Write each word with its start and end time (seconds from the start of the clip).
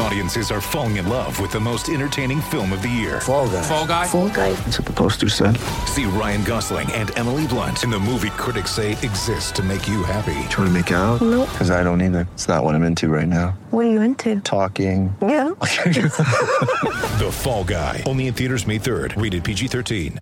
Audiences 0.00 0.52
are 0.52 0.60
falling 0.60 0.96
in 0.96 1.08
love 1.08 1.40
with 1.40 1.50
the 1.50 1.58
most 1.58 1.88
entertaining 1.88 2.40
film 2.40 2.72
of 2.72 2.82
the 2.82 2.88
year. 2.88 3.20
Fall 3.20 3.48
guy. 3.48 3.62
Fall 3.62 3.86
guy. 3.86 4.06
Fall 4.06 4.28
guy. 4.28 4.52
That's 4.52 4.78
what 4.78 4.86
the 4.86 4.92
poster 4.92 5.28
said. 5.28 5.56
See 5.86 6.04
Ryan 6.04 6.44
Gosling 6.44 6.90
and 6.92 7.16
Emily 7.18 7.48
Blunt 7.48 7.82
in 7.82 7.90
the 7.90 7.98
movie 7.98 8.30
critics 8.30 8.70
say 8.70 8.92
exists 8.92 9.50
to 9.52 9.62
make 9.62 9.88
you 9.88 10.04
happy. 10.04 10.48
Trying 10.50 10.68
to 10.68 10.70
make 10.70 10.92
it 10.92 10.94
out? 10.94 11.20
Nope. 11.20 11.48
Because 11.50 11.72
I 11.72 11.82
don't 11.82 12.00
either. 12.00 12.28
It's 12.34 12.46
not 12.46 12.62
what 12.62 12.76
I'm 12.76 12.84
into 12.84 13.08
right 13.08 13.26
now. 13.26 13.58
What 13.70 13.86
are 13.86 13.90
you 13.90 14.00
into? 14.00 14.40
Talking. 14.40 15.14
Yeah. 15.20 15.48
The 17.18 17.30
Fall 17.32 17.64
Guy. 17.64 18.04
Only 18.06 18.28
in 18.28 18.34
theaters 18.34 18.64
May 18.64 18.78
3rd. 18.78 19.20
Rated 19.20 19.42
PG-13. 19.42 20.18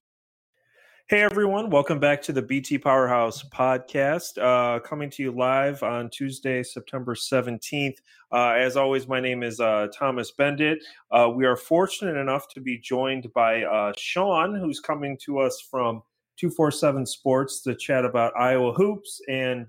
Hey 1.08 1.22
everyone, 1.22 1.71
welcome 1.71 2.00
back 2.00 2.21
to 2.22 2.32
the 2.32 2.43
BT 2.43 2.79
Powerhouse 2.79 3.45
podcast, 3.45 4.43
uh, 4.43 4.81
coming 4.81 5.08
to 5.11 5.22
you 5.22 5.31
live 5.31 5.85
on 5.85 6.11
Tuesday, 6.11 6.64
September 6.64 7.14
17th. 7.14 7.99
Uh, 8.32 8.50
as 8.50 8.76
always, 8.76 9.07
my 9.07 9.21
name 9.21 9.43
is 9.43 9.61
uh, 9.61 9.86
Thomas 9.96 10.32
Bendit. 10.32 10.82
Uh, 11.11 11.30
we 11.34 11.46
are 11.46 11.57
fortunate 11.57 12.17
enough 12.17 12.48
to 12.48 12.61
be 12.61 12.79
joined 12.79 13.32
by 13.34 13.62
uh, 13.62 13.93
Sean, 13.96 14.54
who's 14.54 14.80
coming 14.80 15.17
to 15.25 15.39
us 15.39 15.61
from 15.61 16.03
247 16.36 17.07
Sports 17.07 17.62
to 17.62 17.75
chat 17.75 18.04
about 18.04 18.32
Iowa 18.36 18.72
hoops 18.72 19.20
and 19.29 19.67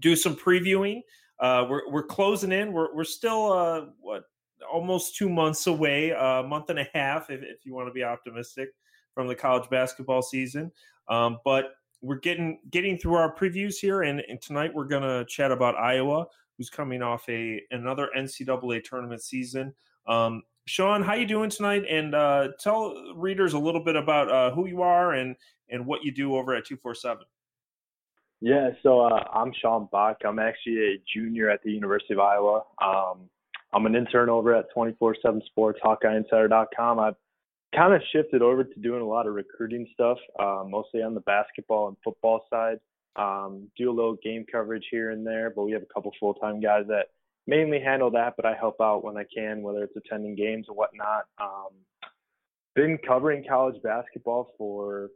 do 0.00 0.14
some 0.14 0.36
previewing. 0.36 1.00
Uh, 1.40 1.66
we're, 1.68 1.90
we're 1.90 2.02
closing 2.02 2.52
in. 2.52 2.72
We're, 2.72 2.94
we're 2.94 3.04
still, 3.04 3.92
what, 4.00 4.24
almost 4.70 5.16
two 5.16 5.28
months 5.28 5.66
away, 5.66 6.10
a 6.10 6.44
month 6.46 6.70
and 6.70 6.78
a 6.78 6.88
half, 6.94 7.30
if, 7.30 7.42
if 7.42 7.64
you 7.64 7.74
want 7.74 7.88
to 7.88 7.92
be 7.92 8.04
optimistic 8.04 8.70
from 9.14 9.28
the 9.28 9.34
college 9.34 9.68
basketball 9.70 10.22
season. 10.22 10.70
Um, 11.08 11.38
but 11.44 11.72
we're 12.00 12.18
getting 12.18 12.58
getting 12.70 12.98
through 12.98 13.14
our 13.14 13.34
previews 13.34 13.76
here, 13.76 14.02
and, 14.02 14.20
and 14.28 14.40
tonight 14.42 14.72
we're 14.74 14.86
going 14.86 15.02
to 15.02 15.24
chat 15.26 15.52
about 15.52 15.76
Iowa, 15.76 16.26
who's 16.56 16.70
coming 16.70 17.02
off 17.02 17.28
a 17.28 17.60
another 17.70 18.08
NCAA 18.16 18.84
tournament 18.84 19.22
season. 19.22 19.74
Um, 20.06 20.42
Sean, 20.66 21.02
how 21.02 21.14
you 21.14 21.26
doing 21.26 21.50
tonight? 21.50 21.84
And 21.90 22.14
uh, 22.14 22.48
tell 22.60 22.94
readers 23.16 23.52
a 23.54 23.58
little 23.58 23.82
bit 23.82 23.96
about 23.96 24.30
uh, 24.30 24.54
who 24.54 24.66
you 24.66 24.82
are 24.82 25.14
and 25.14 25.36
and 25.70 25.86
what 25.86 26.04
you 26.04 26.12
do 26.12 26.36
over 26.36 26.54
at 26.54 26.66
two 26.66 26.76
four 26.76 26.94
seven. 26.94 27.24
Yeah, 28.40 28.70
so 28.82 29.00
uh, 29.00 29.24
I'm 29.32 29.52
Sean 29.60 29.88
Bach. 29.92 30.18
I'm 30.24 30.40
actually 30.40 30.78
a 30.78 31.02
junior 31.14 31.48
at 31.48 31.62
the 31.62 31.70
University 31.70 32.14
of 32.14 32.20
Iowa. 32.20 32.62
Um, 32.84 33.30
I'm 33.72 33.86
an 33.86 33.94
intern 33.94 34.28
over 34.28 34.54
at 34.54 34.66
24/7 34.76 35.44
Sports, 35.46 35.80
HawkeyeInsider.com. 35.84 36.98
I've 36.98 37.14
kind 37.74 37.94
of 37.94 38.02
shifted 38.12 38.42
over 38.42 38.64
to 38.64 38.80
doing 38.80 39.00
a 39.00 39.06
lot 39.06 39.26
of 39.26 39.34
recruiting 39.34 39.88
stuff, 39.94 40.18
uh, 40.38 40.64
mostly 40.68 41.02
on 41.02 41.14
the 41.14 41.20
basketball 41.20 41.88
and 41.88 41.96
football 42.04 42.44
side. 42.50 42.78
Um, 43.16 43.68
do 43.76 43.90
a 43.90 43.92
little 43.92 44.16
game 44.22 44.44
coverage 44.50 44.86
here 44.90 45.10
and 45.10 45.26
there, 45.26 45.52
but 45.54 45.64
we 45.64 45.72
have 45.72 45.82
a 45.82 45.94
couple 45.94 46.12
full 46.18 46.34
time 46.34 46.60
guys 46.60 46.84
that 46.88 47.08
mainly 47.46 47.80
handle 47.80 48.10
that, 48.12 48.34
but 48.36 48.46
I 48.46 48.54
help 48.54 48.80
out 48.80 49.04
when 49.04 49.16
I 49.16 49.24
can, 49.34 49.62
whether 49.62 49.82
it's 49.82 49.96
attending 49.96 50.34
games 50.34 50.66
or 50.68 50.74
whatnot. 50.74 51.24
Um, 51.40 51.70
been 52.74 52.98
covering 53.06 53.44
college 53.46 53.80
basketball 53.82 54.54
for 54.56 55.10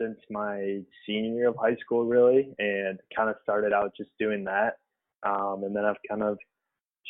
since 0.00 0.18
my 0.30 0.80
senior 1.06 1.34
year 1.34 1.48
of 1.48 1.56
high 1.56 1.76
school, 1.76 2.04
really, 2.04 2.54
and 2.58 2.98
kind 3.14 3.28
of 3.28 3.36
started 3.42 3.72
out 3.72 3.92
just 3.96 4.10
doing 4.18 4.44
that. 4.44 4.78
Um, 5.22 5.64
and 5.64 5.76
then 5.76 5.84
I've 5.84 5.96
kind 6.08 6.22
of 6.22 6.38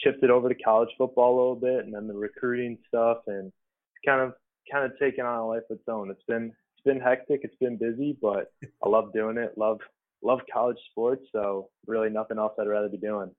shifted 0.04 0.30
over 0.30 0.48
to 0.48 0.54
college 0.56 0.90
football 0.98 1.34
a 1.34 1.38
little 1.38 1.56
bit, 1.56 1.84
and 1.84 1.94
then 1.94 2.08
the 2.08 2.14
recruiting 2.14 2.78
stuff, 2.88 3.18
and 3.26 3.52
kind 4.04 4.20
of 4.20 4.34
kind 4.70 4.84
of 4.84 4.98
taken 4.98 5.24
on 5.24 5.38
a 5.38 5.46
life 5.46 5.62
of 5.70 5.76
its 5.76 5.88
own. 5.88 6.10
It's 6.10 6.22
been 6.26 6.52
been 6.84 7.00
hectic, 7.00 7.40
it's 7.44 7.56
been 7.56 7.76
busy, 7.76 8.16
but 8.20 8.52
I 8.84 8.88
love 8.88 9.12
doing 9.12 9.38
it. 9.38 9.56
Love 9.56 9.80
love 10.22 10.40
college 10.52 10.78
sports, 10.90 11.26
so 11.32 11.68
really 11.86 12.10
nothing 12.10 12.38
else 12.38 12.52
I'd 12.58 12.68
rather 12.68 12.88
be 12.88 12.98
doing. 12.98 13.30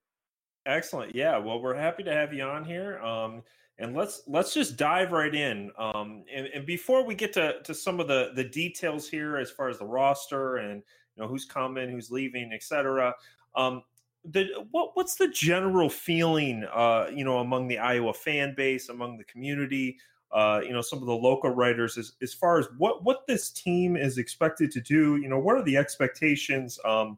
Excellent. 0.65 1.13
Yeah. 1.15 1.37
Well, 1.37 1.61
we're 1.61 1.75
happy 1.75 2.03
to 2.03 2.13
have 2.13 2.33
you 2.33 2.43
on 2.43 2.63
here. 2.63 2.99
Um, 2.99 3.43
and 3.79 3.95
let's 3.95 4.21
let's 4.27 4.53
just 4.53 4.77
dive 4.77 5.11
right 5.11 5.33
in. 5.33 5.71
Um, 5.77 6.23
and, 6.33 6.47
and 6.47 6.65
before 6.65 7.05
we 7.05 7.15
get 7.15 7.33
to, 7.33 7.61
to 7.63 7.73
some 7.73 7.99
of 7.99 8.07
the 8.07 8.31
the 8.35 8.43
details 8.43 9.09
here, 9.09 9.37
as 9.37 9.49
far 9.49 9.69
as 9.69 9.79
the 9.79 9.85
roster 9.85 10.57
and 10.57 10.83
you 11.15 11.23
know 11.23 11.27
who's 11.27 11.45
coming, 11.45 11.89
who's 11.89 12.11
leaving, 12.11 12.51
etc. 12.53 13.13
Um, 13.55 13.83
the 14.25 14.47
what 14.71 14.91
what's 14.93 15.15
the 15.15 15.27
general 15.27 15.89
feeling, 15.89 16.65
uh, 16.73 17.07
you 17.13 17.25
know, 17.25 17.39
among 17.39 17.67
the 17.67 17.79
Iowa 17.79 18.13
fan 18.13 18.53
base, 18.55 18.89
among 18.89 19.17
the 19.17 19.25
community, 19.25 19.97
uh, 20.33 20.61
you 20.63 20.73
know, 20.73 20.81
some 20.81 20.99
of 20.99 21.05
the 21.05 21.15
local 21.15 21.51
writers 21.51 21.97
as, 21.97 22.13
as 22.21 22.33
far 22.33 22.59
as 22.59 22.67
what 22.77 23.03
what 23.03 23.27
this 23.27 23.51
team 23.51 23.95
is 23.95 24.17
expected 24.17 24.71
to 24.71 24.81
do. 24.81 25.17
You 25.17 25.29
know, 25.29 25.39
what 25.39 25.55
are 25.55 25.63
the 25.63 25.77
expectations 25.77 26.79
um, 26.85 27.17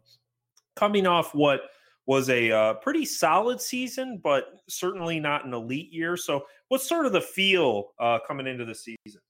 coming 0.75 1.07
off 1.07 1.33
what 1.33 1.61
was 2.05 2.29
a 2.29 2.51
uh, 2.51 2.73
pretty 2.75 3.05
solid 3.05 3.59
season, 3.59 4.19
but 4.23 4.61
certainly 4.69 5.19
not 5.19 5.45
an 5.45 5.53
elite 5.53 5.91
year. 5.91 6.17
So, 6.17 6.45
what's 6.67 6.87
sort 6.87 7.05
of 7.05 7.13
the 7.13 7.21
feel 7.21 7.93
uh, 7.99 8.19
coming 8.27 8.47
into 8.47 8.65
the 8.65 8.75
season? 8.75 9.21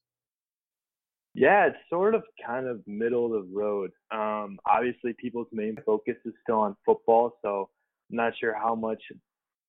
Yeah, 1.34 1.66
it's 1.66 1.76
sort 1.90 2.14
of 2.14 2.22
kind 2.44 2.66
of 2.66 2.80
middle 2.86 3.26
of 3.26 3.32
the 3.32 3.54
road. 3.54 3.90
Um, 4.10 4.58
obviously, 4.66 5.14
people's 5.14 5.48
main 5.52 5.76
focus 5.84 6.16
is 6.24 6.32
still 6.42 6.58
on 6.58 6.76
football, 6.84 7.34
so 7.42 7.68
I'm 8.10 8.16
not 8.16 8.32
sure 8.38 8.54
how 8.54 8.74
much 8.74 9.02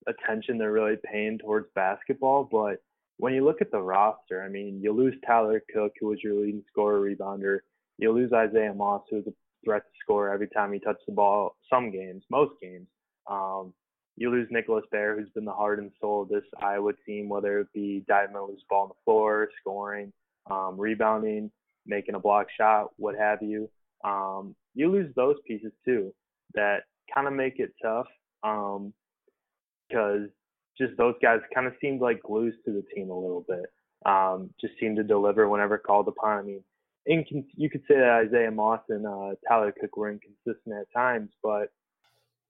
attention 0.08 0.58
they're 0.58 0.72
really 0.72 0.96
paying 1.04 1.38
towards 1.38 1.68
basketball. 1.76 2.48
But 2.50 2.82
when 3.18 3.34
you 3.34 3.44
look 3.44 3.62
at 3.62 3.72
the 3.72 3.82
roster, 3.82 4.44
I 4.44 4.50
mean, 4.50 4.80
you 4.82 4.94
lose 4.94 5.16
Tyler 5.26 5.62
Cook, 5.74 5.94
who 6.00 6.08
was 6.08 6.20
your 6.24 6.36
leading 6.36 6.64
scorer, 6.70 7.00
rebounder. 7.00 7.60
You 7.98 8.12
lose 8.12 8.32
Isaiah 8.32 8.74
Moss, 8.74 9.04
who 9.10 9.18
was 9.18 9.28
a 9.28 9.34
threat 9.66 9.84
to 9.84 10.00
score 10.04 10.32
every 10.32 10.48
time 10.48 10.72
he 10.72 10.80
touched 10.80 11.06
the 11.08 11.14
ball. 11.14 11.56
Some 11.70 11.92
games, 11.92 12.24
most 12.30 12.54
games. 12.62 12.88
Um, 13.30 13.74
you 14.16 14.32
lose 14.32 14.48
Nicholas 14.52 14.86
Baer, 14.92 15.18
who's 15.18 15.30
been 15.30 15.46
the 15.46 15.52
heart 15.52 15.80
and 15.80 15.92
soul 16.00 16.24
of 16.24 16.30
this 16.30 16.44
Iowa 16.62 16.94
team, 17.06 17.30
whether 17.30 17.60
it 17.60 17.68
be 17.74 18.04
diving 18.08 18.36
a 18.36 18.44
loose 18.44 18.64
ball 18.70 18.84
on 18.84 18.90
the 18.90 18.96
floor, 19.06 19.50
scoring, 19.62 20.12
um, 20.50 20.76
rebounding, 20.78 21.52
making 21.86 22.16
a 22.16 22.20
block 22.20 22.48
shot, 22.56 22.92
what 22.98 23.16
have 23.16 23.42
you. 23.42 23.70
Um, 24.04 24.56
you 24.74 24.92
lose 24.92 25.14
those 25.16 25.36
pieces 25.48 25.72
too 25.86 26.14
that 26.54 26.84
kind 27.14 27.28
of 27.28 27.34
make 27.34 27.60
it 27.60 27.74
tough 27.82 28.08
because 28.42 28.76
um, 28.76 30.32
just 30.78 30.96
those 30.98 31.16
guys 31.22 31.40
kind 31.54 31.68
of 31.68 31.74
seemed 31.82 32.02
like 32.02 32.22
glues 32.24 32.54
to 32.66 32.72
the 32.72 32.84
team 32.94 33.10
a 33.10 33.20
little 33.20 33.46
bit. 33.48 33.66
Um, 34.06 34.52
just 34.62 34.74
seemed 34.80 34.98
to 34.98 35.04
deliver 35.04 35.50
whenever 35.50 35.78
called 35.78 36.08
upon. 36.08 36.38
I 36.38 36.42
mean, 36.44 36.64
incon- 37.10 37.48
you 37.56 37.70
could 37.70 37.82
say 37.88 37.96
that 37.96 38.28
Isaiah 38.28 38.52
Moss 38.52 38.82
and 38.90 39.06
uh, 39.06 39.36
Tyler 39.48 39.74
Cook 39.80 39.98
were 39.98 40.12
inconsistent 40.12 40.76
at 40.76 40.92
times, 40.94 41.30
but 41.42 41.72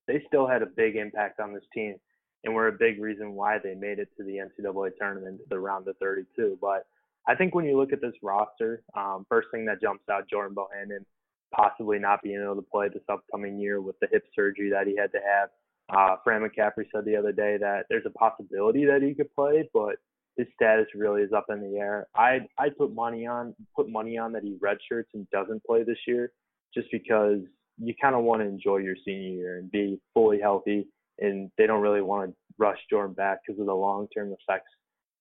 they 0.07 0.23
still 0.27 0.47
had 0.47 0.61
a 0.61 0.65
big 0.67 0.95
impact 0.95 1.39
on 1.39 1.53
this 1.53 1.63
team 1.73 1.95
and 2.43 2.53
were 2.53 2.67
a 2.67 2.71
big 2.71 3.01
reason 3.01 3.33
why 3.33 3.57
they 3.59 3.75
made 3.75 3.99
it 3.99 4.09
to 4.17 4.23
the 4.23 4.37
NCAA 4.37 4.91
tournament 4.99 5.39
to 5.39 5.45
the 5.49 5.59
round 5.59 5.87
of 5.87 5.97
32. 5.97 6.57
But 6.61 6.85
I 7.27 7.35
think 7.35 7.55
when 7.55 7.65
you 7.65 7.77
look 7.77 7.91
at 7.91 8.01
this 8.01 8.13
roster, 8.21 8.83
um, 8.95 9.25
first 9.27 9.49
thing 9.51 9.65
that 9.65 9.81
jumps 9.81 10.03
out, 10.09 10.29
Jordan 10.29 10.55
Bohannon 10.55 11.05
possibly 11.53 11.99
not 11.99 12.21
being 12.21 12.41
able 12.41 12.55
to 12.55 12.61
play 12.61 12.89
this 12.89 13.03
upcoming 13.09 13.59
year 13.59 13.81
with 13.81 13.99
the 13.99 14.07
hip 14.11 14.23
surgery 14.35 14.69
that 14.69 14.87
he 14.87 14.95
had 14.95 15.11
to 15.11 15.19
have. 15.19 15.49
Uh, 15.89 16.15
Fran 16.23 16.41
McCaffery 16.41 16.85
said 16.93 17.05
the 17.05 17.15
other 17.15 17.31
day 17.31 17.57
that 17.57 17.85
there's 17.89 18.05
a 18.05 18.09
possibility 18.11 18.85
that 18.85 19.01
he 19.01 19.13
could 19.13 19.33
play, 19.33 19.69
but 19.73 19.95
his 20.35 20.47
status 20.53 20.85
really 20.93 21.21
is 21.21 21.33
up 21.33 21.45
in 21.49 21.61
the 21.61 21.77
air. 21.77 22.07
I 22.15 22.41
I 22.57 22.69
put 22.69 22.93
money 22.93 23.25
on 23.25 23.55
put 23.75 23.89
money 23.89 24.17
on 24.17 24.31
that 24.33 24.43
he 24.43 24.57
redshirts 24.63 25.13
and 25.13 25.29
doesn't 25.31 25.63
play 25.63 25.83
this 25.83 25.97
year, 26.05 26.31
just 26.73 26.87
because 26.91 27.39
you 27.79 27.93
kind 28.01 28.15
of 28.15 28.23
want 28.23 28.41
to 28.41 28.47
enjoy 28.47 28.77
your 28.77 28.95
senior 29.05 29.29
year 29.29 29.57
and 29.59 29.71
be 29.71 29.99
fully 30.13 30.39
healthy, 30.39 30.87
and 31.19 31.49
they 31.57 31.67
don't 31.67 31.81
really 31.81 32.01
want 32.01 32.29
to 32.29 32.35
rush 32.57 32.79
Jordan 32.89 33.13
back 33.13 33.39
because 33.45 33.59
of 33.59 33.65
the 33.65 33.73
long 33.73 34.07
term 34.13 34.33
effects 34.33 34.71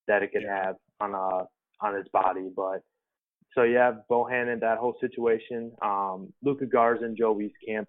that 0.08 0.22
it 0.22 0.32
could 0.32 0.44
have 0.44 0.76
on 1.00 1.14
uh 1.14 1.44
on 1.80 1.94
his 1.94 2.06
body. 2.12 2.50
But 2.54 2.82
so 3.54 3.62
yeah, 3.62 3.92
Bohannon, 4.10 4.60
that 4.60 4.78
whole 4.78 4.96
situation. 5.00 5.72
Um, 5.80 6.32
Luka 6.42 6.66
Garza 6.66 7.04
and 7.04 7.16
Joe 7.16 7.34
Wieskamp 7.34 7.86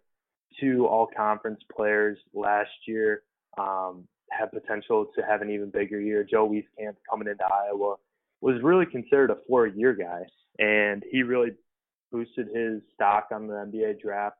two 0.59 0.87
all 0.87 1.07
conference 1.15 1.59
players 1.75 2.17
last 2.33 2.69
year 2.87 3.23
um, 3.57 4.07
have 4.31 4.51
potential 4.51 5.07
to 5.15 5.21
have 5.21 5.41
an 5.41 5.49
even 5.49 5.69
bigger 5.69 5.99
year. 5.99 6.23
Joe 6.23 6.49
Wieskamp 6.49 6.95
coming 7.09 7.27
into 7.27 7.43
Iowa 7.45 7.95
was 8.41 8.61
really 8.61 8.85
considered 8.85 9.31
a 9.31 9.37
four 9.47 9.67
year 9.67 9.93
guy, 9.93 10.21
and 10.59 11.03
he 11.11 11.23
really 11.23 11.51
boosted 12.11 12.47
his 12.53 12.81
stock 12.93 13.27
on 13.31 13.47
the 13.47 13.53
NBA 13.53 14.01
draft 14.01 14.37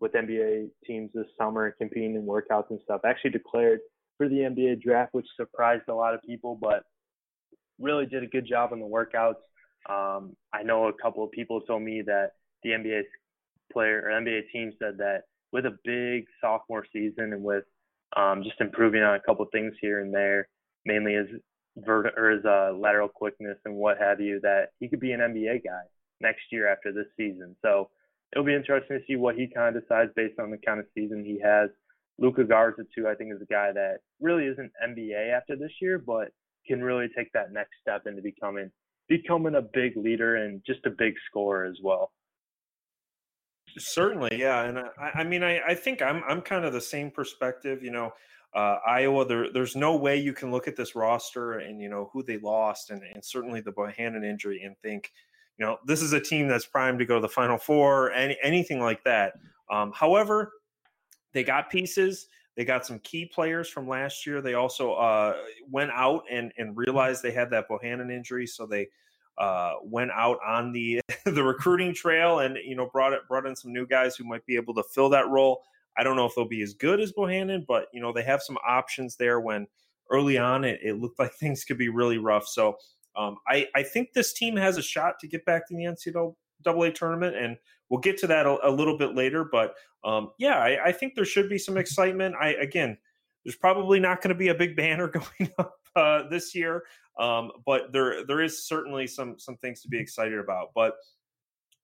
with 0.00 0.12
NBA 0.12 0.68
teams 0.86 1.10
this 1.14 1.26
summer 1.38 1.70
competing 1.78 2.16
in 2.16 2.22
workouts 2.22 2.70
and 2.70 2.80
stuff. 2.84 3.02
Actually 3.04 3.30
declared 3.30 3.80
for 4.16 4.28
the 4.28 4.36
NBA 4.36 4.82
draft, 4.82 5.14
which 5.14 5.26
surprised 5.36 5.84
a 5.88 5.94
lot 5.94 6.14
of 6.14 6.22
people, 6.22 6.58
but 6.60 6.84
really 7.78 8.06
did 8.06 8.22
a 8.22 8.26
good 8.26 8.46
job 8.46 8.72
on 8.72 8.80
the 8.80 8.86
workouts. 8.86 9.42
Um, 9.88 10.34
I 10.52 10.62
know 10.62 10.86
a 10.88 10.92
couple 10.92 11.24
of 11.24 11.30
people 11.30 11.60
told 11.60 11.82
me 11.82 12.02
that 12.06 12.32
the 12.62 12.70
NBA 12.70 13.02
player 13.72 14.02
or 14.04 14.10
NBA 14.10 14.50
team 14.52 14.72
said 14.78 14.98
that 14.98 15.22
with 15.54 15.66
a 15.66 15.78
big 15.84 16.26
sophomore 16.40 16.84
season 16.92 17.32
and 17.32 17.42
with 17.42 17.62
um, 18.16 18.42
just 18.42 18.60
improving 18.60 19.02
on 19.02 19.14
a 19.14 19.20
couple 19.20 19.46
things 19.52 19.72
here 19.80 20.00
and 20.00 20.12
there, 20.12 20.48
mainly 20.84 21.14
his 21.14 21.28
vert 21.78 22.12
or 22.16 22.30
his 22.32 22.44
uh, 22.44 22.72
lateral 22.76 23.08
quickness 23.08 23.56
and 23.64 23.74
what 23.74 23.96
have 23.98 24.20
you, 24.20 24.40
that 24.42 24.70
he 24.80 24.88
could 24.88 25.00
be 25.00 25.12
an 25.12 25.20
NBA 25.20 25.64
guy. 25.64 25.82
next 26.20 26.42
year 26.50 26.68
after 26.68 26.92
this 26.92 27.06
season. 27.16 27.54
So 27.62 27.88
it'll 28.32 28.44
be 28.44 28.54
interesting 28.54 28.98
to 28.98 29.04
see 29.06 29.16
what 29.16 29.36
he 29.36 29.46
kind 29.46 29.74
of 29.74 29.80
decides 29.80 30.10
based 30.16 30.40
on 30.40 30.50
the 30.50 30.58
kind 30.58 30.80
of 30.80 30.86
season 30.92 31.24
he 31.24 31.40
has. 31.40 31.70
Luka 32.18 32.44
Garza 32.44 32.82
too, 32.94 33.06
I 33.06 33.14
think 33.14 33.32
is 33.32 33.42
a 33.42 33.52
guy 33.52 33.72
that 33.72 33.98
really 34.20 34.46
isn't 34.46 34.72
NBA 34.84 35.32
after 35.32 35.56
this 35.56 35.72
year, 35.80 35.98
but 35.98 36.32
can 36.66 36.82
really 36.82 37.08
take 37.16 37.32
that 37.32 37.52
next 37.52 37.72
step 37.80 38.06
into 38.06 38.22
becoming 38.22 38.70
becoming 39.08 39.54
a 39.54 39.62
big 39.62 39.96
leader 39.96 40.36
and 40.36 40.62
just 40.66 40.86
a 40.86 40.90
big 40.90 41.14
scorer 41.28 41.64
as 41.64 41.76
well. 41.82 42.10
Certainly, 43.76 44.38
yeah, 44.38 44.64
and 44.64 44.78
I, 44.78 45.10
I 45.14 45.24
mean, 45.24 45.42
I, 45.42 45.60
I 45.66 45.74
think 45.74 46.00
I'm 46.00 46.22
I'm 46.28 46.40
kind 46.40 46.64
of 46.64 46.72
the 46.72 46.80
same 46.80 47.10
perspective. 47.10 47.82
You 47.82 47.90
know, 47.90 48.12
uh, 48.54 48.78
Iowa, 48.86 49.26
there, 49.26 49.52
there's 49.52 49.74
no 49.74 49.96
way 49.96 50.16
you 50.16 50.32
can 50.32 50.52
look 50.52 50.68
at 50.68 50.76
this 50.76 50.94
roster 50.94 51.58
and 51.58 51.80
you 51.80 51.88
know 51.88 52.08
who 52.12 52.22
they 52.22 52.38
lost, 52.38 52.90
and, 52.90 53.02
and 53.02 53.24
certainly 53.24 53.60
the 53.60 53.72
Bohannon 53.72 54.24
injury, 54.24 54.62
and 54.62 54.78
think, 54.78 55.12
you 55.58 55.66
know, 55.66 55.78
this 55.86 56.02
is 56.02 56.12
a 56.12 56.20
team 56.20 56.46
that's 56.46 56.66
primed 56.66 57.00
to 57.00 57.04
go 57.04 57.16
to 57.16 57.20
the 57.20 57.28
Final 57.28 57.58
Four, 57.58 58.12
any 58.12 58.38
anything 58.42 58.80
like 58.80 59.02
that. 59.04 59.34
Um, 59.70 59.92
however, 59.92 60.52
they 61.32 61.42
got 61.42 61.68
pieces. 61.70 62.28
They 62.56 62.64
got 62.64 62.86
some 62.86 63.00
key 63.00 63.26
players 63.26 63.68
from 63.68 63.88
last 63.88 64.24
year. 64.24 64.40
They 64.40 64.54
also 64.54 64.92
uh, 64.92 65.34
went 65.68 65.90
out 65.90 66.22
and 66.30 66.52
and 66.56 66.76
realized 66.76 67.24
they 67.24 67.32
had 67.32 67.50
that 67.50 67.68
Bohannon 67.68 68.12
injury, 68.12 68.46
so 68.46 68.66
they 68.66 68.86
uh, 69.38 69.74
went 69.82 70.10
out 70.12 70.38
on 70.46 70.72
the 70.72 71.00
the 71.24 71.42
recruiting 71.42 71.94
trail 71.94 72.40
and 72.40 72.56
you 72.64 72.74
know 72.76 72.88
brought 72.92 73.12
it 73.12 73.22
brought 73.28 73.46
in 73.46 73.56
some 73.56 73.72
new 73.72 73.86
guys 73.86 74.16
who 74.16 74.24
might 74.24 74.44
be 74.46 74.56
able 74.56 74.74
to 74.74 74.84
fill 74.94 75.08
that 75.10 75.28
role. 75.28 75.62
I 75.96 76.02
don't 76.02 76.16
know 76.16 76.26
if 76.26 76.32
they'll 76.34 76.48
be 76.48 76.62
as 76.62 76.74
good 76.74 77.00
as 77.00 77.12
Bohannon, 77.12 77.64
but 77.66 77.86
you 77.92 78.00
know 78.00 78.12
they 78.12 78.22
have 78.22 78.42
some 78.42 78.58
options 78.66 79.16
there. 79.16 79.40
When 79.40 79.66
early 80.10 80.38
on 80.38 80.64
it, 80.64 80.80
it 80.82 81.00
looked 81.00 81.18
like 81.18 81.34
things 81.40 81.64
could 81.64 81.78
be 81.78 81.88
really 81.88 82.18
rough. 82.18 82.46
So 82.46 82.76
um, 83.16 83.36
I 83.48 83.68
I 83.74 83.82
think 83.82 84.12
this 84.12 84.32
team 84.32 84.56
has 84.56 84.76
a 84.76 84.82
shot 84.82 85.18
to 85.20 85.28
get 85.28 85.44
back 85.44 85.66
to 85.68 85.74
the 85.74 85.84
NCAA 85.84 86.94
tournament, 86.94 87.36
and 87.36 87.56
we'll 87.88 88.00
get 88.00 88.18
to 88.18 88.26
that 88.28 88.46
a, 88.46 88.68
a 88.68 88.70
little 88.70 88.98
bit 88.98 89.14
later. 89.14 89.44
But 89.44 89.74
um, 90.04 90.30
yeah, 90.38 90.58
I, 90.58 90.86
I, 90.86 90.92
think 90.92 91.14
there 91.14 91.24
should 91.24 91.48
be 91.48 91.56
some 91.56 91.78
excitement. 91.78 92.34
I 92.38 92.50
again, 92.50 92.98
there's 93.44 93.56
probably 93.56 94.00
not 94.00 94.20
going 94.20 94.30
to 94.30 94.34
be 94.34 94.48
a 94.48 94.54
big 94.54 94.76
banner 94.76 95.08
going 95.38 95.50
up 95.58 95.76
uh, 95.96 96.28
this 96.28 96.54
year, 96.54 96.82
um, 97.18 97.50
but 97.64 97.92
there 97.92 98.24
there 98.26 98.40
is 98.40 98.66
certainly 98.66 99.06
some 99.06 99.38
some 99.38 99.56
things 99.56 99.80
to 99.82 99.88
be 99.88 99.98
excited 99.98 100.38
about. 100.38 100.70
But 100.74 100.94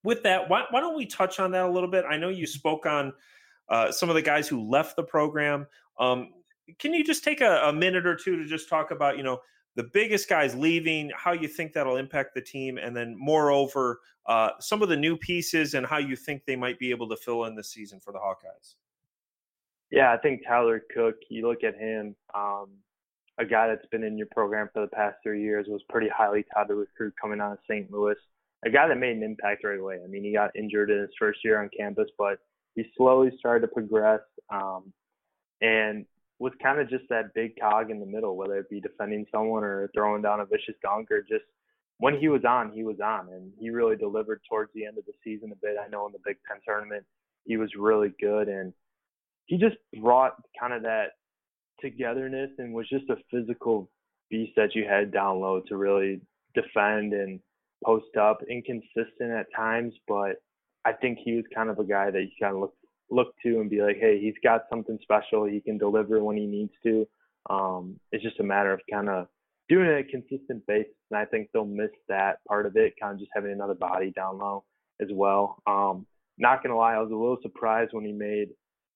with 0.03 0.23
that, 0.23 0.49
why, 0.49 0.65
why 0.71 0.81
don't 0.81 0.97
we 0.97 1.07
touch 1.07 1.41
on 1.41 1.51
that 1.53 1.67
a 1.67 1.71
little 1.71 1.91
bit? 1.91 2.05
I 2.09 2.17
know 2.17 2.29
you 2.29 2.47
spoke 2.47 2.87
on 2.87 3.13
uh, 3.69 3.93
some 3.93 4.09
of 4.09 4.15
the 4.15 4.23
guys 4.23 4.49
who 4.49 4.69
left 4.69 4.97
the 4.97 5.03
program. 5.03 5.67
Um, 5.99 6.33
can 6.79 6.95
you 6.95 7.05
just 7.05 7.25
take 7.25 7.41
a, 7.41 7.63
a, 7.65 7.73
minute 7.73 8.07
or 8.07 8.17
two 8.17 8.37
to 8.37 8.47
just 8.47 8.69
talk 8.69 8.91
about, 8.91 9.17
you 9.17 9.23
know, 9.23 9.41
the 9.77 9.85
biggest 9.85 10.29
guys 10.29 10.55
leaving, 10.55 11.11
how 11.15 11.33
you 11.33 11.49
think 11.49 11.73
that'll 11.73 11.97
impact 11.97 12.35
the 12.35 12.41
team, 12.41 12.79
and 12.79 12.97
then 12.97 13.15
moreover, 13.19 14.01
uh, 14.27 14.51
some 14.61 14.83
of 14.83 14.89
the 14.89 14.97
new 14.97 15.17
pieces 15.17 15.75
and 15.75 15.87
how 15.87 15.99
you 15.99 16.17
think 16.17 16.45
they 16.45 16.57
might 16.57 16.79
be 16.79 16.91
able 16.91 17.09
to 17.09 17.17
fill 17.17 17.45
in 17.45 17.55
the 17.55 17.65
season 17.65 18.01
for 18.01 18.13
the 18.13 18.19
Hawkeyes? 18.19 18.75
Yeah, 19.91 20.13
I 20.13 20.17
think 20.19 20.43
Tyler 20.47 20.83
Cook, 20.95 21.17
you 21.29 21.47
look 21.47 21.65
at 21.65 21.77
him, 21.77 22.15
um, 22.35 22.69
a 23.41 23.45
guy 23.45 23.69
that's 23.69 23.87
been 23.91 24.05
in 24.05 24.19
your 24.19 24.29
program 24.31 24.69
for 24.73 24.83
the 24.83 24.95
past 24.95 25.17
three 25.23 25.43
years, 25.43 25.67
was 25.69 25.83
pretty 25.89 26.09
highly 26.15 26.45
touted 26.55 26.77
recruit 26.77 27.15
coming 27.21 27.41
out 27.41 27.53
of 27.53 27.59
St. 27.69 27.91
Louis. 27.91 28.17
A 28.67 28.71
guy 28.71 28.87
that 28.87 28.99
made 28.99 29.17
an 29.17 29.23
impact 29.23 29.65
right 29.65 29.81
away. 29.81 29.99
I 30.05 30.07
mean, 30.07 30.23
he 30.23 30.33
got 30.33 30.55
injured 30.55 30.91
in 30.91 31.01
his 31.01 31.11
first 31.19 31.41
year 31.43 31.63
on 31.63 31.71
campus, 31.77 32.09
but 32.19 32.39
he 32.75 32.85
slowly 32.97 33.31
started 33.39 33.67
to 33.67 33.73
progress 33.73 34.21
um, 34.53 34.93
and 35.63 36.05
was 36.39 36.53
kind 36.63 36.79
of 36.81 36.91
just 36.91 37.05
that 37.09 37.33
big 37.35 37.53
cog 37.59 37.91
in 37.91 37.99
the 37.99 38.07
middle, 38.07 38.37
whether 38.37 38.59
it 38.59 38.69
be 38.69 38.81
defending 38.81 39.25
someone 39.33 39.65
or 39.65 39.91
throwing 39.95 40.21
down 40.21 40.41
a 40.41 40.45
vicious 40.45 40.75
dunk 40.83 41.11
or 41.11 41.23
just 41.23 41.45
when 41.99 42.19
he 42.19 42.29
was 42.29 42.43
on, 42.47 42.73
he 42.73 42.83
was 42.83 42.97
on. 43.03 43.29
And 43.31 43.53
he 43.59 43.71
really 43.71 43.97
delivered 43.97 44.41
towards 44.49 44.71
the 44.75 44.85
end 44.85 44.99
of 44.99 45.05
the 45.07 45.13
season 45.25 45.53
a 45.53 45.57
bit. 45.57 45.77
I 45.83 45.89
know 45.89 46.07
in 46.07 46.13
the 46.13 46.19
Big 46.25 46.37
Ten 46.47 46.59
tournament, 46.67 47.05
he 47.47 47.57
was 47.57 47.71
really 47.79 48.13
good. 48.21 48.49
And 48.49 48.75
he 49.47 49.57
just 49.57 49.77
brought 50.01 50.35
kind 50.59 50.75
of 50.75 50.83
that 50.83 51.13
togetherness 51.81 52.51
and 52.59 52.73
was 52.73 52.89
just 52.89 53.09
a 53.11 53.17
physical 53.31 53.91
beast 54.31 54.53
that 54.57 54.75
you 54.75 54.85
had 54.89 55.13
down 55.13 55.41
low 55.41 55.61
to 55.69 55.77
really 55.77 56.21
defend 56.55 57.13
and 57.13 57.41
post 57.85 58.17
up, 58.21 58.41
inconsistent 58.49 59.31
at 59.31 59.47
times, 59.55 59.95
but 60.07 60.37
I 60.85 60.93
think 60.93 61.19
he 61.25 61.37
was 61.37 61.45
kind 61.55 61.71
of 61.71 61.79
a 61.79 61.85
guy 61.85 62.11
that 62.11 62.23
you 62.23 62.31
kind 62.41 62.55
of 62.55 62.61
look 62.61 62.75
look 63.13 63.35
to 63.43 63.61
and 63.61 63.69
be 63.69 63.83
like, 63.83 63.97
hey, 63.99 64.21
he's 64.21 64.35
got 64.43 64.63
something 64.71 64.97
special. 65.03 65.45
He 65.45 65.61
can 65.61 65.79
deliver 65.79 66.23
when 66.23 66.37
he 66.37 66.47
needs 66.47 66.73
to. 66.85 67.09
Um, 67.49 67.99
it's 68.13 68.23
just 68.23 68.39
a 68.39 68.45
matter 68.45 68.73
of 68.73 68.81
kind 68.89 69.09
of 69.09 69.27
doing 69.69 69.89
it 69.89 70.07
a 70.07 70.11
consistent 70.11 70.65
basis, 70.67 70.93
and 71.11 71.19
I 71.19 71.25
think 71.25 71.49
they'll 71.53 71.65
miss 71.65 71.91
that 72.09 72.39
part 72.47 72.67
of 72.67 72.77
it, 72.77 72.95
kind 73.01 73.15
of 73.15 73.19
just 73.19 73.33
having 73.35 73.53
another 73.53 73.75
body 73.75 74.13
down 74.15 74.39
low 74.39 74.65
as 75.01 75.09
well. 75.13 75.57
Um, 75.67 76.07
not 76.39 76.63
gonna 76.63 76.77
lie, 76.77 76.95
I 76.95 77.01
was 77.01 77.11
a 77.11 77.15
little 77.15 77.39
surprised 77.43 77.93
when 77.93 78.05
he 78.05 78.13
made 78.13 78.51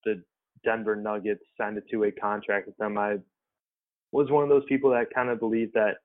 the 0.05 0.23
Denver 0.65 0.97
Nuggets 0.97 1.43
signed 1.59 1.79
a 1.79 1.83
two-way 1.91 2.11
contract 2.11 2.67
with 2.67 2.77
them. 2.77 2.99
I 2.99 3.19
was 4.13 4.31
one 4.31 4.45
of 4.45 4.49
those 4.49 4.65
people 4.69 4.91
that 4.91 5.15
kind 5.15 5.29
of 5.29 5.41
believed 5.41 5.75
that 5.75 5.97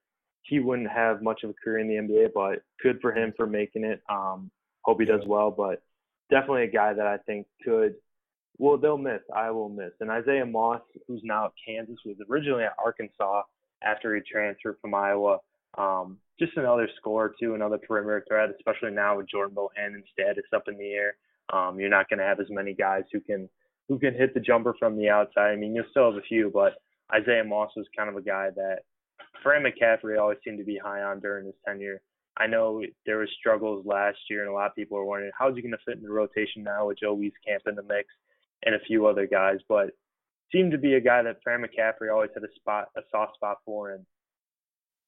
he 0.42 0.60
wouldn't 0.60 0.90
have 0.90 1.22
much 1.22 1.44
of 1.44 1.52
a 1.52 1.54
career 1.54 1.80
in 1.80 1.88
the 1.88 1.96
NBA, 1.96 2.30
but 2.34 2.64
good 2.82 3.00
for 3.02 3.14
him 3.14 3.34
for 3.38 3.46
making 3.46 3.84
it. 3.84 4.02
Um, 4.10 4.52
Hope 4.84 5.00
he 5.00 5.06
does 5.06 5.22
well, 5.28 5.52
but 5.52 5.84
definitely 6.32 6.64
a 6.64 6.72
guy 6.72 6.94
that 6.94 7.06
I 7.06 7.18
think 7.18 7.46
could. 7.64 7.96
Well, 8.58 8.78
they'll 8.78 8.98
miss. 8.98 9.22
I 9.36 9.52
will 9.52 9.70
miss. 9.70 9.92
And 10.00 10.10
Isaiah 10.10 10.46
Moss, 10.46 10.82
who's 11.08 11.22
now 11.24 11.46
at 11.46 11.52
Kansas, 11.66 11.98
was 12.06 12.16
originally 12.30 12.64
at 12.64 12.76
Arkansas 12.84 13.44
after 13.84 14.16
he 14.16 14.22
transferred 14.22 14.78
from 14.82 14.96
Iowa. 14.96 15.38
Um, 15.78 16.18
just 16.40 16.58
another 16.58 16.90
scorer 16.98 17.36
too, 17.40 17.56
another 17.56 17.78
perimeter 17.78 18.24
threat, 18.28 18.50
especially 18.56 18.92
now 18.92 19.18
with 19.18 19.30
Jordan 19.30 19.54
Bohannon's 19.54 20.06
status 20.12 20.46
up 20.56 20.64
in 20.68 20.78
the 20.78 20.92
air. 20.92 21.16
Um, 21.54 21.80
you're 21.80 21.90
not 21.90 22.10
going 22.10 22.20
to 22.20 22.26
have 22.26 22.40
as 22.40 22.50
many 22.50 22.74
guys 22.74 23.04
who 23.12 23.20
can 23.20 23.50
who 23.90 24.00
can 24.00 24.14
hit 24.14 24.34
the 24.34 24.40
jumper 24.40 24.76
from 24.80 24.96
the 24.96 25.10
outside. 25.10 25.52
I 25.52 25.56
mean, 25.56 25.76
you'll 25.76 25.86
still 25.90 26.12
have 26.12 26.20
a 26.22 26.26
few, 26.28 26.52
but 26.54 26.76
Isaiah 27.14 27.44
Moss 27.44 27.72
was 27.76 27.88
kind 27.98 28.08
of 28.08 28.16
a 28.16 28.22
guy 28.22 28.50
that 28.56 28.84
Fran 29.42 29.64
McCaffery 29.64 30.20
always 30.20 30.38
seemed 30.46 30.60
to 30.60 30.64
be 30.64 30.78
high 30.78 31.02
on 31.02 31.20
during 31.20 31.48
his 31.48 31.56
tenure. 31.68 32.02
I 32.38 32.48
know 32.48 32.84
there 33.06 33.18
was 33.18 33.30
struggles 33.38 33.86
last 33.86 34.20
year, 34.30 34.42
and 34.42 34.50
a 34.50 34.54
lot 34.54 34.68
of 34.68 34.76
people 34.76 34.98
are 34.98 35.04
wondering 35.04 35.32
how's 35.38 35.56
he 35.56 35.62
going 35.62 35.72
to 35.72 35.78
fit 35.86 35.98
in 35.98 36.04
the 36.04 36.12
rotation 36.12 36.64
now 36.64 36.88
with 36.88 37.00
Joe 37.00 37.18
Wieskamp 37.18 37.68
in 37.68 37.76
the 37.76 37.84
mix 37.84 38.08
and 38.64 38.76
a 38.76 38.86
few 38.88 39.08
other 39.08 39.28
guys. 39.28 39.58
But 39.68 39.90
seemed 40.52 40.72
to 40.72 40.78
be 40.78 40.94
a 40.94 41.02
guy 41.02 41.24
that 41.24 41.38
Fran 41.44 41.64
McCaffery 41.64 42.14
always 42.14 42.30
had 42.34 42.44
a 42.44 42.54
spot, 42.56 42.90
a 42.96 43.02
soft 43.12 43.36
spot 43.36 43.58
for, 43.66 43.92
and 43.92 44.06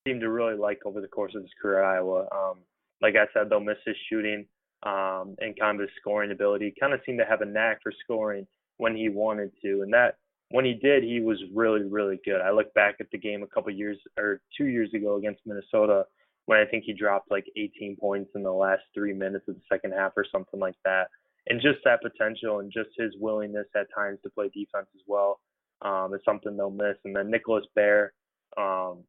seemed 0.08 0.22
to 0.22 0.30
really 0.30 0.58
like 0.58 0.80
over 0.86 1.02
the 1.02 1.08
course 1.08 1.34
of 1.36 1.44
his 1.44 1.52
career 1.62 1.84
at 1.84 1.98
Iowa. 1.98 2.28
Um, 2.32 2.60
like 3.02 3.16
I 3.16 3.26
said, 3.34 3.50
they'll 3.50 3.60
miss 3.60 3.78
his 3.86 3.96
shooting 4.10 4.46
um, 4.84 5.36
and 5.40 5.58
kind 5.58 5.80
of 5.80 5.82
his 5.82 5.96
scoring 6.00 6.32
ability. 6.32 6.74
Kind 6.80 6.94
of 6.94 7.00
seemed 7.06 7.20
to 7.20 7.26
have 7.26 7.42
a 7.42 7.46
knack 7.46 7.80
for 7.84 7.94
scoring 8.04 8.48
when 8.82 8.96
he 8.96 9.10
wanted 9.10 9.52
to, 9.62 9.84
and 9.84 9.94
that 9.94 10.18
when 10.50 10.66
he 10.66 10.74
did, 10.74 11.04
he 11.04 11.22
was 11.22 11.38
really, 11.54 11.84
really 11.84 12.20
good. 12.26 12.42
I 12.42 12.50
look 12.50 12.74
back 12.74 12.96
at 13.00 13.12
the 13.12 13.18
game 13.20 13.44
a 13.44 13.48
couple 13.48 13.72
years 13.72 14.00
or 14.18 14.42
two 14.58 14.66
years 14.66 14.92
ago 14.96 15.18
against 15.18 15.42
Minnesota 15.46 16.06
when 16.48 16.58
I 16.58 16.66
think 16.66 16.86
he 16.86 16.94
dropped 16.94 17.30
like 17.30 17.46
18 17.56 17.96
points 17.98 18.32
in 18.34 18.42
the 18.42 18.52
last 18.52 18.82
three 18.96 19.14
minutes 19.14 19.46
of 19.48 19.54
the 19.54 19.62
second 19.72 19.94
half 19.94 20.14
or 20.18 20.26
something 20.32 20.60
like 20.60 20.76
that. 20.84 21.10
And 21.48 21.62
just 21.62 21.78
that 21.86 22.02
potential 22.02 22.60
and 22.60 22.72
just 22.72 22.90
his 22.98 23.14
willingness 23.20 23.68
at 23.76 23.86
times 23.96 24.18
to 24.24 24.32
play 24.32 24.48
defense 24.48 24.88
as 24.96 25.02
well 25.06 25.40
um, 25.84 26.16
is 26.16 26.22
something 26.26 26.58
they'll 26.58 26.72
miss. 26.72 26.98
And 27.06 27.16
then 27.16 27.30
Nicholas 27.30 27.66
Baer, 27.76 28.14
um, 28.58 29.04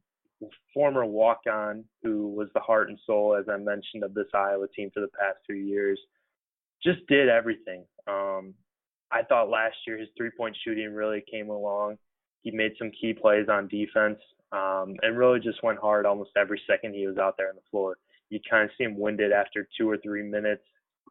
former 0.74 1.06
walk-on 1.06 1.82
who 2.02 2.28
was 2.28 2.48
the 2.52 2.60
heart 2.60 2.90
and 2.90 2.98
soul, 3.06 3.34
as 3.34 3.46
I 3.48 3.56
mentioned, 3.56 4.04
of 4.04 4.12
this 4.12 4.28
Iowa 4.34 4.66
team 4.68 4.90
for 4.92 5.00
the 5.00 5.08
past 5.18 5.38
two 5.48 5.56
years, 5.56 5.98
just 6.84 7.00
did 7.08 7.30
everything. 7.30 7.84
Um, 8.06 8.52
I 9.12 9.22
thought 9.22 9.50
last 9.50 9.76
year 9.86 9.98
his 9.98 10.08
three-point 10.16 10.56
shooting 10.64 10.94
really 10.94 11.22
came 11.30 11.50
along. 11.50 11.98
He 12.42 12.50
made 12.50 12.72
some 12.78 12.90
key 12.90 13.12
plays 13.12 13.46
on 13.48 13.68
defense 13.68 14.18
um, 14.52 14.96
and 15.02 15.18
really 15.18 15.40
just 15.40 15.62
went 15.62 15.78
hard 15.78 16.06
almost 16.06 16.30
every 16.36 16.60
second 16.68 16.94
he 16.94 17.06
was 17.06 17.18
out 17.18 17.36
there 17.36 17.48
on 17.48 17.56
the 17.56 17.62
floor. 17.70 17.96
You 18.30 18.40
kind 18.48 18.64
of 18.64 18.70
see 18.76 18.84
him 18.84 18.98
winded 18.98 19.32
after 19.32 19.68
two 19.76 19.88
or 19.88 19.98
three 19.98 20.22
minutes 20.22 20.62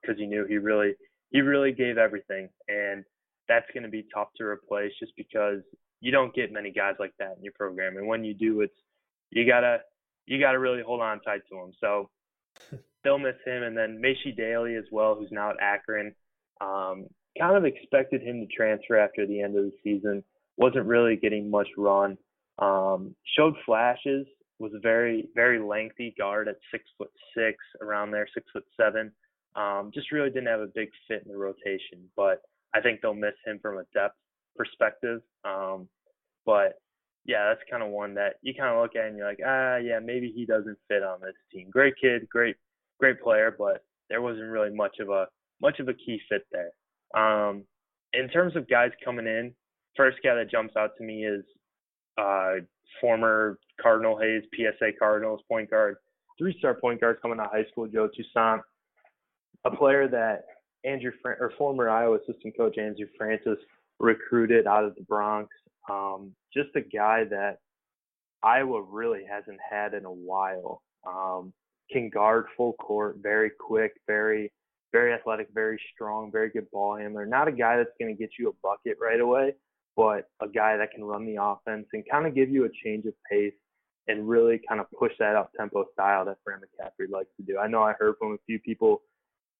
because 0.01 0.17
he 0.17 0.25
knew 0.25 0.45
he 0.45 0.57
really 0.57 0.93
he 1.31 1.41
really 1.41 1.71
gave 1.71 1.97
everything, 1.97 2.49
and 2.67 3.05
that's 3.47 3.65
going 3.73 3.83
to 3.83 3.89
be 3.89 4.05
tough 4.13 4.29
to 4.37 4.43
replace 4.43 4.91
just 4.99 5.13
because 5.15 5.61
you 6.01 6.11
don't 6.11 6.33
get 6.35 6.51
many 6.51 6.71
guys 6.71 6.95
like 6.99 7.13
that 7.19 7.35
in 7.37 7.43
your 7.43 7.53
program, 7.53 7.97
and 7.97 8.07
when 8.07 8.23
you 8.23 8.33
do, 8.33 8.61
it's 8.61 8.73
you 9.29 9.45
gotta 9.45 9.79
you 10.25 10.39
gotta 10.39 10.59
really 10.59 10.81
hold 10.81 11.01
on 11.01 11.21
tight 11.21 11.41
to 11.49 11.57
him. 11.57 11.71
So 11.79 12.09
they'll 13.03 13.19
miss 13.19 13.35
him, 13.45 13.63
and 13.63 13.77
then 13.77 14.01
Maishe 14.03 14.37
Dailey 14.37 14.77
as 14.77 14.85
well, 14.91 15.15
who's 15.15 15.31
now 15.31 15.51
at 15.51 15.57
Akron. 15.61 16.13
Um, 16.59 17.07
kind 17.37 17.55
of 17.55 17.65
expected 17.65 18.21
him 18.21 18.41
to 18.41 18.47
transfer 18.47 18.97
after 18.97 19.25
the 19.25 19.41
end 19.41 19.57
of 19.57 19.65
the 19.65 19.73
season. 19.83 20.23
Wasn't 20.57 20.85
really 20.85 21.15
getting 21.15 21.49
much 21.49 21.67
run. 21.77 22.17
Um, 22.59 23.15
showed 23.35 23.55
flashes, 23.65 24.27
was 24.59 24.73
a 24.75 24.79
very, 24.79 25.27
very 25.33 25.59
lengthy 25.59 26.13
guard 26.17 26.47
at 26.47 26.57
six 26.71 26.83
foot 26.97 27.11
six, 27.35 27.57
around 27.81 28.11
there, 28.11 28.27
six 28.33 28.45
foot 28.53 28.65
seven. 28.79 29.11
Um, 29.55 29.91
just 29.93 30.11
really 30.11 30.29
didn't 30.29 30.47
have 30.47 30.61
a 30.61 30.67
big 30.67 30.89
fit 31.07 31.23
in 31.25 31.31
the 31.31 31.37
rotation, 31.37 32.09
but 32.15 32.41
I 32.73 32.81
think 32.81 33.01
they'll 33.01 33.13
miss 33.13 33.33
him 33.45 33.59
from 33.61 33.77
a 33.77 33.83
depth 33.93 34.15
perspective. 34.55 35.21
Um, 35.43 35.87
but 36.45 36.79
yeah, 37.25 37.49
that's 37.49 37.69
kind 37.69 37.83
of 37.83 37.89
one 37.89 38.13
that 38.15 38.35
you 38.41 38.53
kind 38.53 38.73
of 38.73 38.81
look 38.81 38.95
at 38.95 39.07
and 39.07 39.17
you're 39.17 39.27
like, 39.27 39.41
ah, 39.45 39.77
yeah, 39.77 39.99
maybe 39.99 40.31
he 40.33 40.45
doesn't 40.45 40.77
fit 40.87 41.03
on 41.03 41.19
this 41.21 41.35
team. 41.51 41.69
Great 41.69 41.95
kid, 42.01 42.27
great, 42.29 42.55
great 42.99 43.21
player, 43.21 43.53
but 43.57 43.83
there 44.09 44.21
wasn't 44.21 44.49
really 44.49 44.73
much 44.73 44.97
of 44.99 45.09
a 45.09 45.27
much 45.61 45.79
of 45.79 45.87
a 45.87 45.93
key 45.93 46.19
fit 46.29 46.45
there. 46.51 46.71
Um, 47.15 47.63
in 48.13 48.27
terms 48.29 48.55
of 48.55 48.69
guys 48.69 48.91
coming 49.03 49.27
in, 49.27 49.53
first 49.95 50.17
guy 50.23 50.35
that 50.35 50.51
jumps 50.51 50.75
out 50.77 50.91
to 50.97 51.03
me 51.03 51.25
is 51.25 51.43
uh, 52.17 52.55
former 52.99 53.57
Cardinal 53.81 54.17
Hayes, 54.19 54.43
PSA 54.55 54.91
Cardinals 54.99 55.41
point 55.47 55.69
guard, 55.69 55.95
three-star 56.37 56.75
point 56.75 56.99
guard 57.01 57.21
coming 57.21 57.39
out 57.39 57.47
of 57.47 57.51
high 57.51 57.69
school, 57.71 57.87
Joe 57.87 58.09
Toussaint, 58.15 58.61
a 59.65 59.75
player 59.75 60.07
that 60.07 60.45
Andrew 60.83 61.11
Fran- 61.21 61.37
or 61.39 61.53
former 61.57 61.89
Iowa 61.89 62.17
assistant 62.17 62.55
coach 62.57 62.77
Andrew 62.77 63.07
Francis 63.17 63.57
recruited 63.99 64.67
out 64.67 64.83
of 64.83 64.95
the 64.95 65.03
Bronx. 65.03 65.49
Um, 65.89 66.31
just 66.53 66.69
a 66.75 66.81
guy 66.81 67.23
that 67.25 67.57
Iowa 68.43 68.81
really 68.81 69.23
hasn't 69.29 69.59
had 69.67 69.93
in 69.93 70.05
a 70.05 70.11
while. 70.11 70.81
Um, 71.05 71.53
can 71.91 72.09
guard 72.09 72.45
full 72.55 72.73
court, 72.73 73.17
very 73.21 73.49
quick, 73.49 73.93
very 74.07 74.51
very 74.91 75.13
athletic, 75.13 75.47
very 75.53 75.79
strong, 75.93 76.31
very 76.31 76.49
good 76.49 76.69
ball 76.71 76.97
handler. 76.97 77.25
Not 77.25 77.47
a 77.47 77.51
guy 77.51 77.77
that's 77.77 77.95
going 77.99 78.15
to 78.15 78.19
get 78.19 78.31
you 78.37 78.49
a 78.49 78.53
bucket 78.61 78.97
right 79.01 79.19
away, 79.19 79.53
but 79.95 80.27
a 80.41 80.47
guy 80.47 80.77
that 80.77 80.91
can 80.91 81.03
run 81.03 81.25
the 81.25 81.41
offense 81.41 81.87
and 81.93 82.03
kind 82.09 82.25
of 82.27 82.35
give 82.35 82.49
you 82.49 82.65
a 82.65 82.69
change 82.83 83.05
of 83.05 83.13
pace 83.29 83.53
and 84.07 84.27
really 84.27 84.59
kind 84.67 84.81
of 84.81 84.87
push 84.97 85.11
that 85.19 85.35
up 85.35 85.51
tempo 85.57 85.85
style 85.93 86.25
that 86.25 86.37
Fran 86.43 86.59
McCaffery 86.59 87.09
likes 87.11 87.29
to 87.37 87.43
do. 87.43 87.57
I 87.57 87.67
know 87.67 87.83
I 87.83 87.93
heard 87.93 88.15
from 88.19 88.33
a 88.33 88.37
few 88.45 88.59
people 88.59 89.01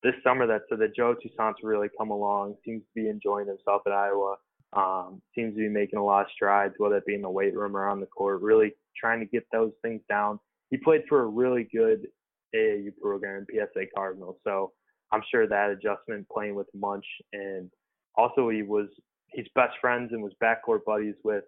this 0.03 0.15
summer 0.23 0.47
that 0.47 0.61
said 0.67 0.79
that 0.79 0.95
Joe 0.95 1.15
Toussaint's 1.15 1.59
really 1.63 1.87
come 1.97 2.09
along, 2.09 2.55
seems 2.65 2.81
to 2.81 3.01
be 3.01 3.07
enjoying 3.07 3.47
himself 3.47 3.83
at 3.85 3.93
Iowa, 3.93 4.35
um, 4.73 5.21
seems 5.35 5.53
to 5.53 5.59
be 5.59 5.69
making 5.69 5.99
a 5.99 6.03
lot 6.03 6.21
of 6.21 6.31
strides, 6.33 6.73
whether 6.77 6.97
it 6.97 7.05
be 7.05 7.13
in 7.13 7.21
the 7.21 7.29
weight 7.29 7.55
room 7.55 7.77
or 7.77 7.87
on 7.87 7.99
the 7.99 8.07
court, 8.07 8.41
really 8.41 8.73
trying 8.97 9.19
to 9.19 9.25
get 9.25 9.45
those 9.51 9.71
things 9.83 10.01
down. 10.09 10.39
He 10.69 10.77
played 10.77 11.03
for 11.07 11.21
a 11.21 11.27
really 11.27 11.67
good 11.71 12.07
AAU 12.55 12.91
program, 13.01 13.45
PSA 13.51 13.85
Cardinals, 13.95 14.37
so 14.43 14.71
I'm 15.11 15.21
sure 15.29 15.47
that 15.47 15.71
adjustment 15.71 16.27
playing 16.29 16.55
with 16.55 16.67
Munch 16.73 17.05
and 17.33 17.69
also 18.15 18.49
he 18.49 18.63
was 18.63 18.87
he's 19.27 19.47
best 19.55 19.73
friends 19.79 20.11
and 20.11 20.21
was 20.21 20.33
backcourt 20.43 20.83
buddies 20.85 21.15
with 21.23 21.43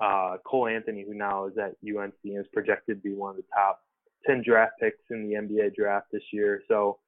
uh, 0.00 0.36
Cole 0.46 0.68
Anthony, 0.68 1.04
who 1.06 1.14
now 1.14 1.46
is 1.46 1.54
at 1.58 1.74
UNC 1.86 2.14
and 2.24 2.38
is 2.38 2.46
projected 2.52 3.02
to 3.02 3.08
be 3.08 3.14
one 3.14 3.30
of 3.30 3.36
the 3.36 3.44
top 3.54 3.80
10 4.26 4.42
draft 4.44 4.72
picks 4.80 4.98
in 5.10 5.28
the 5.28 5.34
NBA 5.34 5.74
draft 5.74 6.06
this 6.12 6.22
year. 6.32 6.62
So 6.68 6.98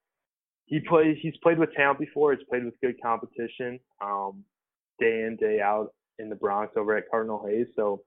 he 0.67 0.81
plays. 0.81 1.17
He's 1.21 1.37
played 1.43 1.59
with 1.59 1.73
talent 1.75 1.99
before. 1.99 2.33
He's 2.33 2.47
played 2.49 2.65
with 2.65 2.81
good 2.81 3.01
competition, 3.03 3.81
um, 4.03 4.45
day 4.99 5.25
in 5.27 5.37
day 5.41 5.61
out 5.61 5.93
in 6.19 6.29
the 6.29 6.37
Bronx 6.37 6.73
over 6.77 6.97
at 6.97 7.11
Cardinal 7.11 7.45
Hayes. 7.47 7.67
So 7.75 8.03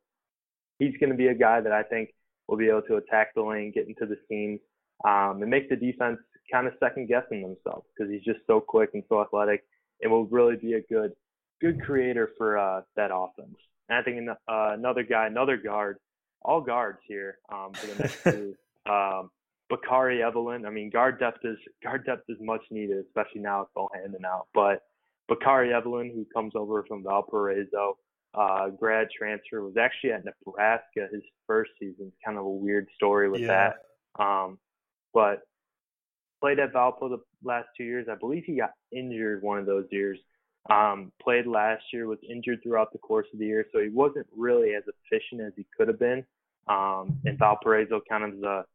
he's 0.79 0.95
going 0.99 1.09
to 1.09 1.17
be 1.17 1.27
a 1.27 1.35
guy 1.35 1.59
that 1.61 1.71
I 1.71 1.83
think 1.83 2.09
will 2.47 2.57
be 2.57 2.69
able 2.69 2.83
to 2.83 2.95
attack 2.97 3.33
the 3.35 3.41
lane, 3.41 3.71
get 3.73 3.87
into 3.87 4.05
the 4.05 4.17
seams, 4.29 4.59
um, 5.05 5.41
and 5.41 5.49
make 5.49 5.69
the 5.69 5.75
defense 5.75 6.19
kind 6.53 6.67
of 6.67 6.73
second 6.79 7.07
guessing 7.07 7.41
themselves 7.41 7.85
because 7.97 8.11
he's 8.11 8.23
just 8.23 8.39
so 8.45 8.61
quick 8.61 8.91
and 8.93 9.03
so 9.09 9.21
athletic, 9.21 9.63
and 10.01 10.11
will 10.11 10.27
really 10.27 10.55
be 10.55 10.73
a 10.73 10.81
good 10.81 11.13
good 11.59 11.81
creator 11.81 12.31
for 12.37 12.57
uh, 12.57 12.81
that 12.95 13.09
offense. 13.13 13.57
And 13.89 13.97
I 13.97 14.03
think 14.03 14.29
uh, 14.29 14.35
another 14.73 15.03
guy, 15.03 15.27
another 15.27 15.57
guard, 15.57 15.97
all 16.41 16.61
guards 16.61 16.99
here 17.07 17.39
um, 17.51 17.73
for 17.73 17.87
the 17.87 17.95
next 17.95 18.23
two. 18.23 18.55
Um, 18.85 19.31
Bakari 19.69 20.21
Evelyn. 20.21 20.65
I 20.65 20.69
mean, 20.69 20.89
guard 20.89 21.19
depth 21.19 21.39
is 21.43 21.57
guard 21.81 22.05
depth 22.05 22.29
is 22.29 22.37
much 22.39 22.61
needed, 22.69 23.03
especially 23.07 23.41
now 23.41 23.67
with 23.75 23.89
handing 23.93 24.25
out. 24.25 24.47
But 24.53 24.83
Bakari 25.27 25.73
Evelyn, 25.73 26.11
who 26.13 26.25
comes 26.33 26.53
over 26.55 26.83
from 26.83 27.03
Valparaiso, 27.03 27.97
uh, 28.35 28.69
grad 28.69 29.07
transfer, 29.17 29.63
was 29.63 29.77
actually 29.77 30.11
at 30.11 30.25
Nebraska 30.25 31.07
his 31.11 31.23
first 31.47 31.71
season. 31.79 32.07
It's 32.07 32.17
kind 32.23 32.37
of 32.37 32.45
a 32.45 32.49
weird 32.49 32.87
story 32.95 33.29
with 33.29 33.41
yeah. 33.41 33.71
that. 34.17 34.23
Um, 34.23 34.59
but 35.13 35.43
played 36.43 36.59
at 36.59 36.73
Valpo 36.73 37.09
the 37.09 37.21
last 37.41 37.69
two 37.77 37.85
years. 37.85 38.07
I 38.11 38.15
believe 38.15 38.43
he 38.45 38.57
got 38.57 38.71
injured 38.91 39.41
one 39.43 39.59
of 39.59 39.65
those 39.65 39.85
years. 39.91 40.19
Um, 40.69 41.13
played 41.21 41.47
last 41.47 41.83
year, 41.93 42.05
was 42.05 42.19
injured 42.29 42.59
throughout 42.61 42.91
the 42.91 42.99
course 42.99 43.27
of 43.31 43.39
the 43.39 43.45
year, 43.45 43.65
so 43.71 43.79
he 43.79 43.87
wasn't 43.87 44.27
really 44.35 44.75
as 44.75 44.83
efficient 44.83 45.39
as 45.39 45.53
he 45.55 45.65
could 45.77 45.87
have 45.87 45.99
been. 45.99 46.25
Um, 46.67 47.17
and 47.23 47.39
Valparaiso 47.39 48.01
kind 48.09 48.25
of 48.25 48.41
the 48.41 48.65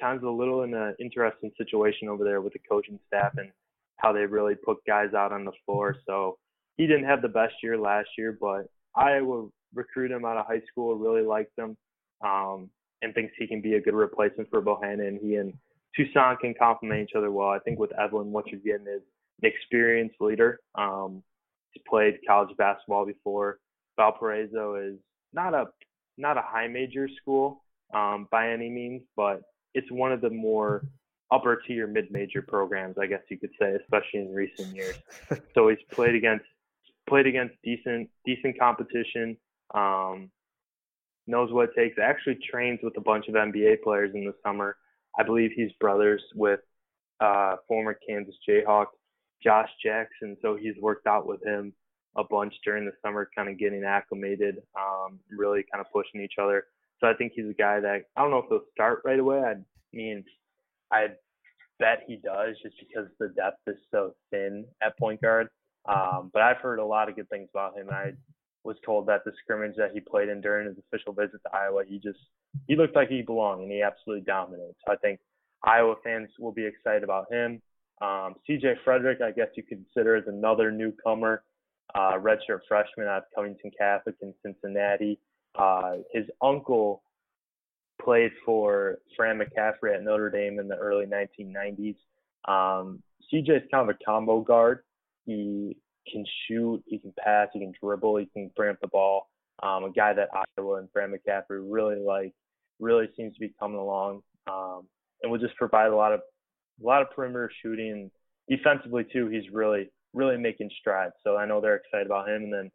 kind 0.00 0.16
of 0.16 0.22
a 0.22 0.30
little 0.30 0.62
in 0.62 0.72
an 0.72 0.94
interesting 0.98 1.50
situation 1.58 2.08
over 2.08 2.24
there 2.24 2.40
with 2.40 2.54
the 2.54 2.60
coaching 2.66 2.98
staff 3.08 3.32
and 3.36 3.50
how 3.96 4.10
they 4.12 4.24
really 4.24 4.54
put 4.54 4.78
guys 4.86 5.12
out 5.12 5.32
on 5.32 5.44
the 5.44 5.52
floor. 5.66 5.96
So 6.06 6.38
he 6.78 6.86
didn't 6.86 7.06
have 7.06 7.20
the 7.20 7.28
best 7.28 7.54
year 7.62 7.76
last 7.76 8.08
year, 8.16 8.38
but 8.40 8.68
Iowa 8.94 9.48
recruited 9.74 10.16
him 10.16 10.24
out 10.24 10.38
of 10.38 10.46
high 10.46 10.62
school, 10.70 10.94
really 10.96 11.26
liked 11.26 11.58
him, 11.58 11.76
um, 12.24 12.70
and 13.02 13.12
thinks 13.12 13.34
he 13.38 13.46
can 13.46 13.60
be 13.60 13.74
a 13.74 13.80
good 13.80 13.94
replacement 13.94 14.48
for 14.48 14.62
Bohannon. 14.62 15.18
He 15.20 15.34
and 15.36 15.52
Toussaint 15.98 16.40
can 16.40 16.54
complement 16.54 17.08
each 17.08 17.16
other 17.16 17.30
well. 17.30 17.48
I 17.48 17.58
think 17.58 17.78
with 17.78 17.92
Evelyn, 17.98 18.32
what 18.32 18.46
you're 18.48 18.60
getting 18.60 18.86
is 18.86 19.02
an 19.42 19.50
experienced 19.50 20.16
leader. 20.20 20.60
Um, 20.74 21.22
he's 21.72 21.82
played 21.88 22.18
college 22.26 22.56
basketball 22.56 23.06
before. 23.06 23.58
Valparaiso 23.96 24.76
is 24.76 24.98
not 25.32 25.54
a 25.54 25.66
not 26.16 26.36
a 26.36 26.42
high 26.42 26.68
major 26.68 27.08
school 27.20 27.64
um, 27.94 28.28
by 28.30 28.50
any 28.50 28.68
means, 28.68 29.02
but 29.16 29.42
it's 29.74 29.90
one 29.90 30.12
of 30.12 30.20
the 30.20 30.30
more 30.30 30.84
upper 31.30 31.60
tier 31.66 31.86
mid 31.86 32.10
major 32.10 32.42
programs, 32.42 32.96
I 32.98 33.06
guess 33.06 33.20
you 33.28 33.38
could 33.38 33.52
say, 33.60 33.74
especially 33.80 34.20
in 34.20 34.34
recent 34.34 34.74
years. 34.74 34.96
so 35.54 35.68
he's 35.68 35.78
played 35.92 36.14
against 36.14 36.44
played 37.08 37.26
against 37.26 37.54
decent 37.62 38.08
decent 38.24 38.58
competition. 38.58 39.36
Um, 39.74 40.30
knows 41.26 41.52
what 41.52 41.70
it 41.70 41.74
takes. 41.76 41.98
Actually 42.02 42.38
trains 42.50 42.80
with 42.82 42.96
a 42.96 43.00
bunch 43.00 43.28
of 43.28 43.34
NBA 43.34 43.82
players 43.82 44.12
in 44.14 44.24
the 44.24 44.34
summer. 44.44 44.76
I 45.18 45.24
believe 45.24 45.50
he's 45.54 45.72
brothers 45.80 46.22
with 46.34 46.60
uh, 47.20 47.56
former 47.66 47.98
Kansas 48.08 48.36
Jayhawk 48.48 48.86
Josh 49.42 49.70
Jackson, 49.82 50.36
so 50.42 50.56
he's 50.56 50.74
worked 50.80 51.06
out 51.06 51.26
with 51.26 51.44
him 51.44 51.72
a 52.16 52.24
bunch 52.24 52.54
during 52.64 52.84
the 52.84 52.92
summer, 53.04 53.28
kind 53.36 53.48
of 53.48 53.58
getting 53.58 53.84
acclimated, 53.84 54.56
um, 54.76 55.18
really 55.30 55.64
kind 55.70 55.84
of 55.84 55.92
pushing 55.92 56.20
each 56.20 56.34
other. 56.40 56.66
So 57.00 57.06
I 57.06 57.14
think 57.14 57.32
he's 57.34 57.48
a 57.48 57.54
guy 57.54 57.80
that 57.80 58.04
I 58.16 58.20
don't 58.20 58.30
know 58.30 58.38
if 58.38 58.46
he'll 58.48 58.60
start 58.72 59.02
right 59.04 59.20
away. 59.20 59.38
I 59.38 59.54
mean, 59.92 60.24
I 60.92 61.08
bet 61.78 62.02
he 62.06 62.16
does 62.16 62.56
just 62.62 62.76
because 62.78 63.08
the 63.20 63.28
depth 63.28 63.60
is 63.66 63.76
so 63.90 64.14
thin 64.30 64.64
at 64.82 64.98
point 64.98 65.20
guard. 65.20 65.48
Um, 65.88 66.30
but 66.32 66.42
I've 66.42 66.58
heard 66.58 66.80
a 66.80 66.84
lot 66.84 67.08
of 67.08 67.16
good 67.16 67.28
things 67.30 67.48
about 67.52 67.76
him. 67.76 67.88
I 67.90 68.12
was 68.64 68.76
told 68.84 69.06
that 69.06 69.24
the 69.24 69.32
scrimmage 69.42 69.76
that 69.76 69.92
he 69.94 70.00
played 70.00 70.28
in 70.28 70.40
during 70.40 70.66
his 70.66 70.76
official 70.78 71.12
visit 71.12 71.40
to 71.46 71.56
Iowa, 71.56 71.84
he 71.88 71.98
just 71.98 72.18
he 72.66 72.76
looked 72.76 72.96
like 72.96 73.08
he 73.08 73.22
belonged 73.22 73.62
and 73.62 73.72
he 73.72 73.82
absolutely 73.82 74.24
dominated. 74.24 74.74
So 74.86 74.92
I 74.92 74.96
think 74.96 75.20
Iowa 75.62 75.94
fans 76.02 76.28
will 76.38 76.52
be 76.52 76.66
excited 76.66 77.02
about 77.02 77.32
him. 77.32 77.60
Um, 78.00 78.36
CJ 78.48 78.76
Frederick, 78.84 79.20
I 79.20 79.32
guess 79.32 79.48
you 79.56 79.62
consider 79.62 80.16
as 80.16 80.24
another 80.26 80.70
newcomer, 80.70 81.42
uh, 81.94 82.12
redshirt 82.18 82.60
freshman 82.68 83.06
out 83.08 83.18
of 83.18 83.24
Covington 83.34 83.70
Catholic 83.76 84.14
in 84.22 84.34
Cincinnati. 84.42 85.18
Uh, 85.58 85.96
his 86.12 86.24
uncle 86.42 87.02
played 88.02 88.30
for 88.44 88.98
Fran 89.16 89.40
McCaffery 89.40 89.94
at 89.94 90.04
Notre 90.04 90.30
Dame 90.30 90.60
in 90.60 90.68
the 90.68 90.76
early 90.76 91.06
1990s. 91.06 91.96
Um, 92.46 93.02
CJ 93.32 93.56
is 93.56 93.62
kind 93.70 93.88
of 93.88 93.96
a 93.96 94.04
combo 94.04 94.40
guard. 94.40 94.80
He 95.26 95.76
can 96.10 96.24
shoot, 96.46 96.82
he 96.86 96.98
can 96.98 97.12
pass, 97.18 97.48
he 97.52 97.60
can 97.60 97.72
dribble, 97.82 98.16
he 98.16 98.26
can 98.26 98.50
bring 98.56 98.70
up 98.70 98.80
the 98.80 98.88
ball. 98.88 99.28
Um, 99.62 99.84
a 99.84 99.92
guy 99.92 100.12
that 100.12 100.28
Iowa 100.58 100.76
and 100.76 100.88
Fran 100.92 101.12
McCaffery 101.12 101.64
really 101.68 101.96
like, 101.96 102.32
really 102.78 103.08
seems 103.16 103.34
to 103.34 103.40
be 103.40 103.52
coming 103.58 103.78
along, 103.78 104.22
um, 104.46 104.86
and 105.22 105.32
will 105.32 105.38
just 105.38 105.56
provide 105.56 105.90
a 105.90 105.96
lot 105.96 106.12
of 106.12 106.20
a 106.82 106.86
lot 106.86 107.02
of 107.02 107.10
perimeter 107.10 107.50
shooting. 107.62 108.10
Defensively 108.48 109.04
too, 109.12 109.28
he's 109.28 109.52
really 109.52 109.90
really 110.14 110.36
making 110.36 110.70
strides. 110.80 111.14
So 111.24 111.36
I 111.36 111.46
know 111.46 111.60
they're 111.60 111.76
excited 111.76 112.06
about 112.06 112.28
him. 112.28 112.44
And 112.44 112.52
then 112.52 112.70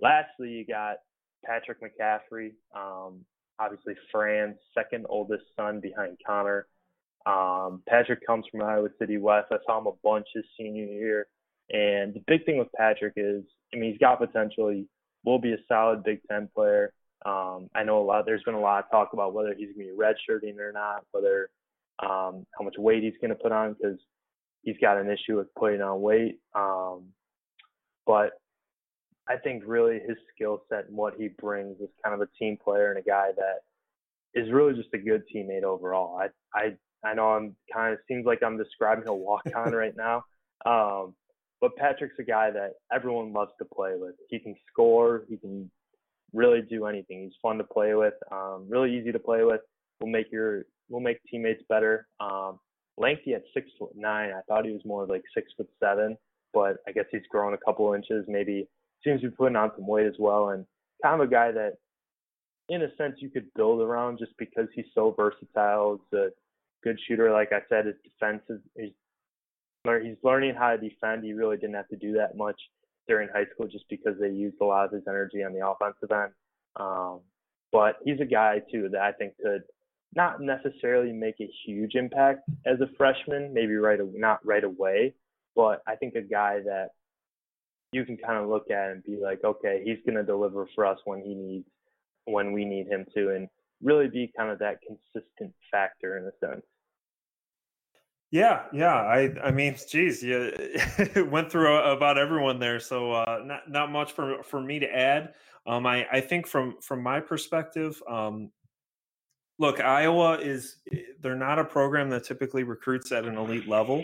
lastly, 0.00 0.50
you 0.50 0.66
got 0.66 0.96
Patrick 1.44 1.78
McCaffery, 1.80 2.52
um, 2.74 3.24
obviously 3.58 3.94
Fran's 4.10 4.56
second 4.74 5.06
oldest 5.08 5.44
son 5.56 5.80
behind 5.80 6.18
Connor. 6.26 6.66
Um, 7.24 7.82
Patrick 7.88 8.26
comes 8.26 8.46
from 8.50 8.62
Iowa 8.62 8.88
City 8.98 9.16
West. 9.16 9.48
I 9.52 9.56
saw 9.66 9.78
him 9.78 9.86
a 9.86 9.92
bunch 10.02 10.26
his 10.34 10.44
senior 10.58 10.84
year. 10.84 11.26
And 11.70 12.14
the 12.14 12.22
big 12.26 12.44
thing 12.44 12.58
with 12.58 12.68
Patrick 12.76 13.14
is, 13.16 13.44
I 13.72 13.78
mean, 13.78 13.92
he's 13.92 14.00
got 14.00 14.18
potential. 14.18 14.68
He 14.68 14.86
will 15.24 15.38
be 15.38 15.52
a 15.52 15.58
solid 15.68 16.02
Big 16.04 16.20
Ten 16.30 16.48
player. 16.54 16.92
Um, 17.24 17.68
I 17.74 17.84
know 17.84 18.00
a 18.00 18.04
lot. 18.04 18.26
There's 18.26 18.42
been 18.42 18.54
a 18.54 18.60
lot 18.60 18.84
of 18.84 18.90
talk 18.90 19.10
about 19.12 19.32
whether 19.32 19.54
he's 19.56 19.74
going 19.74 19.88
to 19.88 19.94
be 19.94 19.98
redshirting 19.98 20.58
or 20.58 20.72
not, 20.72 21.04
whether 21.12 21.50
um, 22.00 22.46
how 22.58 22.64
much 22.64 22.74
weight 22.78 23.02
he's 23.02 23.14
going 23.20 23.30
to 23.30 23.36
put 23.36 23.52
on 23.52 23.74
because 23.74 23.98
he's 24.62 24.76
got 24.80 24.98
an 24.98 25.08
issue 25.08 25.36
with 25.36 25.54
putting 25.54 25.82
on 25.82 26.00
weight. 26.00 26.38
Um, 26.54 27.04
but 28.06 28.32
I 29.28 29.36
think 29.36 29.62
really 29.66 30.00
his 30.06 30.16
skill 30.34 30.62
set 30.68 30.88
and 30.88 30.96
what 30.96 31.14
he 31.16 31.28
brings 31.28 31.80
is 31.80 31.88
kind 32.04 32.14
of 32.14 32.20
a 32.20 32.28
team 32.38 32.58
player 32.62 32.90
and 32.90 32.98
a 32.98 33.02
guy 33.02 33.30
that 33.36 33.60
is 34.34 34.50
really 34.50 34.74
just 34.74 34.92
a 34.94 34.98
good 34.98 35.22
teammate 35.34 35.62
overall. 35.62 36.18
I 36.18 36.28
I 36.54 36.74
I 37.04 37.14
know 37.14 37.28
I'm 37.30 37.56
kind 37.72 37.92
of 37.92 38.00
seems 38.08 38.26
like 38.26 38.42
I'm 38.42 38.58
describing 38.58 39.06
a 39.06 39.14
walk 39.14 39.42
on 39.54 39.72
right 39.72 39.94
now. 39.96 40.24
Um, 40.66 41.14
but 41.62 41.76
Patrick's 41.76 42.16
a 42.18 42.24
guy 42.24 42.50
that 42.50 42.72
everyone 42.92 43.32
loves 43.32 43.52
to 43.58 43.64
play 43.64 43.92
with. 43.96 44.16
He 44.28 44.40
can 44.40 44.56
score. 44.70 45.22
He 45.28 45.36
can 45.36 45.70
really 46.34 46.60
do 46.60 46.86
anything. 46.86 47.22
He's 47.22 47.38
fun 47.40 47.56
to 47.58 47.64
play 47.64 47.94
with. 47.94 48.14
Um, 48.32 48.66
really 48.68 48.94
easy 48.94 49.12
to 49.12 49.18
play 49.20 49.44
with. 49.44 49.60
Will 50.00 50.08
make 50.08 50.30
your 50.32 50.64
will 50.90 51.00
make 51.00 51.18
teammates 51.30 51.62
better. 51.68 52.08
Um, 52.18 52.58
lengthy 52.98 53.34
at 53.34 53.44
six 53.54 53.70
foot 53.78 53.92
nine. 53.94 54.30
I 54.30 54.40
thought 54.48 54.66
he 54.66 54.72
was 54.72 54.84
more 54.84 55.06
like 55.06 55.22
six 55.32 55.52
foot 55.56 55.68
seven, 55.80 56.18
but 56.52 56.78
I 56.88 56.92
guess 56.92 57.04
he's 57.12 57.22
grown 57.30 57.54
a 57.54 57.58
couple 57.64 57.94
inches. 57.94 58.24
Maybe 58.26 58.68
seems 59.04 59.20
to 59.20 59.30
be 59.30 59.36
putting 59.36 59.56
on 59.56 59.70
some 59.76 59.86
weight 59.86 60.06
as 60.06 60.16
well, 60.18 60.50
and 60.50 60.66
kind 61.00 61.20
of 61.20 61.28
a 61.28 61.30
guy 61.30 61.52
that, 61.52 61.74
in 62.68 62.82
a 62.82 62.94
sense, 62.96 63.16
you 63.18 63.30
could 63.30 63.46
build 63.54 63.80
around 63.80 64.18
just 64.18 64.32
because 64.36 64.66
he's 64.74 64.86
so 64.96 65.14
versatile. 65.16 66.00
He's 66.10 66.18
a 66.18 66.28
good 66.82 66.98
shooter, 67.06 67.30
like 67.30 67.52
I 67.52 67.60
said. 67.68 67.86
His 67.86 67.94
defense 68.02 68.42
is 68.48 68.60
he's, 68.76 68.90
he's 69.84 70.16
learning 70.22 70.54
how 70.54 70.70
to 70.70 70.78
defend. 70.78 71.24
He 71.24 71.32
really 71.32 71.56
didn't 71.56 71.74
have 71.74 71.88
to 71.88 71.96
do 71.96 72.12
that 72.14 72.36
much 72.36 72.60
during 73.08 73.28
high 73.28 73.46
school 73.52 73.66
just 73.66 73.84
because 73.88 74.14
they 74.20 74.28
used 74.28 74.56
a 74.60 74.64
lot 74.64 74.86
of 74.86 74.92
his 74.92 75.02
energy 75.08 75.42
on 75.42 75.52
the 75.52 75.66
offensive 75.66 76.10
end. 76.10 76.32
Um, 76.76 77.20
but 77.72 77.96
he's 78.04 78.20
a 78.20 78.24
guy 78.24 78.60
too 78.70 78.88
that 78.92 79.00
I 79.00 79.12
think 79.12 79.34
could 79.42 79.62
not 80.14 80.40
necessarily 80.40 81.12
make 81.12 81.36
a 81.40 81.50
huge 81.66 81.94
impact 81.94 82.48
as 82.66 82.80
a 82.80 82.86
freshman, 82.96 83.52
maybe 83.52 83.74
right 83.74 83.98
not 84.14 84.44
right 84.44 84.62
away, 84.62 85.14
but 85.56 85.82
I 85.86 85.96
think 85.96 86.14
a 86.14 86.22
guy 86.22 86.60
that 86.64 86.90
you 87.92 88.04
can 88.04 88.16
kind 88.16 88.42
of 88.42 88.48
look 88.48 88.70
at 88.70 88.90
and 88.90 89.04
be 89.04 89.18
like, 89.22 89.40
okay, 89.44 89.82
he's 89.84 89.98
going 90.06 90.16
to 90.16 90.22
deliver 90.22 90.66
for 90.74 90.86
us 90.86 90.98
when 91.04 91.22
he 91.22 91.34
needs, 91.34 91.66
when 92.24 92.52
we 92.52 92.64
need 92.64 92.86
him 92.88 93.04
to, 93.14 93.34
and 93.34 93.48
really 93.82 94.08
be 94.08 94.32
kind 94.36 94.50
of 94.50 94.58
that 94.60 94.78
consistent 94.86 95.52
factor 95.70 96.18
in 96.18 96.24
a 96.24 96.46
sense. 96.46 96.64
Yeah, 98.32 98.62
yeah. 98.72 98.94
I, 98.94 99.30
I 99.44 99.50
mean, 99.50 99.76
geez, 99.90 100.22
you 100.22 100.52
went 101.30 101.52
through 101.52 101.76
about 101.76 102.16
everyone 102.16 102.58
there, 102.58 102.80
so 102.80 103.12
uh, 103.12 103.42
not 103.44 103.70
not 103.70 103.92
much 103.92 104.12
for 104.12 104.42
for 104.42 104.58
me 104.60 104.78
to 104.78 104.86
add. 104.86 105.34
Um, 105.66 105.86
I 105.86 106.06
I 106.10 106.20
think 106.22 106.46
from 106.46 106.76
from 106.80 107.02
my 107.02 107.20
perspective, 107.20 108.02
um, 108.08 108.50
look, 109.58 109.80
Iowa 109.80 110.38
is 110.38 110.78
they're 111.20 111.36
not 111.36 111.58
a 111.58 111.64
program 111.64 112.08
that 112.08 112.24
typically 112.24 112.62
recruits 112.62 113.12
at 113.12 113.26
an 113.26 113.36
elite 113.36 113.68
level. 113.68 114.02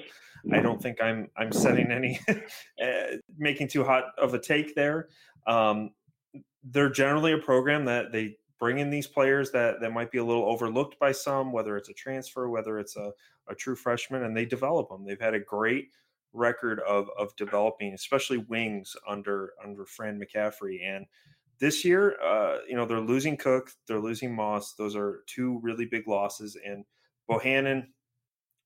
I 0.52 0.61
don't 0.61 0.80
think 0.80 1.02
I'm 1.02 1.30
I'm 1.38 1.50
setting 1.50 1.90
any 1.90 2.20
eh, 2.78 3.16
making 3.38 3.68
too 3.68 3.82
hot 3.82 4.12
of 4.18 4.35
a 4.35 4.38
take 4.38 4.75
there. 4.75 5.08
Um, 5.47 5.92
they're 6.64 6.90
generally 6.90 7.32
a 7.32 7.38
program 7.38 7.87
that 7.87 8.12
they 8.12 8.37
bring 8.58 8.78
in 8.78 8.90
these 8.90 9.06
players 9.06 9.50
that 9.52 9.80
that 9.80 9.92
might 9.92 10.10
be 10.10 10.18
a 10.18 10.24
little 10.24 10.44
overlooked 10.44 10.98
by 10.98 11.12
some, 11.12 11.52
whether 11.52 11.76
it's 11.76 11.88
a 11.88 11.94
transfer, 11.94 12.48
whether 12.48 12.78
it's 12.78 12.96
a, 12.96 13.12
a 13.48 13.54
true 13.54 13.76
freshman, 13.76 14.24
and 14.24 14.36
they 14.36 14.44
develop 14.44 14.88
them. 14.88 15.04
They've 15.04 15.20
had 15.20 15.34
a 15.34 15.40
great 15.40 15.90
record 16.32 16.80
of 16.80 17.08
of 17.18 17.34
developing, 17.36 17.94
especially 17.94 18.38
wings 18.38 18.94
under 19.06 19.52
under 19.64 19.86
Fran 19.86 20.20
McCaffery. 20.20 20.84
And 20.84 21.06
this 21.58 21.84
year, 21.84 22.16
uh, 22.22 22.58
you 22.68 22.76
know, 22.76 22.86
they're 22.86 23.00
losing 23.00 23.36
Cook, 23.36 23.70
they're 23.86 24.00
losing 24.00 24.34
Moss. 24.34 24.74
Those 24.74 24.94
are 24.94 25.22
two 25.26 25.58
really 25.62 25.86
big 25.86 26.06
losses. 26.06 26.56
And 26.64 26.84
Bohannon, 27.30 27.86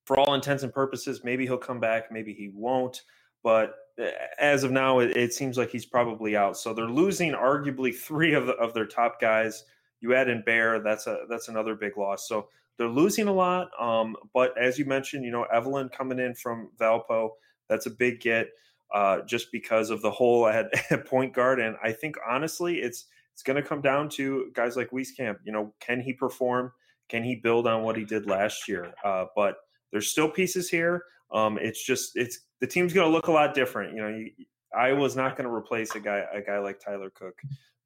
for 0.05 0.19
all 0.19 0.35
intents 0.35 0.63
and 0.63 0.73
purposes, 0.73 1.23
maybe 1.25 1.45
he'll 1.45 1.59
come 1.59 1.81
back, 1.81 2.13
maybe 2.13 2.35
he 2.35 2.51
won't. 2.55 3.03
But 3.43 3.75
uh, 4.01 4.09
as 4.39 4.63
of 4.63 4.71
now, 4.71 4.99
it, 5.01 5.17
it 5.17 5.33
seems 5.33 5.57
like 5.57 5.71
he's 5.71 5.87
probably 5.87 6.37
out. 6.37 6.57
So 6.57 6.73
they're 6.73 6.87
losing 6.87 7.33
arguably 7.33 7.95
three 7.95 8.35
of, 8.35 8.47
the, 8.47 8.53
of 8.55 8.75
their 8.75 8.87
top 8.87 9.21
guys. 9.21 9.65
You 10.03 10.15
add 10.15 10.29
in 10.29 10.43
Baer, 10.45 10.81
that's 10.81 11.07
a 11.07 11.25
that's 11.31 11.49
another 11.49 11.75
big 11.75 11.97
loss. 11.97 12.29
So 12.29 12.49
they're 12.77 12.89
losing 12.89 13.29
a 13.29 13.33
lot. 13.33 13.71
Um, 13.81 14.17
but 14.35 14.57
as 14.59 14.79
you 14.79 14.85
mentioned, 14.85 15.25
you 15.25 15.31
know, 15.31 15.45
Evelyn 15.45 15.89
coming 15.89 16.19
in 16.19 16.35
from 16.35 16.71
Valpo, 16.79 17.31
that's 17.69 17.87
a 17.87 17.91
big 17.91 18.21
get 18.21 18.49
uh, 18.93 19.21
just 19.23 19.51
because 19.53 19.91
of 19.91 20.03
the 20.03 20.11
hole 20.11 20.47
at, 20.47 20.71
point 21.07 21.33
guard. 21.33 21.61
And 21.61 21.77
I 21.83 21.93
think 21.93 22.17
honestly, 22.29 22.79
it's 22.79 23.07
it's 23.33 23.43
going 23.43 23.57
to 23.61 23.67
come 23.67 23.81
down 23.81 24.09
to 24.11 24.51
guys 24.53 24.77
like 24.77 24.91
Wieskamp. 24.91 25.37
You 25.45 25.53
know, 25.53 25.75
can 25.81 26.01
he 26.01 26.13
perform? 26.13 26.73
Can 27.09 27.23
he 27.23 27.37
build 27.37 27.67
on 27.67 27.83
what 27.83 27.97
he 27.97 28.05
did 28.05 28.27
last 28.27 28.69
year? 28.69 28.93
Uh, 29.05 29.27
but 29.35 29.57
there's 29.91 30.09
still 30.09 30.29
pieces 30.29 30.69
here. 30.69 31.05
Um, 31.33 31.59
it's 31.59 31.85
just 31.85 32.13
it's 32.15 32.41
the 32.61 32.67
team's 32.67 32.93
going 32.93 33.09
to 33.09 33.13
look 33.13 33.29
a 33.29 33.33
lot 33.33 33.55
different. 33.55 33.95
You 33.95 34.03
know, 34.03 34.09
you, 34.09 34.31
Iowa's 34.77 35.17
not 35.17 35.37
going 35.37 35.49
to 35.49 35.55
replace 35.55 35.95
a 35.95 36.01
guy 36.01 36.25
a 36.33 36.43
guy 36.43 36.59
like 36.59 36.81
Tyler 36.81 37.11
Cook 37.11 37.39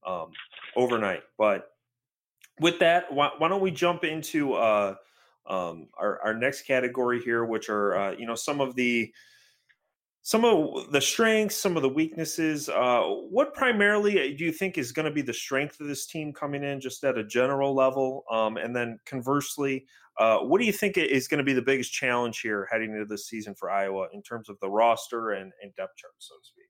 um, 0.07 0.31
overnight. 0.77 1.23
But 1.39 1.69
with 2.61 2.79
that, 2.81 3.13
why, 3.13 3.31
why 3.39 3.49
don't 3.49 3.61
we 3.61 3.71
jump 3.71 4.05
into 4.05 4.55
uh, 4.55 4.95
um, 5.47 5.89
our, 5.99 6.21
our 6.23 6.35
next 6.35 6.63
category 6.63 7.21
here, 7.21 7.45
which 7.45 7.69
are 7.69 7.97
uh, 7.97 8.11
you 8.13 8.27
know 8.27 8.35
some 8.35 8.61
of 8.61 8.75
the 8.75 9.13
some 10.23 10.45
of 10.45 10.91
the 10.91 11.01
strengths, 11.01 11.55
some 11.55 11.77
of 11.77 11.83
the 11.83 11.89
weaknesses. 11.89 12.69
Uh, 12.69 13.03
what 13.31 13.55
primarily 13.55 14.19
uh, 14.19 14.37
do 14.37 14.45
you 14.45 14.51
think 14.51 14.77
is 14.77 14.91
going 14.91 15.05
to 15.07 15.13
be 15.13 15.23
the 15.23 15.33
strength 15.33 15.81
of 15.81 15.87
this 15.87 16.05
team 16.07 16.33
coming 16.33 16.65
in, 16.65 16.81
just 16.81 17.05
at 17.05 17.17
a 17.17 17.23
general 17.23 17.75
level? 17.75 18.25
Um, 18.29 18.57
and 18.57 18.75
then 18.75 18.99
conversely, 19.07 19.87
uh, 20.19 20.39
what 20.39 20.59
do 20.61 20.67
you 20.67 20.73
think 20.73 20.97
is 20.97 21.29
going 21.29 21.39
to 21.39 21.45
be 21.45 21.53
the 21.53 21.63
biggest 21.63 21.93
challenge 21.93 22.41
here 22.41 22.67
heading 22.73 22.91
into 22.91 23.05
this 23.05 23.29
season 23.29 23.55
for 23.55 23.71
Iowa 23.71 24.09
in 24.13 24.23
terms 24.23 24.49
of 24.49 24.59
the 24.61 24.69
roster 24.69 25.31
and, 25.31 25.53
and 25.63 25.73
depth 25.77 25.97
chart, 25.97 26.15
so 26.19 26.35
to 26.35 26.45
speak? 26.45 26.65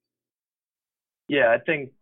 Yeah, 1.28 1.50
I 1.50 1.58
think 1.64 1.92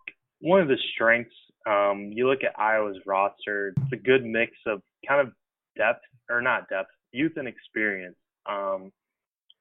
one 0.40 0.60
of 0.60 0.68
the 0.68 0.78
strengths, 0.94 1.34
um, 1.66 2.10
you 2.12 2.28
look 2.28 2.44
at 2.44 2.58
Iowa's 2.58 2.98
roster, 3.06 3.74
it's 3.76 3.92
a 3.92 3.96
good 3.96 4.24
mix 4.24 4.52
of 4.66 4.82
kind 5.06 5.26
of 5.26 5.32
depth, 5.76 6.04
or 6.28 6.40
not 6.40 6.68
depth, 6.68 6.90
youth 7.12 7.32
and 7.36 7.48
experience. 7.48 8.16
Um, 8.46 8.92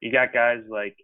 you 0.00 0.12
got 0.12 0.32
guys 0.32 0.62
like 0.68 0.96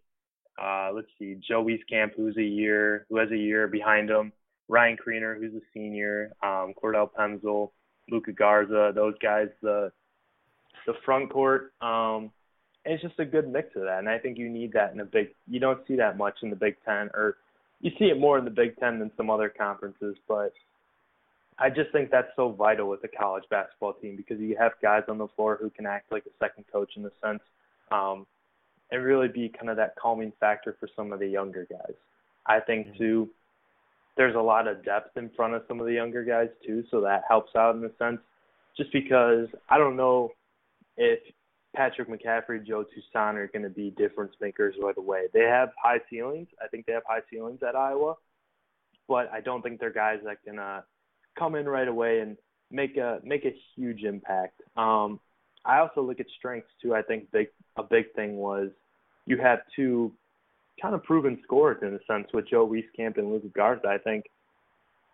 uh, 0.61 0.91
let's 0.95 1.09
see, 1.19 1.37
Joe 1.47 1.65
Wieskamp, 1.65 2.13
who's 2.17 2.37
a 2.37 2.43
year, 2.43 3.07
who 3.09 3.17
has 3.17 3.31
a 3.31 3.37
year 3.37 3.67
behind 3.67 4.11
him. 4.11 4.33
Ryan 4.69 4.97
Kriener, 4.97 5.39
who's 5.39 5.55
a 5.55 5.65
senior. 5.73 6.33
Um, 6.43 6.75
Cordell 6.81 7.11
Pemsl, 7.11 7.71
Luka 8.11 8.33
Garza, 8.33 8.93
those 8.95 9.15
guys. 9.23 9.49
The 9.63 9.91
the 10.87 10.95
front 11.05 11.31
court. 11.31 11.73
Um, 11.81 12.31
it's 12.85 13.03
just 13.03 13.19
a 13.19 13.25
good 13.25 13.49
mix 13.49 13.75
of 13.77 13.83
that, 13.83 13.99
and 13.99 14.09
I 14.09 14.19
think 14.19 14.39
you 14.39 14.49
need 14.49 14.73
that 14.73 14.93
in 14.93 15.01
a 15.01 15.05
big. 15.05 15.29
You 15.49 15.61
don't 15.61 15.87
see 15.87 15.97
that 15.97 16.17
much 16.17 16.39
in 16.43 16.51
the 16.51 16.57
Big 16.57 16.77
Ten, 16.85 17.11
or 17.15 17.37
you 17.81 17.91
see 17.99 18.07
it 18.07 18.19
more 18.19 18.39
in 18.39 18.45
the 18.45 18.51
Big 18.51 18.77
Ten 18.79 18.99
than 18.99 19.11
some 19.17 19.31
other 19.31 19.49
conferences. 19.49 20.17
But 20.29 20.53
I 21.61 21.69
just 21.69 21.93
think 21.93 22.11
that's 22.11 22.31
so 22.37 22.51
vital 22.51 22.89
with 22.89 23.05
a 23.05 23.09
college 23.09 23.45
basketball 23.51 23.93
team 23.95 24.17
because 24.17 24.41
you 24.41 24.57
have 24.59 24.73
guys 24.81 25.03
on 25.09 25.19
the 25.19 25.29
floor 25.37 25.59
who 25.61 25.71
can 25.71 25.87
act 25.87 26.11
like 26.11 26.25
a 26.27 26.45
second 26.45 26.65
coach 26.73 26.93
in 26.97 27.05
a 27.05 27.11
sense. 27.23 27.43
Um, 27.93 28.27
and 28.91 29.05
really 29.05 29.29
be 29.29 29.49
kind 29.49 29.71
of 29.71 29.77
that 29.77 29.95
calming 29.97 30.33
factor 30.41 30.77
for 30.79 30.89
some 30.97 31.13
of 31.13 31.21
the 31.21 31.27
younger 31.27 31.67
guys. 31.71 31.95
I 32.47 32.61
think 32.61 32.89
mm-hmm. 32.89 32.99
too, 32.99 33.29
there's 34.17 34.35
a 34.35 34.41
lot 34.41 34.67
of 34.67 34.85
depth 34.85 35.17
in 35.17 35.31
front 35.37 35.55
of 35.55 35.63
some 35.69 35.81
of 35.81 35.87
the 35.87 35.93
younger 35.93 36.25
guys 36.25 36.49
too, 36.67 36.85
so 36.91 37.01
that 37.03 37.23
helps 37.29 37.55
out 37.57 37.77
in 37.77 37.85
a 37.85 37.91
sense. 37.99 38.21
Just 38.77 38.93
because 38.93 39.47
I 39.69 39.79
don't 39.79 39.97
know 39.97 40.31
if 40.97 41.21
Patrick 41.75 42.09
McCaffery, 42.09 42.67
Joe 42.67 42.85
Toussaint 42.85 43.37
are 43.37 43.49
going 43.53 43.63
to 43.63 43.71
be 43.71 43.91
difference 43.91 44.35
makers 44.41 44.75
right 44.83 44.97
away. 44.97 45.27
They 45.33 45.45
have 45.45 45.71
high 45.81 46.01
ceilings. 46.11 46.49
I 46.63 46.69
think 46.69 46.87
they 46.87 46.93
have 46.93 47.05
high 47.07 47.21
ceilings 47.31 47.61
at 47.67 47.77
Iowa, 47.77 48.15
but 49.09 49.31
I 49.33 49.41
don't 49.41 49.63
think 49.63 49.79
they're 49.79 49.91
guys 49.91 50.19
that 50.25 50.43
can 50.45 50.59
uh, 50.59 50.83
come 51.41 51.55
in 51.55 51.69
right 51.69 51.89
away 51.89 52.21
and 52.21 52.37
make 52.71 52.97
a 52.97 53.21
make 53.25 53.45
a 53.45 53.55
huge 53.75 54.05
impact. 54.05 54.61
Um, 54.77 55.19
I 55.65 55.79
also 55.79 56.03
look 56.03 56.21
at 56.21 56.27
strengths 56.39 56.71
too. 56.81 56.95
I 56.95 57.03
think 57.03 57.31
big 57.33 57.49
a 57.77 57.83
big 57.83 58.13
thing 58.15 58.37
was 58.37 58.69
you 59.27 59.39
have 59.39 59.61
two 59.75 60.13
kind 60.81 60.95
of 60.95 61.03
proven 61.03 61.39
scorers 61.43 61.79
in 61.83 61.95
a 61.95 61.99
sense 62.07 62.29
with 62.33 62.49
Joe 62.49 62.67
Wieskamp 62.67 63.19
and 63.19 63.33
Luka 63.33 63.49
Garza. 63.49 63.89
I 63.89 63.99
think 63.99 64.27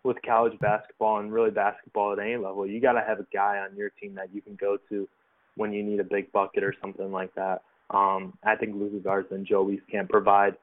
with 0.04 0.16
college 0.24 0.58
basketball 0.60 1.18
and 1.18 1.32
really 1.32 1.50
basketball 1.50 2.12
at 2.12 2.18
any 2.18 2.36
level, 2.36 2.66
you 2.66 2.80
got 2.80 2.92
to 2.92 3.04
have 3.06 3.18
a 3.18 3.26
guy 3.32 3.58
on 3.58 3.76
your 3.76 3.90
team 3.90 4.14
that 4.14 4.32
you 4.32 4.40
can 4.40 4.54
go 4.54 4.78
to 4.88 5.08
when 5.56 5.72
you 5.72 5.82
need 5.82 6.00
a 6.00 6.04
big 6.04 6.30
bucket 6.32 6.62
or 6.62 6.74
something 6.80 7.10
like 7.10 7.34
that. 7.34 7.62
Um, 7.90 8.36
I 8.44 8.56
think 8.56 8.74
Luka 8.76 8.98
Garza 8.98 9.34
and 9.34 9.46
Joe 9.46 9.64
Wieskamp 9.66 10.08
provide 10.08 10.56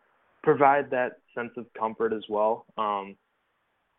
provide 0.43 0.89
that 0.91 1.19
sense 1.33 1.51
of 1.55 1.65
comfort 1.73 2.13
as 2.13 2.23
well. 2.29 2.65
Um, 2.77 3.15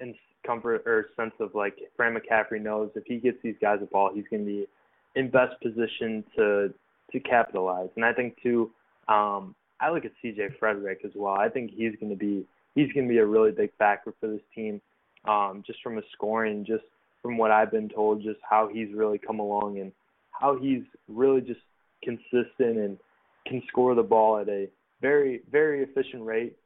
and 0.01 0.15
comfort 0.47 0.83
or 0.87 1.07
sense 1.17 1.35
of 1.41 1.55
like 1.55 1.77
Fran 1.97 2.17
McCaffery 2.17 2.61
knows 2.61 2.91
if 2.95 3.05
he 3.07 3.17
gets 3.17 3.39
these 3.43 3.57
guys 3.61 3.79
a 3.83 3.87
ball, 3.87 4.11
he's 4.15 4.25
going 4.31 4.45
to 4.45 4.51
be 4.51 4.67
in 5.15 5.31
best 5.31 5.61
position 5.63 6.25
to 6.37 6.73
to 7.13 7.21
capitalize. 7.21 7.91
And 7.97 8.05
I 8.05 8.13
think 8.13 8.37
too, 8.43 8.71
um, 9.09 9.55
I 9.81 9.91
look 9.91 10.05
at 10.05 10.13
CJ 10.23 10.59
Frederick 10.59 11.01
as 11.05 11.13
well. 11.15 11.35
I 11.35 11.49
think 11.49 11.71
he's 11.75 11.93
going 12.01 12.11
to 12.11 12.17
be 12.17 12.47
he's 12.75 12.93
going 12.93 13.07
to 13.07 13.13
be 13.13 13.19
a 13.19 13.27
really 13.27 13.53
big 13.53 13.71
factor 13.79 14.13
for 14.21 14.29
this 14.29 14.41
team, 14.55 14.81
um, 15.27 15.63
just 15.67 15.83
from 15.83 15.99
a 15.99 16.03
scoring, 16.13 16.65
just 16.65 16.85
from 17.23 17.39
what 17.39 17.51
I've 17.51 17.71
been 17.71 17.89
told, 17.89 18.23
just 18.23 18.41
how 18.49 18.69
he's 18.73 18.89
really 18.95 19.19
come 19.19 19.39
along 19.39 19.79
and 19.79 19.93
how 20.31 20.59
he's 20.59 20.83
really 21.09 21.41
just 21.41 21.61
consistent 22.03 22.79
and 22.79 22.99
can 23.47 23.63
score 23.69 23.95
the 23.95 24.03
ball 24.03 24.39
at 24.39 24.49
a 24.49 24.69
very 25.01 25.43
very 25.51 25.83
efficient 25.83 26.25
rate. 26.25 26.57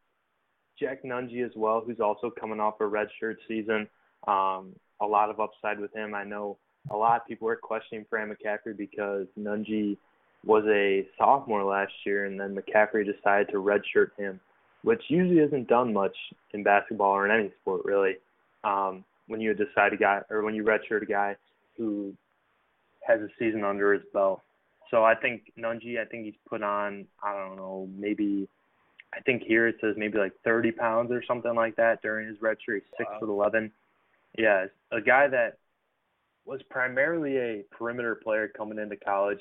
Jack 0.79 1.05
Nunge 1.05 1.45
as 1.45 1.53
well, 1.57 1.83
who's 1.85 2.01
also 2.01 2.31
coming 2.31 2.61
off 2.61 2.81
a 2.81 2.85
redshirt 2.85 3.37
season. 3.47 3.89
Um, 4.27 4.75
a 5.01 5.07
lot 5.07 5.31
of 5.31 5.41
upside 5.41 5.79
with 5.79 5.95
him. 5.95 6.15
I 6.15 6.25
know 6.25 6.59
a 6.91 6.97
lot 6.97 7.21
of 7.21 7.27
people 7.27 7.47
were 7.47 7.57
questioning 7.57 8.05
Fran 8.09 8.31
McCaffery 8.35 8.77
because 8.77 9.27
Nunge 9.39 9.97
was 10.45 10.65
a 10.69 11.07
sophomore 11.17 11.65
last 11.65 11.93
year, 12.05 12.27
and 12.27 12.39
then 12.39 12.57
McCaffery 12.57 13.05
decided 13.05 13.49
to 13.51 13.59
redshirt 13.59 14.11
him, 14.17 14.41
which 14.83 15.03
usually 15.09 15.41
isn't 15.41 15.69
done 15.69 15.93
much 15.93 16.17
in 16.53 16.63
basketball 16.63 17.13
or 17.13 17.27
in 17.27 17.33
any 17.33 17.53
sport 17.61 17.83
really. 17.85 18.17
Um, 18.65 19.05
when 19.29 19.41
you 19.41 19.55
decide 19.55 19.93
a 19.93 19.97
guy 19.97 20.21
or 20.31 20.43
when 20.43 20.55
you 20.55 20.65
redshirt 20.65 21.03
a 21.03 21.07
guy 21.07 21.37
who 21.77 22.13
has 23.07 23.21
a 23.21 23.29
season 23.39 23.65
under 23.65 23.93
his 23.93 24.03
belt. 24.13 24.43
So 24.91 25.05
I 25.05 25.15
think 25.15 25.53
Nunge, 25.59 26.01
I 26.01 26.05
think 26.07 26.25
he's 26.25 26.35
put 26.49 26.63
on, 26.63 27.07
I 27.23 27.35
don't 27.35 27.57
know, 27.57 27.89
maybe, 27.97 28.49
think 29.29 29.43
here 29.43 29.69
it 29.69 29.77
says 29.83 29.95
maybe 29.99 30.17
like 30.17 30.33
30 30.43 30.73
pounds 30.73 31.13
or 31.13 31.23
something 31.29 31.55
like 31.55 31.77
that 31.77 32.01
during 32.01 32.27
his 32.27 32.41
red 32.41 32.57
shirt. 32.65 32.83
He's 32.83 32.97
six 32.97 33.11
Wow. 33.13 33.19
foot 33.21 33.29
11. 33.29 33.71
Yeah, 34.39 34.67
a 34.91 35.03
guy 35.03 35.29
that 35.29 35.59
was 36.47 36.63
primarily 36.71 37.37
a 37.37 37.63
perimeter 37.71 38.15
player 38.15 38.49
coming 38.49 38.79
into 38.79 38.97
college. 38.97 39.41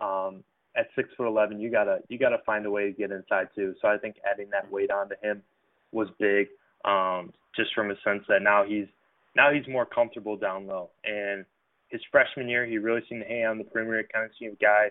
Um, 0.00 0.42
at 0.76 0.88
six 0.96 1.08
foot 1.16 1.28
11, 1.28 1.60
you 1.60 1.70
gotta 1.70 2.00
you 2.08 2.18
gotta 2.18 2.38
find 2.44 2.66
a 2.66 2.70
way 2.70 2.86
to 2.86 2.92
get 2.92 3.12
inside 3.12 3.48
too. 3.54 3.76
So 3.80 3.86
I 3.86 3.96
think 3.96 4.16
adding 4.28 4.50
that 4.50 4.68
weight 4.72 4.90
onto 4.90 5.14
him 5.22 5.40
was 5.92 6.08
big, 6.18 6.48
um, 6.84 7.32
just 7.54 7.72
from 7.74 7.92
a 7.92 8.00
sense 8.02 8.24
that 8.28 8.42
now 8.42 8.64
he's 8.64 8.88
now 9.36 9.52
he's 9.52 9.68
more 9.68 9.86
comfortable 9.86 10.36
down 10.36 10.66
low. 10.66 10.90
And 11.04 11.44
his 11.90 12.00
freshman 12.10 12.48
year, 12.48 12.66
he 12.66 12.78
really 12.78 13.02
seemed 13.08 13.22
to 13.22 13.28
hang 13.28 13.46
on 13.46 13.58
the 13.58 13.64
perimeter. 13.64 14.02
Kind 14.12 14.24
of 14.26 14.32
seemed 14.36 14.54
a 14.54 14.56
guy, 14.56 14.90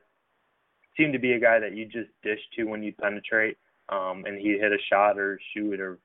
seemed 0.95 1.11
to 1.13 1.19
be 1.19 1.33
a 1.33 1.39
guy 1.39 1.59
that 1.59 1.73
you 1.75 1.85
just 1.85 2.09
dish 2.23 2.39
to 2.55 2.63
when 2.63 2.81
you 2.81 2.93
penetrate, 2.93 3.57
um, 3.89 4.25
and 4.25 4.39
he 4.39 4.57
hit 4.59 4.71
a 4.71 4.77
shot 4.89 5.17
or 5.17 5.39
shoot 5.53 5.79
or 5.79 5.97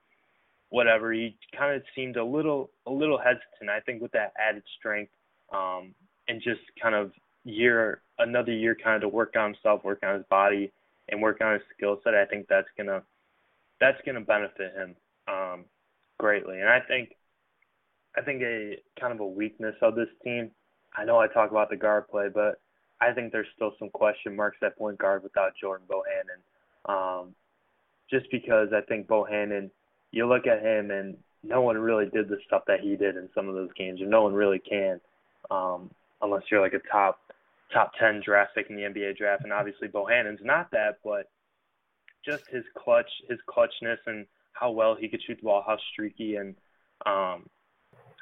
whatever. 0.71 1.13
He 1.13 1.37
kind 1.57 1.77
of 1.77 1.83
seemed 1.95 2.17
a 2.17 2.25
little 2.25 2.71
a 2.87 2.91
little 2.91 3.19
hesitant. 3.19 3.71
I 3.71 3.81
think 3.81 4.03
with 4.03 4.13
that 4.13 4.33
added 4.39 4.63
strength, 4.79 5.13
um, 5.53 5.95
and 6.29 6.41
just 6.43 6.61
kind 6.81 6.95
of 6.95 7.13
year 7.45 8.01
another 8.19 8.53
year 8.53 8.77
kind 8.83 8.97
of 8.97 9.03
to 9.03 9.09
work 9.09 9.35
on 9.37 9.53
himself, 9.53 9.85
work 9.85 10.01
on 10.03 10.17
his 10.17 10.25
body, 10.31 10.73
and 11.09 11.21
work 11.21 11.41
on 11.41 11.55
his 11.55 11.63
skill 11.77 12.01
set. 12.05 12.15
I 12.15 12.25
think 12.25 12.47
that's 12.49 12.69
gonna 12.77 13.03
that's 13.81 13.99
gonna 14.07 14.21
benefit 14.21 14.73
him 14.75 14.97
um, 15.29 15.65
greatly. 16.19 16.61
And 16.61 16.69
I 16.69 16.81
think 16.81 17.17
I 18.17 18.23
think 18.23 18.43
a 18.43 18.79
kind 18.99 19.13
of 19.13 19.21
a 19.21 19.27
weakness 19.27 19.75
of 19.83 19.95
this 19.95 20.09
team. 20.23 20.51
I 20.97 21.05
know 21.05 21.19
I 21.19 21.27
talk 21.27 21.51
about 21.51 21.71
the 21.71 21.77
guard 21.77 22.09
play, 22.09 22.29
but 22.33 22.61
I 23.01 23.13
think 23.13 23.33
there's 23.33 23.47
still 23.57 23.73
some 23.79 23.89
question 23.91 24.37
marks 24.37 24.59
at 24.63 24.77
point 24.77 24.99
guard 24.99 25.23
without 25.23 25.53
Jordan 25.61 25.87
Bohannon. 25.89 26.41
Um, 26.93 27.35
just 28.13 28.31
because 28.31 28.69
I 28.73 28.83
think 28.83 29.07
Bohannon, 29.07 29.71
you 30.11 30.29
look 30.29 30.47
at 30.47 30.63
him 30.63 30.91
and 30.91 31.17
no 31.43 31.63
one 31.63 31.79
really 31.79 32.07
did 32.07 32.29
the 32.29 32.37
stuff 32.47 32.63
that 32.67 32.81
he 32.81 32.95
did 32.95 33.17
in 33.17 33.29
some 33.35 33.49
of 33.49 33.55
those 33.55 33.73
games, 33.77 34.01
and 34.01 34.11
no 34.11 34.23
one 34.23 34.35
really 34.35 34.61
can, 34.61 35.01
um, 35.51 35.91
unless 36.21 36.43
you're 36.51 36.61
like 36.61 36.75
a 36.75 36.89
top 36.91 37.19
top 37.73 37.93
ten 37.99 38.21
draft 38.25 38.55
pick 38.55 38.69
in 38.69 38.77
the 38.77 38.83
NBA 38.83 39.17
draft. 39.17 39.43
And 39.45 39.53
obviously 39.53 39.89
Bohannon's 39.89 40.41
not 40.45 40.71
that, 40.73 40.99
but 41.03 41.31
just 42.25 42.45
his 42.51 42.65
clutch, 42.79 43.11
his 43.29 43.39
clutchness, 43.49 43.99
and 44.07 44.27
how 44.53 44.71
well 44.71 44.95
he 44.95 45.09
could 45.09 45.23
shoot 45.27 45.39
the 45.39 45.45
ball, 45.45 45.65
how 45.67 45.79
streaky, 45.93 46.37
and 46.37 46.55
um, 47.07 47.49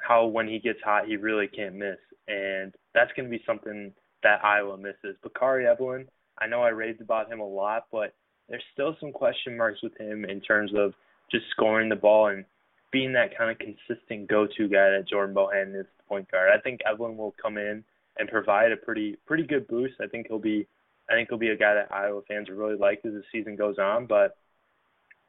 how 0.01 0.25
when 0.25 0.47
he 0.47 0.57
gets 0.57 0.79
hot, 0.83 1.05
he 1.05 1.17
really 1.17 1.47
can't 1.47 1.75
miss. 1.75 1.97
And 2.27 2.73
that's 2.95 3.11
going 3.15 3.29
to 3.29 3.37
be 3.37 3.43
something 3.45 3.91
that 4.23 4.43
Iowa 4.43 4.77
misses. 4.77 5.17
Bakari 5.21 5.67
Evelyn, 5.67 6.07
I 6.39 6.47
know 6.47 6.63
I 6.63 6.69
raved 6.69 7.01
about 7.01 7.31
him 7.31 7.41
a 7.41 7.47
lot, 7.47 7.85
but 7.91 8.13
there's 8.51 8.63
still 8.73 8.95
some 8.99 9.13
question 9.13 9.57
marks 9.57 9.81
with 9.81 9.97
him 9.97 10.25
in 10.25 10.41
terms 10.41 10.71
of 10.75 10.93
just 11.31 11.45
scoring 11.51 11.87
the 11.87 11.95
ball 11.95 12.27
and 12.27 12.43
being 12.91 13.13
that 13.13 13.35
kind 13.35 13.49
of 13.49 13.57
consistent 13.57 14.27
go-to 14.27 14.67
guy 14.67 14.89
that 14.89 15.07
Jordan 15.09 15.33
Bohannon 15.33 15.79
is 15.79 15.85
the 15.97 16.03
point 16.07 16.29
guard. 16.29 16.49
I 16.53 16.59
think 16.59 16.81
Evelyn 16.85 17.15
will 17.15 17.33
come 17.41 17.57
in 17.57 17.83
and 18.17 18.27
provide 18.29 18.73
a 18.73 18.77
pretty 18.77 19.17
pretty 19.25 19.43
good 19.43 19.67
boost. 19.69 19.93
I 20.01 20.07
think 20.07 20.27
he'll 20.27 20.37
be 20.37 20.67
I 21.09 21.13
think 21.13 21.29
he'll 21.29 21.37
be 21.37 21.49
a 21.49 21.57
guy 21.57 21.73
that 21.73 21.93
Iowa 21.93 22.21
fans 22.27 22.49
really 22.51 22.75
like 22.75 22.99
as 23.05 23.13
the 23.13 23.23
season 23.31 23.55
goes 23.55 23.79
on. 23.79 24.05
But 24.05 24.35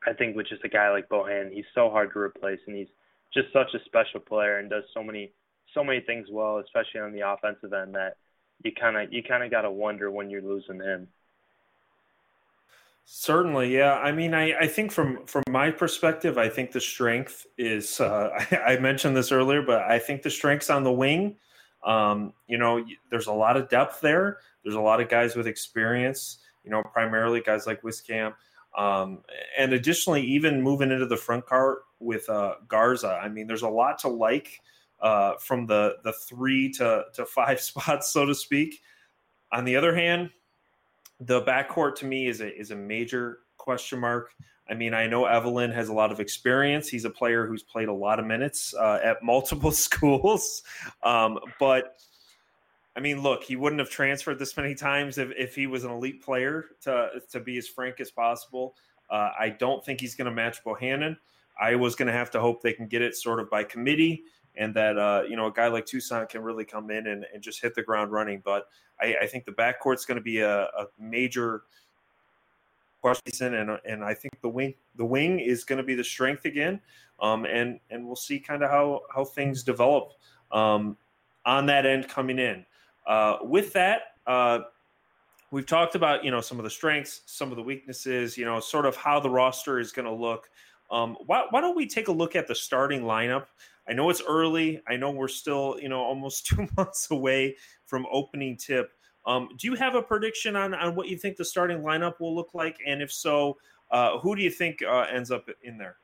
I 0.05 0.13
think 0.13 0.35
with 0.35 0.49
just 0.49 0.65
a 0.65 0.69
guy 0.69 0.91
like 0.91 1.09
Bohannon, 1.09 1.53
he's 1.53 1.65
so 1.77 1.91
hard 1.91 2.13
to 2.13 2.19
replace, 2.19 2.59
and 2.67 2.77
he's 2.77 2.89
just 3.33 3.53
such 3.53 3.73
a 3.75 3.85
special 3.85 4.19
player 4.19 4.59
and 4.59 4.69
does 4.69 4.85
so 4.93 5.03
many 5.05 5.31
so 5.75 5.85
many 5.85 6.01
things 6.01 6.27
well, 6.31 6.59
especially 6.59 7.01
on 7.01 7.13
the 7.13 7.27
offensive 7.27 7.73
end 7.73 7.95
that 7.95 8.17
you 8.65 8.73
kind 8.79 8.97
of 8.97 9.13
you 9.13 9.23
kind 9.23 9.45
of 9.45 9.53
got 9.53 9.63
to 9.63 9.71
wonder 9.71 10.11
when 10.11 10.29
you're 10.29 10.43
losing 10.43 10.81
him. 10.81 11.07
Certainly, 13.05 13.75
yeah. 13.75 13.95
I 13.95 14.13
mean, 14.13 14.33
I, 14.33 14.55
I 14.61 14.67
think 14.67 14.93
from 14.93 15.27
from 15.27 15.43
my 15.51 15.71
perspective, 15.71 16.39
I 16.39 16.49
think 16.49 16.73
the 16.73 16.81
strength 16.81 17.47
is. 17.59 18.01
Uh, 18.01 18.31
I, 18.53 18.75
I 18.75 18.79
mentioned 18.79 19.17
this 19.17 19.33
earlier, 19.33 19.63
but 19.63 19.83
I 19.83 19.99
think 19.99 20.23
the 20.23 20.31
strength's 20.31 20.71
on 20.71 20.85
the 20.85 20.93
wing. 20.93 21.37
Um, 21.85 22.33
you 22.47 22.59
know, 22.59 22.85
there's 23.11 23.27
a 23.27 23.33
lot 23.33 23.57
of 23.57 23.69
depth 23.69 24.01
there. 24.01 24.39
There's 24.63 24.77
a 24.77 24.81
lot 24.81 25.01
of 25.01 25.09
guys 25.09 25.35
with 25.35 25.47
experience. 25.47 26.39
You 26.65 26.71
know, 26.71 26.83
primarily 26.83 27.41
guys 27.41 27.67
like 27.67 27.83
Wieskamp. 27.83 28.35
Um, 28.79 29.23
and 29.59 29.73
additionally, 29.73 30.23
even 30.23 30.63
moving 30.63 30.91
into 30.91 31.07
the 31.07 31.17
front 31.17 31.45
court 31.45 31.81
with 31.99 32.29
uh, 32.31 32.55
Garza, 32.69 33.21
I 33.23 33.29
mean, 33.29 33.47
there's 33.47 33.63
a 33.63 33.69
lot 33.69 33.99
to 34.01 34.09
like 34.09 34.61
uh, 35.01 35.35
from 35.39 35.67
the 35.67 35.97
the 36.05 36.13
three 36.13 36.71
to 36.75 37.05
to 37.15 37.27
five 37.27 37.61
spots, 37.71 38.13
so 38.13 38.25
to 38.25 38.35
speak. 38.35 38.81
On 39.53 39.65
the 39.65 39.77
other 39.77 39.95
hand, 39.95 40.31
the 41.27 41.43
backcourt 41.43 41.97
to 41.97 42.07
me 42.07 42.27
is 42.27 42.41
a 42.41 42.55
is 42.59 42.71
a 42.71 42.77
major 42.77 43.41
question 43.57 43.99
mark. 43.99 44.35
I 44.69 44.75
mean, 44.75 44.95
I 44.95 45.07
know 45.07 45.27
Evelyn 45.27 45.71
has 45.73 45.89
a 45.89 45.93
lot 45.93 46.13
of 46.13 46.21
experience. 46.21 46.89
He's 46.89 47.05
a 47.05 47.11
player 47.11 47.47
who's 47.47 47.63
played 47.63 47.89
a 47.89 47.93
lot 47.93 48.19
of 48.19 48.27
minutes 48.27 48.75
uh, 48.75 49.01
at 49.03 49.23
multiple 49.23 49.71
schools, 49.73 50.63
um, 51.03 51.39
but 51.59 51.97
I 52.97 53.01
mean, 53.01 53.23
look, 53.23 53.43
he 53.43 53.57
wouldn't 53.57 53.81
have 53.81 53.91
transferred 53.91 54.39
this 54.39 54.57
many 54.57 54.75
times 54.75 55.19
if, 55.19 55.31
if 55.37 55.55
he 55.55 55.67
was 55.67 55.85
an 55.85 55.91
elite 55.91 56.23
player. 56.23 56.67
To 56.83 57.11
to 57.31 57.41
be 57.41 57.59
as 57.59 57.69
frank 57.69 58.01
as 58.01 58.11
possible, 58.11 58.75
uh, 59.11 59.31
I 59.39 59.51
don't 59.51 59.85
think 59.85 60.01
he's 60.01 60.15
going 60.15 60.27
to 60.27 60.35
match 60.35 60.63
Bohannon. 60.65 61.17
I 61.61 61.75
was 61.75 61.95
going 61.95 62.07
to 62.07 62.13
have 62.13 62.31
to 62.33 62.41
hope 62.41 62.63
they 62.63 62.73
can 62.73 62.87
get 62.89 63.03
it 63.03 63.15
sort 63.15 63.39
of 63.39 63.51
by 63.51 63.65
committee, 63.65 64.25
and 64.57 64.75
that 64.75 64.99
uh, 64.99 65.23
you 65.29 65.37
know 65.37 65.47
a 65.47 65.53
guy 65.53 65.69
like 65.69 65.87
Toussaint 65.87 66.29
can 66.29 66.43
really 66.43 66.65
come 66.65 66.91
in 66.91 67.07
and, 67.07 67.25
and 67.33 67.43
just 67.43 67.63
hit 67.63 67.75
the 67.75 67.83
ground 67.83 68.13
running. 68.13 68.43
But 68.45 68.69
I, 69.01 69.17
I 69.23 69.27
think 69.27 69.45
the 69.45 69.53
backcourt's 69.53 70.05
going 70.05 70.17
to 70.17 70.23
be 70.23 70.41
a, 70.41 70.65
a 70.65 70.87
major 70.99 71.63
question, 73.01 73.55
and 73.55 73.79
and 73.85 74.05
I 74.05 74.15
think 74.15 74.41
the 74.41 74.49
wing 74.49 74.75
the 74.97 75.05
wing 75.05 75.41
is 75.41 75.65
going 75.65 75.79
to 75.79 75.85
be 75.85 75.95
the 75.95 76.05
strength 76.05 76.45
again, 76.45 76.81
um, 77.21 77.45
and 77.45 77.81
and 77.91 78.07
we'll 78.07 78.17
see 78.17 78.39
kind 78.39 78.63
of 78.63 78.71
how 78.71 79.03
how 79.15 79.25
things 79.25 79.63
develop 79.63 80.13
um, 80.51 80.97
on 81.47 81.67
that 81.67 81.87
end 81.87 82.09
coming 82.09 82.39
in. 82.39 82.65
Uh, 83.07 83.39
with 83.43 83.73
that, 83.73 84.03
uh, 84.27 84.61
we've 85.51 85.67
talked 85.67 85.95
about 85.95 86.25
you 86.25 86.31
know 86.31 86.41
some 86.41 86.59
of 86.59 86.65
the 86.65 86.71
strengths, 86.71 87.23
some 87.27 87.51
of 87.51 87.57
the 87.57 87.63
weaknesses, 87.63 88.37
you 88.37 88.45
know, 88.45 88.61
sort 88.61 88.87
of 88.87 88.97
how 88.97 89.19
the 89.19 89.31
roster 89.31 89.79
is 89.79 89.93
going 89.93 90.07
to 90.07 90.13
look. 90.13 90.49
Um, 90.91 91.17
why, 91.25 91.47
why 91.49 91.63
don't 91.63 91.75
we 91.75 91.87
take 91.87 92.09
a 92.09 92.13
look 92.13 92.37
at 92.37 92.47
the 92.47 92.55
starting 92.55 93.03
lineup? 93.03 93.47
I 93.89 93.93
know 93.93 94.11
it's 94.11 94.23
early. 94.27 94.81
I 94.89 94.97
know 94.97 95.11
we're 95.11 95.29
still 95.29 95.77
you 95.81 95.89
know 95.89 96.01
almost 96.01 96.47
two 96.49 96.69
months 96.77 97.11
away 97.11 97.57
from 97.87 98.07
opening 98.11 98.57
tip. 98.57 98.93
Um, 99.27 99.51
do 99.57 99.69
you 99.69 99.75
have 99.77 99.95
a 99.95 100.03
prediction 100.03 100.57
on, 100.57 100.75
on 100.75 100.97
what 100.97 101.09
you 101.09 101.17
think 101.17 101.37
the 101.37 101.45
starting 101.45 101.79
lineup 101.79 102.19
will 102.19 102.35
look 102.35 102.55
like? 102.55 102.77
And 102.85 103.01
if 103.01 103.13
so, 103.13 103.57
uh, 103.93 104.19
who 104.19 104.35
do 104.35 104.43
you 104.43 104.51
think 104.51 104.83
uh, 104.83 105.07
ends 105.13 105.31
up 105.31 105.49
in 105.63 105.79
there? 105.79 105.97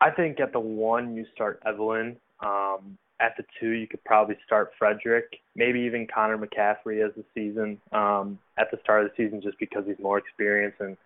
I 0.00 0.10
think 0.10 0.40
at 0.40 0.52
the 0.52 0.60
one 0.60 1.14
you 1.14 1.24
start 1.32 1.62
Evelyn. 1.64 2.16
Um, 2.40 2.98
at 3.20 3.34
the 3.36 3.44
two 3.58 3.70
you 3.70 3.86
could 3.86 4.02
probably 4.04 4.36
start 4.44 4.72
Frederick, 4.78 5.38
maybe 5.54 5.80
even 5.80 6.06
Connor 6.06 6.36
McCaffery 6.36 7.06
as 7.06 7.14
the 7.16 7.24
season 7.34 7.80
um, 7.92 8.38
at 8.58 8.70
the 8.70 8.78
start 8.82 9.04
of 9.04 9.10
the 9.10 9.24
season, 9.24 9.40
just 9.40 9.58
because 9.58 9.84
he's 9.86 9.98
more 9.98 10.18
experienced 10.18 10.80
and 10.80 10.96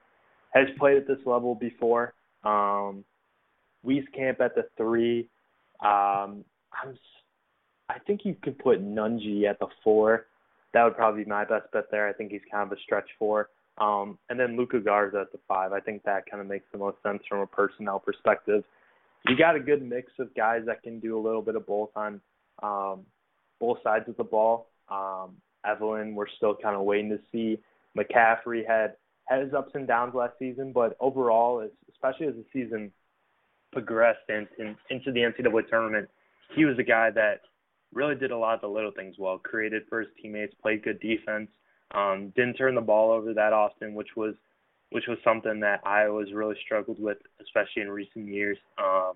has 0.55 0.67
played 0.79 0.97
at 0.97 1.07
this 1.07 1.19
level 1.25 1.55
before. 1.55 2.15
Um, 2.43 3.05
Wieskamp 3.87 4.41
at 4.41 4.55
the 4.55 4.65
three. 4.77 5.29
Um, 5.83 6.45
I'm, 6.73 6.99
I 7.89 7.99
think 8.07 8.21
you 8.25 8.37
could 8.43 8.59
put 8.59 8.83
Nunge 8.83 9.45
at 9.49 9.59
the 9.59 9.67
four. 9.83 10.27
That 10.73 10.85
would 10.85 10.97
probably 10.97 11.25
be 11.25 11.31
my 11.31 11.45
best 11.45 11.73
bet 11.73 11.85
there. 11.91 12.09
I 12.09 12.13
think 12.13 12.31
he's 12.31 12.41
kind 12.51 12.71
of 12.71 12.77
a 12.77 12.81
stretch 12.83 13.09
four. 13.19 13.49
Um, 13.79 14.19
and 14.29 14.39
then 14.39 14.57
Luka 14.57 14.79
Garza 14.79 15.23
at 15.23 15.33
the 15.33 15.39
five. 15.49 15.73
I 15.73 15.81
think 15.81 16.03
that 16.05 16.31
kind 16.31 16.41
of 16.41 16.47
makes 16.47 16.67
the 16.71 16.79
most 16.79 16.99
sense 17.03 17.23
from 17.29 17.41
a 17.41 17.47
personnel 17.47 17.99
perspective. 17.99 18.63
You 19.27 19.37
got 19.37 19.57
a 19.57 19.61
good 19.61 19.83
mix 19.83 20.13
of 20.19 20.35
guys 20.35 20.63
that 20.67 20.83
can 20.83 21.01
do 21.01 21.19
a 21.19 21.21
little 21.21 21.43
bit 21.43 21.57
of 21.57 21.67
both 21.67 21.91
on 21.97 22.21
um, 22.63 23.01
both 23.59 23.79
sides 23.83 24.09
of 24.09 24.17
the 24.17 24.25
ball. 24.25 24.69
Um, 24.91 25.37
Evelyn, 25.65 26.15
we're 26.15 26.29
still 26.37 26.55
kind 26.55 26.77
of 26.77 26.83
waiting 26.83 27.11
to 27.11 27.19
see. 27.33 27.61
McCaffery 27.97 28.67
had 28.67 28.95
had 29.27 29.43
his 29.43 29.55
ups 29.55 29.73
and 29.75 29.87
downs 29.87 30.15
last 30.15 30.35
season, 30.39 30.73
but 30.73 30.97
overall, 31.01 31.67
especially 31.93 32.27
as 32.27 32.35
the 32.35 32.45
season 32.53 32.91
progressed 33.73 34.29
in, 34.29 34.47
in, 34.59 34.77
into 34.91 35.13
the 35.13 35.21
NCAA 35.21 35.69
tournament, 35.69 36.09
he 36.55 36.65
was 36.65 36.79
a 36.79 36.83
guy 36.83 37.11
that 37.11 37.41
really 37.93 38.15
did 38.15 38.31
a 38.31 38.37
lot 38.37 38.55
of 38.55 38.61
the 38.61 38.69
little 38.69 38.93
things 38.95 39.17
well. 39.19 39.39
Created 39.39 39.83
for 39.89 40.01
his 40.01 40.09
teammates, 40.21 40.55
played 40.63 40.83
good 40.83 41.01
defense, 41.01 41.49
um, 41.95 42.33
didn't 42.37 42.55
turn 42.55 42.75
the 42.75 42.81
ball 42.81 43.11
over 43.11 43.35
that 43.35 43.53
often, 43.53 43.95
which 43.95 44.17
was 44.17 44.35
which 44.91 45.05
was 45.07 45.19
something 45.23 45.61
that 45.61 45.81
Iowa's 45.87 46.33
really 46.33 46.57
struggled 46.65 47.01
with, 47.01 47.19
especially 47.41 47.83
in 47.83 47.91
recent 47.91 48.27
years. 48.27 48.59
Um, 48.77 49.13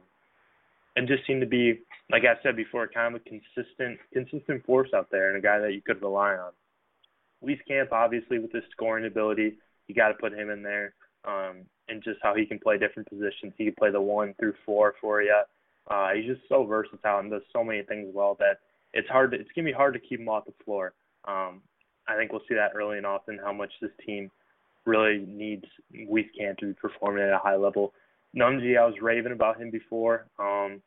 and 0.97 1.09
just 1.09 1.27
seemed 1.27 1.40
to 1.40 1.47
be, 1.49 1.81
like 2.11 2.23
I 2.23 2.40
said 2.43 2.55
before, 2.55 2.87
kind 2.87 3.14
of 3.14 3.21
a 3.21 3.25
consistent 3.25 3.99
consistent 4.12 4.64
force 4.64 4.90
out 4.95 5.09
there 5.11 5.29
and 5.29 5.37
a 5.37 5.40
guy 5.40 5.59
that 5.59 5.73
you 5.73 5.83
could 5.83 6.01
rely 6.01 6.35
on. 6.35 6.53
Wieskamp, 7.45 7.93
obviously, 7.93 8.38
with 8.38 8.53
his 8.53 8.62
scoring 8.71 9.07
ability, 9.07 9.55
you 9.88 9.95
got 9.95 10.09
to 10.09 10.14
put 10.14 10.33
him 10.33 10.51
in 10.51 10.62
there. 10.62 10.95
Um, 11.26 11.62
and 11.88 12.02
just 12.02 12.18
how 12.22 12.34
he 12.34 12.46
can 12.46 12.58
play 12.58 12.78
different 12.78 13.08
positions. 13.08 13.52
He 13.56 13.64
can 13.64 13.74
play 13.74 13.90
the 13.90 14.00
one 14.00 14.34
through 14.38 14.54
four 14.64 14.94
for 15.00 15.22
you. 15.22 15.42
Uh, 15.90 16.10
he's 16.14 16.26
just 16.26 16.40
so 16.48 16.64
versatile 16.64 17.18
and 17.18 17.30
does 17.30 17.42
so 17.52 17.62
many 17.62 17.82
things 17.82 18.08
well 18.12 18.37
that 18.40 18.60
it's 18.92 19.08
hard. 19.08 19.32
To, 19.32 19.38
it's 19.38 19.50
gonna 19.54 19.66
be 19.66 19.72
hard 19.72 19.94
to 19.94 20.00
keep 20.00 20.20
him 20.20 20.28
off 20.28 20.46
the 20.46 20.52
floor. 20.64 20.94
Um, 21.26 21.60
I 22.08 22.16
think 22.16 22.32
we'll 22.32 22.42
see 22.48 22.54
that 22.54 22.72
early 22.74 22.96
and 22.96 23.06
often 23.06 23.38
how 23.42 23.52
much 23.52 23.72
this 23.80 23.90
team 24.06 24.30
really 24.84 25.24
needs 25.26 25.64
Wieskamp 25.94 26.58
to 26.58 26.66
be 26.66 26.72
performing 26.74 27.22
at 27.22 27.32
a 27.32 27.38
high 27.38 27.56
level. 27.56 27.92
Nunge, 28.37 28.78
I 28.78 28.84
was 28.84 28.94
raving 29.00 29.32
about 29.32 29.60
him 29.60 29.70
before. 29.70 30.26
Um, 30.38 30.82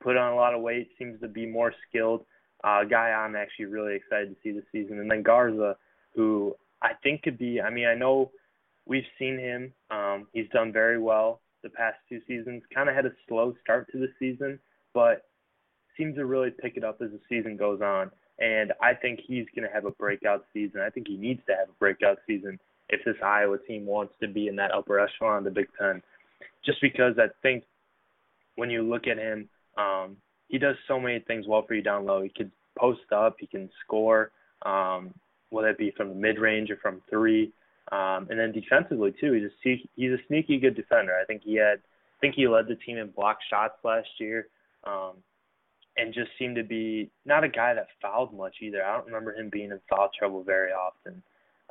put 0.00 0.16
on 0.16 0.32
a 0.32 0.36
lot 0.36 0.54
of 0.54 0.60
weight, 0.60 0.90
seems 0.98 1.20
to 1.20 1.28
be 1.28 1.46
more 1.46 1.72
skilled. 1.88 2.24
Uh, 2.62 2.84
guy 2.84 3.10
I'm 3.10 3.36
actually 3.36 3.66
really 3.66 3.94
excited 3.94 4.30
to 4.30 4.36
see 4.42 4.52
this 4.52 4.64
season. 4.72 4.98
And 4.98 5.10
then 5.10 5.22
Garza, 5.22 5.76
who 6.14 6.54
I 6.82 6.90
think 7.02 7.22
could 7.22 7.38
be, 7.38 7.60
I 7.60 7.70
mean, 7.70 7.86
I 7.86 7.94
know 7.94 8.30
we've 8.86 9.04
seen 9.18 9.38
him. 9.38 9.72
Um, 9.90 10.26
he's 10.32 10.48
done 10.52 10.72
very 10.72 10.98
well 10.98 11.40
the 11.62 11.70
past 11.70 11.96
two 12.08 12.20
seasons. 12.28 12.62
Kind 12.72 12.88
of 12.88 12.94
had 12.94 13.06
a 13.06 13.12
slow 13.28 13.54
start 13.62 13.90
to 13.92 13.98
the 13.98 14.08
season, 14.18 14.58
but 14.92 15.24
seems 15.96 16.16
to 16.16 16.26
really 16.26 16.50
pick 16.50 16.76
it 16.76 16.84
up 16.84 17.00
as 17.02 17.10
the 17.10 17.20
season 17.28 17.56
goes 17.56 17.80
on. 17.80 18.10
And 18.38 18.72
I 18.82 18.94
think 18.94 19.20
he's 19.26 19.46
going 19.54 19.66
to 19.66 19.72
have 19.72 19.84
a 19.84 19.92
breakout 19.92 20.44
season. 20.52 20.80
I 20.80 20.90
think 20.90 21.06
he 21.08 21.16
needs 21.16 21.40
to 21.46 21.54
have 21.54 21.68
a 21.68 21.78
breakout 21.78 22.18
season 22.26 22.58
if 22.88 23.04
this 23.04 23.16
Iowa 23.24 23.58
team 23.58 23.86
wants 23.86 24.14
to 24.20 24.28
be 24.28 24.48
in 24.48 24.56
that 24.56 24.72
upper 24.72 24.98
echelon 24.98 25.38
of 25.38 25.44
the 25.44 25.50
Big 25.50 25.68
Ten. 25.80 26.02
Just 26.64 26.80
because 26.80 27.14
I 27.18 27.26
think 27.42 27.64
when 28.56 28.70
you 28.70 28.82
look 28.82 29.06
at 29.06 29.18
him, 29.18 29.48
um, 29.78 30.16
he 30.48 30.58
does 30.58 30.76
so 30.86 31.00
many 31.00 31.20
things 31.20 31.46
well 31.46 31.64
for 31.66 31.74
you 31.74 31.82
down 31.82 32.04
low. 32.04 32.22
He 32.22 32.28
can 32.28 32.50
post 32.78 33.12
up, 33.12 33.36
he 33.38 33.46
can 33.46 33.70
score, 33.84 34.30
um, 34.66 35.14
whether 35.50 35.68
it 35.68 35.78
be 35.78 35.92
from 35.96 36.08
the 36.08 36.14
mid 36.14 36.38
range 36.38 36.70
or 36.70 36.76
from 36.76 37.00
three. 37.08 37.52
Um, 37.92 38.28
and 38.30 38.38
then 38.38 38.52
defensively 38.52 39.14
too, 39.20 39.32
he's 39.32 39.72
a 39.74 39.88
he's 39.94 40.12
a 40.12 40.26
sneaky 40.26 40.58
good 40.58 40.74
defender. 40.74 41.14
I 41.20 41.24
think 41.26 41.42
he 41.44 41.56
had, 41.56 41.78
I 41.78 42.18
think 42.20 42.34
he 42.34 42.48
led 42.48 42.66
the 42.66 42.76
team 42.76 42.96
in 42.96 43.10
block 43.10 43.38
shots 43.50 43.74
last 43.84 44.08
year, 44.18 44.48
um, 44.84 45.12
and 45.96 46.14
just 46.14 46.30
seemed 46.38 46.56
to 46.56 46.64
be 46.64 47.10
not 47.26 47.44
a 47.44 47.48
guy 47.48 47.74
that 47.74 47.88
fouled 48.00 48.34
much 48.34 48.56
either. 48.62 48.82
I 48.82 48.96
don't 48.96 49.06
remember 49.06 49.34
him 49.34 49.50
being 49.50 49.70
in 49.70 49.80
foul 49.90 50.10
trouble 50.18 50.42
very 50.42 50.70
often, 50.72 51.22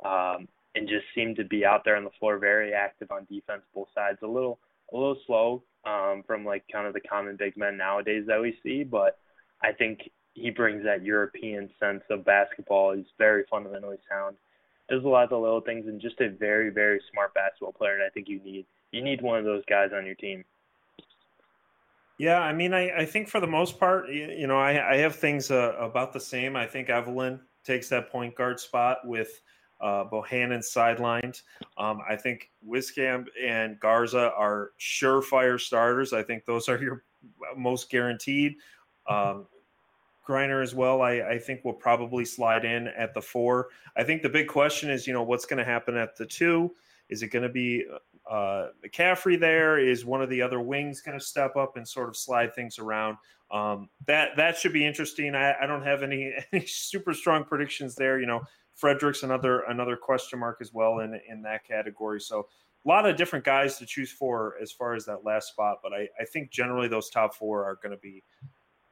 um, 0.04 0.46
and 0.76 0.88
just 0.88 1.04
seemed 1.14 1.36
to 1.36 1.44
be 1.44 1.64
out 1.64 1.84
there 1.84 1.96
on 1.96 2.04
the 2.04 2.10
floor, 2.20 2.38
very 2.38 2.72
active 2.72 3.10
on 3.10 3.26
defense, 3.28 3.62
both 3.74 3.88
sides. 3.94 4.18
A 4.22 4.26
little 4.26 4.60
a 4.92 4.96
little 4.96 5.18
slow 5.26 5.64
um, 5.84 6.22
from 6.26 6.44
like 6.44 6.64
kind 6.70 6.86
of 6.86 6.94
the 6.94 7.00
common 7.00 7.36
big 7.36 7.56
men 7.56 7.76
nowadays 7.76 8.24
that 8.28 8.40
we 8.40 8.56
see, 8.62 8.84
but 8.84 9.18
I 9.62 9.72
think 9.72 10.10
he 10.34 10.50
brings 10.50 10.84
that 10.84 11.02
European 11.02 11.70
sense 11.80 12.02
of 12.10 12.24
basketball. 12.24 12.94
He's 12.94 13.06
very 13.18 13.44
fundamentally 13.50 13.98
sound 14.08 14.36
does 14.88 15.04
a 15.04 15.08
lot 15.08 15.24
of 15.24 15.30
the 15.30 15.38
little 15.38 15.60
things 15.60 15.86
and 15.86 16.00
just 16.00 16.20
a 16.20 16.30
very 16.30 16.70
very 16.70 17.00
smart 17.12 17.34
basketball 17.34 17.72
player. 17.72 17.94
And 17.94 18.02
I 18.02 18.10
think 18.10 18.28
you 18.28 18.40
need 18.40 18.66
you 18.92 19.02
need 19.02 19.22
one 19.22 19.38
of 19.38 19.44
those 19.44 19.64
guys 19.68 19.90
on 19.94 20.06
your 20.06 20.14
team. 20.14 20.44
Yeah, 22.18 22.40
I 22.40 22.52
mean, 22.52 22.72
I, 22.72 23.00
I 23.00 23.04
think 23.04 23.28
for 23.28 23.40
the 23.40 23.46
most 23.46 23.80
part, 23.80 24.08
you, 24.08 24.46
know, 24.46 24.56
I, 24.56 24.92
I 24.92 24.96
have 24.98 25.16
things 25.16 25.50
uh, 25.50 25.74
about 25.80 26.12
the 26.12 26.20
same. 26.20 26.54
I 26.54 26.64
think 26.64 26.88
Evelyn 26.88 27.40
takes 27.64 27.88
that 27.88 28.10
point 28.10 28.36
guard 28.36 28.60
spot 28.60 28.98
with 29.04 29.40
uh, 29.80 30.04
Bohannon 30.04 30.60
sidelined. 30.60 31.42
Um, 31.76 32.00
I 32.08 32.14
think 32.14 32.50
Wieskamp 32.66 33.26
and 33.42 33.80
Garza 33.80 34.32
are 34.36 34.70
surefire 34.78 35.60
starters. 35.60 36.12
I 36.12 36.22
think 36.22 36.44
those 36.44 36.68
are 36.68 36.80
your 36.80 37.02
most 37.56 37.90
guaranteed. 37.90 38.56
Um, 39.08 39.46
Kriener 40.26 40.62
as 40.62 40.74
well, 40.74 41.02
I, 41.02 41.12
I 41.20 41.38
think 41.38 41.64
will 41.64 41.74
probably 41.74 42.24
slide 42.24 42.64
in 42.64 42.88
at 42.88 43.14
the 43.14 43.20
four. 43.20 43.68
I 43.96 44.04
think 44.04 44.22
the 44.22 44.28
big 44.28 44.48
question 44.48 44.90
is, 44.90 45.06
you 45.06 45.12
know, 45.12 45.22
what's 45.22 45.44
going 45.44 45.58
to 45.58 45.64
happen 45.64 45.96
at 45.96 46.16
the 46.16 46.26
two? 46.26 46.74
Is 47.08 47.22
it 47.22 47.28
going 47.28 47.42
to 47.42 47.48
be 47.48 47.84
uh, 48.30 48.68
McCaffery 48.84 49.38
there? 49.38 49.78
Is 49.78 50.04
one 50.04 50.22
of 50.22 50.30
the 50.30 50.40
other 50.40 50.60
wings 50.60 51.00
going 51.00 51.18
to 51.18 51.24
step 51.24 51.56
up 51.56 51.76
and 51.76 51.86
sort 51.86 52.08
of 52.08 52.16
slide 52.16 52.54
things 52.54 52.78
around? 52.78 53.18
Um, 53.50 53.88
that 54.06 54.36
that 54.36 54.56
should 54.56 54.72
be 54.72 54.86
interesting. 54.86 55.34
I, 55.34 55.54
I 55.60 55.66
don't 55.66 55.84
have 55.84 56.02
any, 56.02 56.32
any 56.52 56.66
super 56.66 57.12
strong 57.12 57.44
predictions 57.44 57.94
there. 57.94 58.18
You 58.18 58.26
know, 58.26 58.42
Frederick's 58.74 59.22
another 59.22 59.60
another 59.60 59.96
question 59.96 60.38
mark 60.38 60.58
as 60.60 60.72
well 60.72 61.00
in 61.00 61.20
in 61.28 61.42
that 61.42 61.66
category. 61.66 62.20
So 62.20 62.48
a 62.84 62.88
lot 62.88 63.08
of 63.08 63.16
different 63.16 63.44
guys 63.44 63.78
to 63.78 63.86
choose 63.86 64.12
for 64.12 64.54
as 64.60 64.70
far 64.70 64.94
as 64.94 65.04
that 65.06 65.24
last 65.24 65.48
spot. 65.48 65.78
But 65.82 65.92
I, 65.92 66.08
I 66.20 66.24
think 66.24 66.50
generally 66.50 66.88
those 66.88 67.08
top 67.08 67.34
four 67.34 67.64
are 67.64 67.76
going 67.76 67.92
to 67.92 67.98
be 67.98 68.22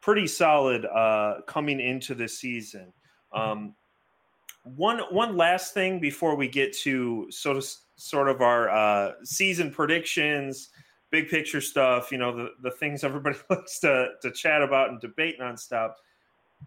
pretty 0.03 0.27
solid 0.27 0.85
uh, 0.85 1.37
coming 1.47 1.81
into 1.81 2.15
the 2.15 2.29
season. 2.29 2.93
Um, 3.33 3.75
one 4.65 4.99
one 5.11 5.37
last 5.37 5.73
thing 5.73 5.99
before 5.99 6.37
we 6.37 6.47
get 6.49 6.77
to 6.79 7.27
sort 7.31 7.57
of 7.57 7.65
sort 7.97 8.29
of 8.29 8.43
our 8.43 8.69
uh, 8.69 9.13
season 9.25 9.71
predictions, 9.71 10.69
big 11.11 11.29
picture 11.29 11.61
stuff. 11.61 12.13
You 12.13 12.19
know 12.19 12.37
the 12.37 12.51
the 12.63 12.71
things 12.73 13.03
everybody 13.03 13.39
likes 13.51 13.79
to 13.81 14.11
to 14.21 14.31
chat 14.31 14.63
about 14.63 14.91
and 14.91 15.01
debate 15.01 15.41
nonstop. 15.41 15.95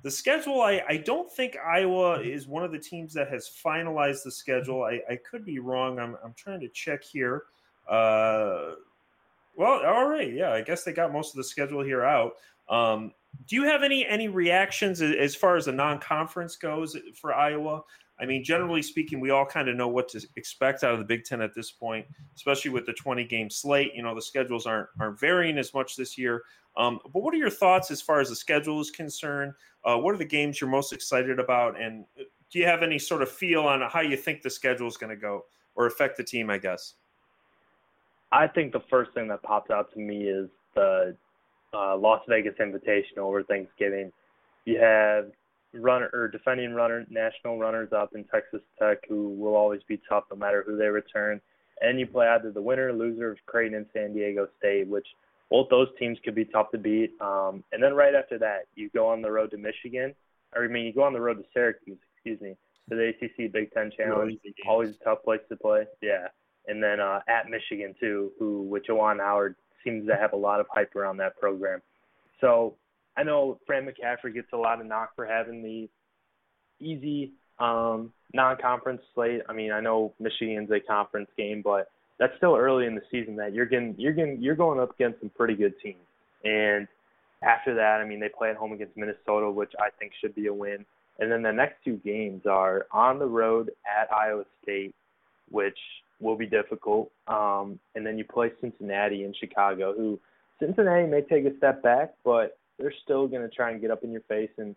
The 0.02 0.12
schedule, 0.12 0.62
I, 0.62 0.84
I 0.90 0.98
don't 0.98 1.32
think 1.32 1.56
Iowa 1.56 2.20
is 2.20 2.48
one 2.48 2.66
of 2.66 2.74
the 2.74 2.80
teams 2.80 3.14
that 3.14 3.30
has 3.30 3.50
finalized 3.66 4.24
the 4.24 4.32
schedule. 4.32 4.84
I, 4.84 5.00
I 5.10 5.16
could 5.16 5.46
be 5.46 5.60
wrong. 5.60 6.00
I'm, 6.00 6.18
I'm 6.22 6.34
trying 6.34 6.60
to 6.60 6.68
check 6.68 7.02
here. 7.02 7.44
Uh, 7.90 8.72
well, 9.56 9.86
all 9.86 10.10
right. 10.10 10.34
Yeah, 10.34 10.52
I 10.52 10.62
guess 10.62 10.84
they 10.84 10.92
got 10.92 11.14
most 11.14 11.32
of 11.32 11.38
the 11.38 11.46
schedule 11.46 11.82
here 11.82 12.04
out. 12.04 12.34
Um, 12.70 13.14
do 13.48 13.56
you 13.56 13.64
have 13.64 13.84
any 13.84 14.06
any 14.06 14.28
reactions 14.28 15.02
as 15.02 15.36
far 15.36 15.58
as 15.58 15.66
the 15.66 15.72
non-conference 15.72 16.56
goes 16.56 16.98
for 17.20 17.34
Iowa? 17.34 17.84
I 18.20 18.26
mean, 18.26 18.44
generally 18.44 18.82
speaking, 18.82 19.20
we 19.20 19.32
all 19.32 19.46
kind 19.46 19.68
of 19.68 19.76
know 19.76 19.90
what 19.90 20.08
to 20.10 20.26
expect 20.38 20.84
out 20.84 20.94
of 20.94 21.00
the 21.00 21.06
Big 21.06 21.26
Ten 21.26 21.42
at 21.42 21.54
this 21.54 21.72
point, 21.72 22.06
especially 22.36 22.72
with 22.72 22.86
the 22.86 22.94
20 22.94 23.26
game 23.26 23.50
slate. 23.50 23.92
You 23.94 24.04
know, 24.04 24.16
the 24.16 24.22
schedules 24.22 24.66
aren't 24.66 24.88
aren't 25.00 25.20
varying 25.20 25.58
as 25.58 25.74
much 25.74 25.96
this 25.96 26.18
year. 26.18 26.44
Um, 26.78 27.00
but 27.14 27.24
what 27.24 27.34
are 27.34 27.38
your 27.38 27.50
thoughts 27.50 27.92
as 27.92 28.02
far 28.02 28.20
as 28.20 28.30
the 28.30 28.36
schedule 28.36 28.82
is 28.82 28.92
concerned? 28.92 29.54
Uh, 29.84 29.98
what 29.98 30.14
are 30.14 30.18
the 30.18 30.26
games 30.26 30.60
you're 30.60 30.70
most 30.70 30.94
excited 30.94 31.40
about, 31.40 31.80
and 31.80 32.06
do 32.52 32.60
you 32.60 32.66
have 32.66 32.84
any 32.84 33.00
sort 33.00 33.22
of 33.22 33.30
feel 33.30 33.64
on 33.64 33.82
how 33.90 34.02
you 34.02 34.18
think 34.18 34.42
the 34.42 34.50
schedule 34.50 34.88
is 34.88 34.98
going 34.98 35.10
to 35.10 35.16
go 35.16 35.46
or 35.76 35.86
affect 35.86 36.18
the 36.18 36.24
team? 36.24 36.50
I 36.50 36.58
guess. 36.58 36.96
I 38.32 38.48
think 38.48 38.74
the 38.74 38.82
first 38.90 39.12
thing 39.14 39.28
that 39.30 39.44
pops 39.44 39.70
out 39.72 39.94
to 39.94 40.00
me 40.00 40.24
is 40.24 40.50
the 40.74 41.16
uh, 41.76 41.98
Las 41.98 42.22
Vegas 42.28 42.56
Invitational 42.60 43.26
over 43.26 43.44
Thanksgiving. 43.44 44.12
You 44.66 44.80
have 44.80 45.32
runner 45.74 46.10
or 46.14 46.28
defending 46.28 46.74
runner 46.74 47.06
national 47.10 47.60
runners 47.60 47.90
up 47.92 48.16
in 48.16 48.24
Texas 48.26 48.62
Tech 48.80 49.00
who 49.10 49.30
will 49.30 49.56
always 49.56 49.82
be 49.88 50.00
tough 50.08 50.24
no 50.32 50.38
matter 50.38 50.64
who 50.66 50.78
they 50.78 50.88
return. 50.88 51.42
And 51.82 52.00
you 52.00 52.08
play 52.08 52.28
either 52.28 52.52
the 52.52 52.62
winner 52.62 52.88
or 52.88 52.94
loser 52.94 53.32
of 53.32 53.38
Creighton 53.46 53.76
and 53.76 53.86
San 53.94 54.14
Diego 54.14 54.48
State, 54.58 54.88
which 54.88 55.06
both 55.50 55.68
those 55.70 55.90
teams 56.00 56.18
could 56.24 56.36
be 56.36 56.46
tough 56.46 56.72
to 56.72 56.78
beat. 56.78 57.12
Um, 57.20 57.64
and 57.72 57.84
then 57.84 57.94
right 57.94 58.16
after 58.16 58.38
that, 58.40 58.68
you 58.76 58.90
go 58.90 59.10
on 59.10 59.22
the 59.22 59.30
road 59.30 59.52
to 59.52 59.58
Michigan, 59.58 60.16
or 60.56 60.64
I 60.64 60.68
mean, 60.68 60.86
you 60.86 60.94
go 60.94 61.04
on 61.04 61.14
the 61.14 61.20
road 61.20 61.38
to 61.38 61.44
Syracuse, 61.54 61.98
excuse 62.16 62.40
me, 62.40 62.56
to 62.90 62.96
the 62.96 63.10
ACC 63.10 63.52
Big 63.52 63.72
Ten 63.74 63.92
Challenge. 63.96 64.40
Always 64.68 64.96
a 65.02 65.04
tough 65.04 65.24
place 65.24 65.42
to 65.50 65.58
play. 65.58 65.86
Yeah, 66.02 66.28
and 66.68 66.82
then 66.82 67.00
uh, 67.02 67.20
at 67.28 67.50
Michigan 67.50 67.94
too, 68.00 68.32
who 68.40 68.64
with 68.64 68.86
Juwan 68.86 69.20
Howard 69.20 69.56
seems 69.86 70.08
to 70.08 70.16
have 70.16 70.34
a 70.34 70.38
lot 70.38 70.60
of 70.60 70.66
hype 70.70 70.94
around 70.96 71.18
that 71.18 71.40
program. 71.40 71.82
So 72.42 72.76
I 73.16 73.24
know 73.24 73.60
Fran 73.66 73.88
McCaffery 73.88 74.34
gets 74.34 74.48
a 74.52 74.58
lot 74.58 74.82
of 74.82 74.88
knock 74.88 75.16
for 75.16 75.26
having 75.26 75.64
the 75.64 75.88
easy 76.86 77.32
um, 77.60 78.12
non-conference 78.34 79.02
slate. 79.14 79.42
I 79.48 79.54
mean, 79.54 79.72
I 79.72 79.80
know 79.80 80.14
Michigan's 80.20 80.70
a 80.72 80.80
conference 80.82 81.30
game, 81.38 81.62
but 81.64 81.90
that's 82.20 82.34
still 82.38 82.56
early 82.56 82.86
in 82.86 82.96
the 82.96 83.02
season. 83.12 83.38
That 83.38 83.54
you're 83.54 83.66
getting, 83.66 83.96
you're 83.98 84.14
getting, 84.14 84.42
you're 84.42 84.56
going 84.56 84.80
up 84.80 84.92
against 84.92 85.22
some 85.22 85.30
pretty 85.30 85.56
good 85.56 85.74
teams. 85.82 85.98
And 86.44 86.88
after 87.42 87.76
that, 87.76 88.02
I 88.02 88.06
mean, 88.06 88.20
they 88.20 88.30
play 88.30 88.50
at 88.50 88.58
home 88.58 88.74
against 88.74 88.98
Minnesota, 88.98 89.50
which 89.50 89.72
I 89.80 89.90
think 90.00 90.12
should 90.20 90.36
be 90.36 90.48
a 90.48 90.54
win. 90.54 90.86
And 91.20 91.32
then 91.32 91.42
the 91.42 91.52
next 91.52 91.76
two 91.86 91.98
games 92.04 92.42
are 92.46 92.88
on 92.92 93.20
the 93.20 93.26
road 93.26 93.72
at 93.86 94.12
Iowa 94.12 94.44
State, 94.62 94.94
which 95.50 95.78
will 96.20 96.36
be 96.36 96.46
difficult. 96.46 97.12
Um, 97.28 97.80
and 97.96 98.06
then 98.06 98.18
you 98.18 98.24
play 98.24 98.52
Cincinnati 98.62 99.24
and 99.24 99.36
Chicago, 99.36 99.94
who 99.96 100.20
Cincinnati 100.60 101.08
may 101.08 101.22
take 101.22 101.46
a 101.46 101.56
step 101.58 101.84
back, 101.84 102.14
but 102.24 102.58
they're 102.78 102.94
still 103.04 103.28
going 103.28 103.42
to 103.42 103.54
try 103.54 103.72
and 103.72 103.82
get 103.82 103.92
up 103.92 104.04
in 104.04 104.12
your 104.12 104.22
face 104.22 104.52
and 104.58 104.76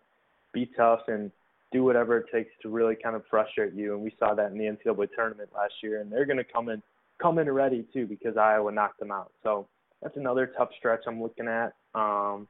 be 0.53 0.69
tough 0.77 1.01
and 1.07 1.31
do 1.71 1.83
whatever 1.83 2.17
it 2.17 2.25
takes 2.33 2.51
to 2.61 2.69
really 2.69 2.95
kind 2.95 3.15
of 3.15 3.23
frustrate 3.29 3.73
you. 3.73 3.93
And 3.93 4.03
we 4.03 4.13
saw 4.19 4.33
that 4.33 4.51
in 4.51 4.57
the 4.57 4.65
NCAA 4.65 5.09
tournament 5.15 5.49
last 5.53 5.73
year. 5.83 6.01
And 6.01 6.11
they're 6.11 6.25
going 6.25 6.37
to 6.37 6.43
come 6.43 6.69
in 6.69 6.81
come 7.21 7.37
in 7.37 7.51
ready 7.51 7.85
too 7.93 8.07
because 8.07 8.37
Iowa 8.37 8.71
knocked 8.71 8.99
them 8.99 9.11
out. 9.11 9.31
So 9.43 9.67
that's 10.01 10.15
another 10.15 10.51
tough 10.57 10.69
stretch 10.77 11.01
I'm 11.05 11.21
looking 11.21 11.47
at. 11.47 11.73
Um, 11.93 12.47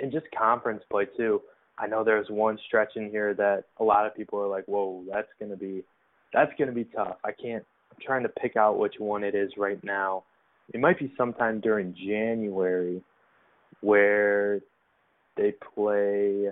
and 0.00 0.12
just 0.12 0.26
conference 0.36 0.82
play 0.90 1.06
too. 1.16 1.40
I 1.78 1.86
know 1.86 2.04
there's 2.04 2.28
one 2.28 2.58
stretch 2.66 2.96
in 2.96 3.10
here 3.10 3.34
that 3.34 3.64
a 3.78 3.84
lot 3.84 4.06
of 4.06 4.14
people 4.14 4.40
are 4.40 4.46
like, 4.46 4.64
"Whoa, 4.66 5.04
that's 5.10 5.28
going 5.38 5.50
to 5.50 5.56
be 5.56 5.84
that's 6.32 6.52
going 6.58 6.68
to 6.68 6.74
be 6.74 6.84
tough." 6.84 7.16
I 7.24 7.32
can't 7.32 7.64
trying 8.00 8.22
to 8.22 8.28
pick 8.28 8.56
out 8.56 8.78
which 8.78 8.94
one 8.98 9.24
it 9.24 9.34
is 9.34 9.52
right 9.56 9.82
now. 9.84 10.24
It 10.72 10.80
might 10.80 10.98
be 10.98 11.12
sometime 11.16 11.60
during 11.60 11.94
January 11.94 13.02
where 13.80 14.60
they 15.36 15.52
play. 15.52 16.48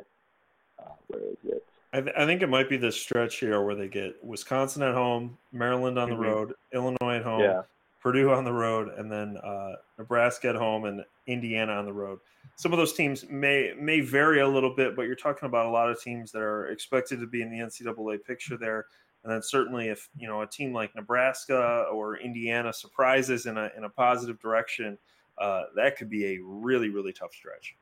Uh, 0.79 0.93
where 1.09 1.23
is 1.23 1.37
it? 1.45 1.65
I, 1.93 2.01
th- 2.01 2.15
I, 2.19 2.27
think 2.27 2.43
it 2.43 2.49
might 2.49 2.69
be 2.69 2.77
the 2.77 2.91
stretch 2.91 3.37
here 3.37 3.63
where 3.63 3.77
they 3.77 3.89
get 3.89 4.17
Wisconsin 4.25 4.83
at 4.83 4.95
home, 4.95 5.39
Maryland 5.53 5.99
on 5.99 6.11
the 6.11 6.17
mm-hmm. 6.17 6.25
road, 6.25 6.55
Illinois 6.73 7.17
at 7.17 7.23
home, 7.23 7.41
yeah. 7.41 7.63
Purdue 8.01 8.33
on 8.33 8.45
the 8.45 8.53
road, 8.53 8.89
and 8.99 9.11
then 9.11 9.37
uh, 9.39 9.77
Nebraska 9.97 10.49
at 10.49 10.57
home 10.57 10.85
and 10.85 11.05
Indiana 11.27 11.73
on 11.73 11.85
the 11.85 11.93
road. 11.93 12.19
Some 12.57 12.73
of 12.73 12.79
those 12.79 12.93
teams 12.93 13.25
may 13.31 13.75
may 13.79 14.01
vary 14.01 14.41
a 14.41 14.49
little 14.49 14.75
bit, 14.75 14.95
but 14.97 15.03
you're 15.03 15.15
talking 15.15 15.47
about 15.47 15.67
a 15.67 15.71
lot 15.71 15.89
of 15.89 16.01
teams 16.01 16.31
that 16.33 16.43
are 16.43 16.69
expected 16.69 17.21
to 17.21 17.27
be 17.27 17.43
in 17.43 17.51
the 17.51 17.59
NCAA 17.59 18.25
picture 18.25 18.57
there. 18.57 18.87
And 19.25 19.33
then 19.33 19.43
certainly, 19.43 19.89
if 19.89 20.09
you 20.17 20.29
know 20.29 20.43
a 20.43 20.47
team 20.47 20.73
like 20.73 20.95
Nebraska 20.95 21.87
or 21.91 22.19
Indiana 22.19 22.73
surprises 22.73 23.47
in 23.47 23.57
a 23.57 23.71
in 23.77 23.85
a 23.85 23.89
positive 23.89 24.39
direction, 24.39 24.99
uh, 25.39 25.65
that 25.77 25.97
could 25.97 26.11
be 26.11 26.37
a 26.37 26.39
really 26.43 26.91
really 26.91 27.13
tough 27.13 27.33
stretch. 27.33 27.75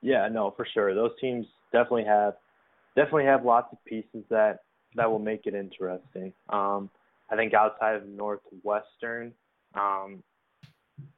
Yeah, 0.00 0.28
no, 0.28 0.52
for 0.52 0.66
sure. 0.72 0.94
Those 0.94 1.12
teams 1.20 1.46
definitely 1.72 2.04
have 2.04 2.34
definitely 2.94 3.24
have 3.24 3.44
lots 3.44 3.72
of 3.72 3.84
pieces 3.84 4.24
that 4.30 4.60
that 4.94 5.10
will 5.10 5.18
make 5.18 5.46
it 5.46 5.54
interesting. 5.54 6.32
Um, 6.50 6.88
I 7.30 7.36
think 7.36 7.52
outside 7.52 7.96
of 7.96 8.06
Northwestern 8.06 9.32
um, 9.74 10.22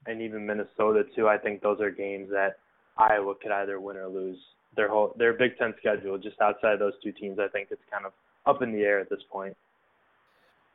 and 0.06 0.22
even 0.22 0.46
Minnesota 0.46 1.04
too, 1.14 1.28
I 1.28 1.36
think 1.36 1.60
those 1.60 1.80
are 1.80 1.90
games 1.90 2.30
that 2.30 2.58
Iowa 2.96 3.34
could 3.34 3.52
either 3.52 3.80
win 3.80 3.98
or 3.98 4.08
lose. 4.08 4.38
Their 4.76 4.88
whole 4.88 5.14
their 5.18 5.34
Big 5.34 5.58
Ten 5.58 5.74
schedule, 5.78 6.16
just 6.16 6.40
outside 6.40 6.72
of 6.72 6.78
those 6.78 6.94
two 7.02 7.12
teams, 7.12 7.38
I 7.38 7.48
think 7.48 7.68
it's 7.70 7.82
kind 7.90 8.06
of 8.06 8.12
up 8.46 8.62
in 8.62 8.72
the 8.72 8.82
air 8.82 8.98
at 8.98 9.10
this 9.10 9.22
point. 9.22 9.56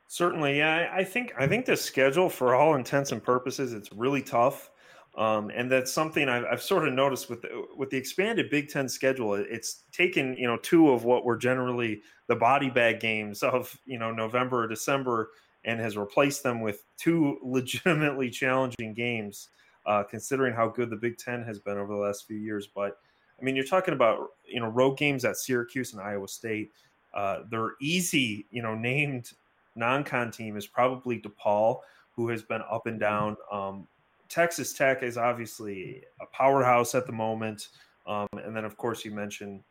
Certainly, 0.08 0.58
yeah. 0.58 0.90
I 0.92 1.04
think 1.04 1.32
I 1.38 1.46
think 1.46 1.64
the 1.64 1.76
schedule, 1.76 2.28
for 2.28 2.54
all 2.54 2.74
intents 2.74 3.12
and 3.12 3.22
purposes, 3.22 3.72
it's 3.72 3.92
really 3.92 4.22
tough. 4.22 4.70
Um, 5.16 5.50
and 5.54 5.70
that's 5.70 5.92
something 5.92 6.28
I've, 6.28 6.44
I've, 6.50 6.62
sort 6.62 6.88
of 6.88 6.94
noticed 6.94 7.28
with 7.28 7.42
the, 7.42 7.66
with 7.76 7.90
the 7.90 7.98
expanded 7.98 8.48
Big 8.48 8.70
Ten 8.70 8.88
schedule. 8.88 9.34
It's 9.34 9.84
taken 9.92 10.34
you 10.38 10.46
know 10.46 10.56
two 10.58 10.90
of 10.90 11.04
what 11.04 11.24
were 11.24 11.36
generally 11.36 12.00
the 12.28 12.36
body 12.36 12.70
bag 12.70 13.00
games 13.00 13.42
of 13.42 13.78
you 13.84 13.98
know 13.98 14.10
November 14.10 14.64
or 14.64 14.68
December, 14.68 15.30
and 15.64 15.80
has 15.80 15.96
replaced 15.96 16.42
them 16.42 16.60
with 16.60 16.84
two 16.98 17.38
legitimately 17.42 18.30
challenging 18.30 18.94
games, 18.94 19.48
uh, 19.86 20.02
considering 20.02 20.54
how 20.54 20.68
good 20.68 20.88
the 20.88 20.96
Big 20.96 21.18
Ten 21.18 21.42
has 21.44 21.58
been 21.58 21.76
over 21.76 21.94
the 21.94 22.00
last 22.00 22.26
few 22.26 22.38
years. 22.38 22.66
But 22.66 22.98
I 23.40 23.44
mean, 23.44 23.56
you're 23.56 23.66
talking 23.66 23.94
about 23.94 24.28
you 24.46 24.60
know 24.60 24.68
road 24.68 24.96
games 24.96 25.24
at 25.26 25.36
Syracuse 25.36 25.92
and 25.92 26.00
Iowa 26.00 26.28
State. 26.28 26.72
Uh, 27.14 27.40
their 27.50 27.72
easy 27.80 28.46
you 28.50 28.62
know 28.62 28.74
named 28.74 29.32
non-con 29.74 30.30
team 30.30 30.56
is 30.56 30.66
probably 30.66 31.20
DePaul, 31.20 31.80
who 32.14 32.28
has 32.28 32.42
been 32.42 32.62
up 32.70 32.86
and 32.86 33.00
down. 33.00 33.36
Um, 33.50 33.86
Texas 34.28 34.72
Tech 34.72 35.02
is 35.02 35.18
obviously 35.18 36.02
a 36.20 36.26
powerhouse 36.26 36.94
at 36.94 37.06
the 37.06 37.12
moment. 37.12 37.68
Um, 38.06 38.26
and 38.32 38.56
then, 38.56 38.64
of 38.64 38.76
course, 38.76 39.04
you 39.04 39.10
mentioned 39.10 39.62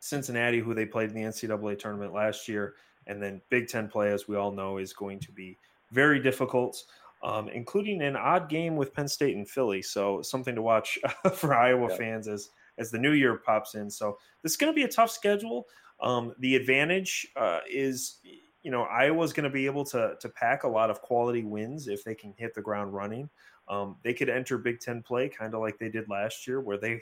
Cincinnati, 0.00 0.60
who 0.60 0.74
they 0.74 0.86
played 0.86 1.10
in 1.10 1.14
the 1.14 1.22
NCAA 1.22 1.78
tournament 1.78 2.12
last 2.12 2.48
year. 2.48 2.74
And 3.06 3.22
then 3.22 3.40
Big 3.48 3.68
Ten 3.68 3.88
play, 3.88 4.12
as 4.12 4.28
we 4.28 4.36
all 4.36 4.52
know, 4.52 4.76
is 4.76 4.92
going 4.92 5.18
to 5.20 5.32
be 5.32 5.56
very 5.90 6.20
difficult, 6.20 6.84
um, 7.22 7.48
including 7.48 8.02
an 8.02 8.14
odd 8.14 8.50
game 8.50 8.76
with 8.76 8.92
Penn 8.92 9.08
State 9.08 9.36
and 9.36 9.48
Philly. 9.48 9.80
So 9.80 10.20
something 10.20 10.54
to 10.54 10.62
watch 10.62 10.98
for 11.34 11.54
Iowa 11.54 11.88
yeah. 11.90 11.96
fans 11.96 12.28
as 12.28 12.50
as 12.76 12.90
the 12.90 12.98
new 12.98 13.12
year 13.12 13.36
pops 13.36 13.74
in. 13.74 13.90
So 13.90 14.18
this 14.42 14.52
is 14.52 14.56
going 14.56 14.72
to 14.72 14.76
be 14.76 14.84
a 14.84 14.88
tough 14.88 15.10
schedule. 15.10 15.66
Um, 16.00 16.34
the 16.38 16.56
advantage 16.56 17.26
uh, 17.36 17.60
is, 17.68 18.18
you 18.62 18.70
know, 18.70 18.82
Iowa's 18.82 19.32
going 19.32 19.44
to 19.44 19.50
be 19.50 19.66
able 19.66 19.84
to 19.86 20.14
to 20.20 20.28
pack 20.28 20.64
a 20.64 20.68
lot 20.68 20.90
of 20.90 21.02
quality 21.02 21.44
wins 21.44 21.88
if 21.88 22.04
they 22.04 22.14
can 22.14 22.34
hit 22.36 22.54
the 22.54 22.62
ground 22.62 22.94
running 22.94 23.28
um, 23.68 23.96
they 24.02 24.14
could 24.14 24.28
enter 24.28 24.58
Big 24.58 24.80
Ten 24.80 25.02
play 25.02 25.28
kind 25.28 25.54
of 25.54 25.60
like 25.60 25.78
they 25.78 25.88
did 25.88 26.08
last 26.08 26.46
year, 26.46 26.60
where 26.60 26.78
they 26.78 27.00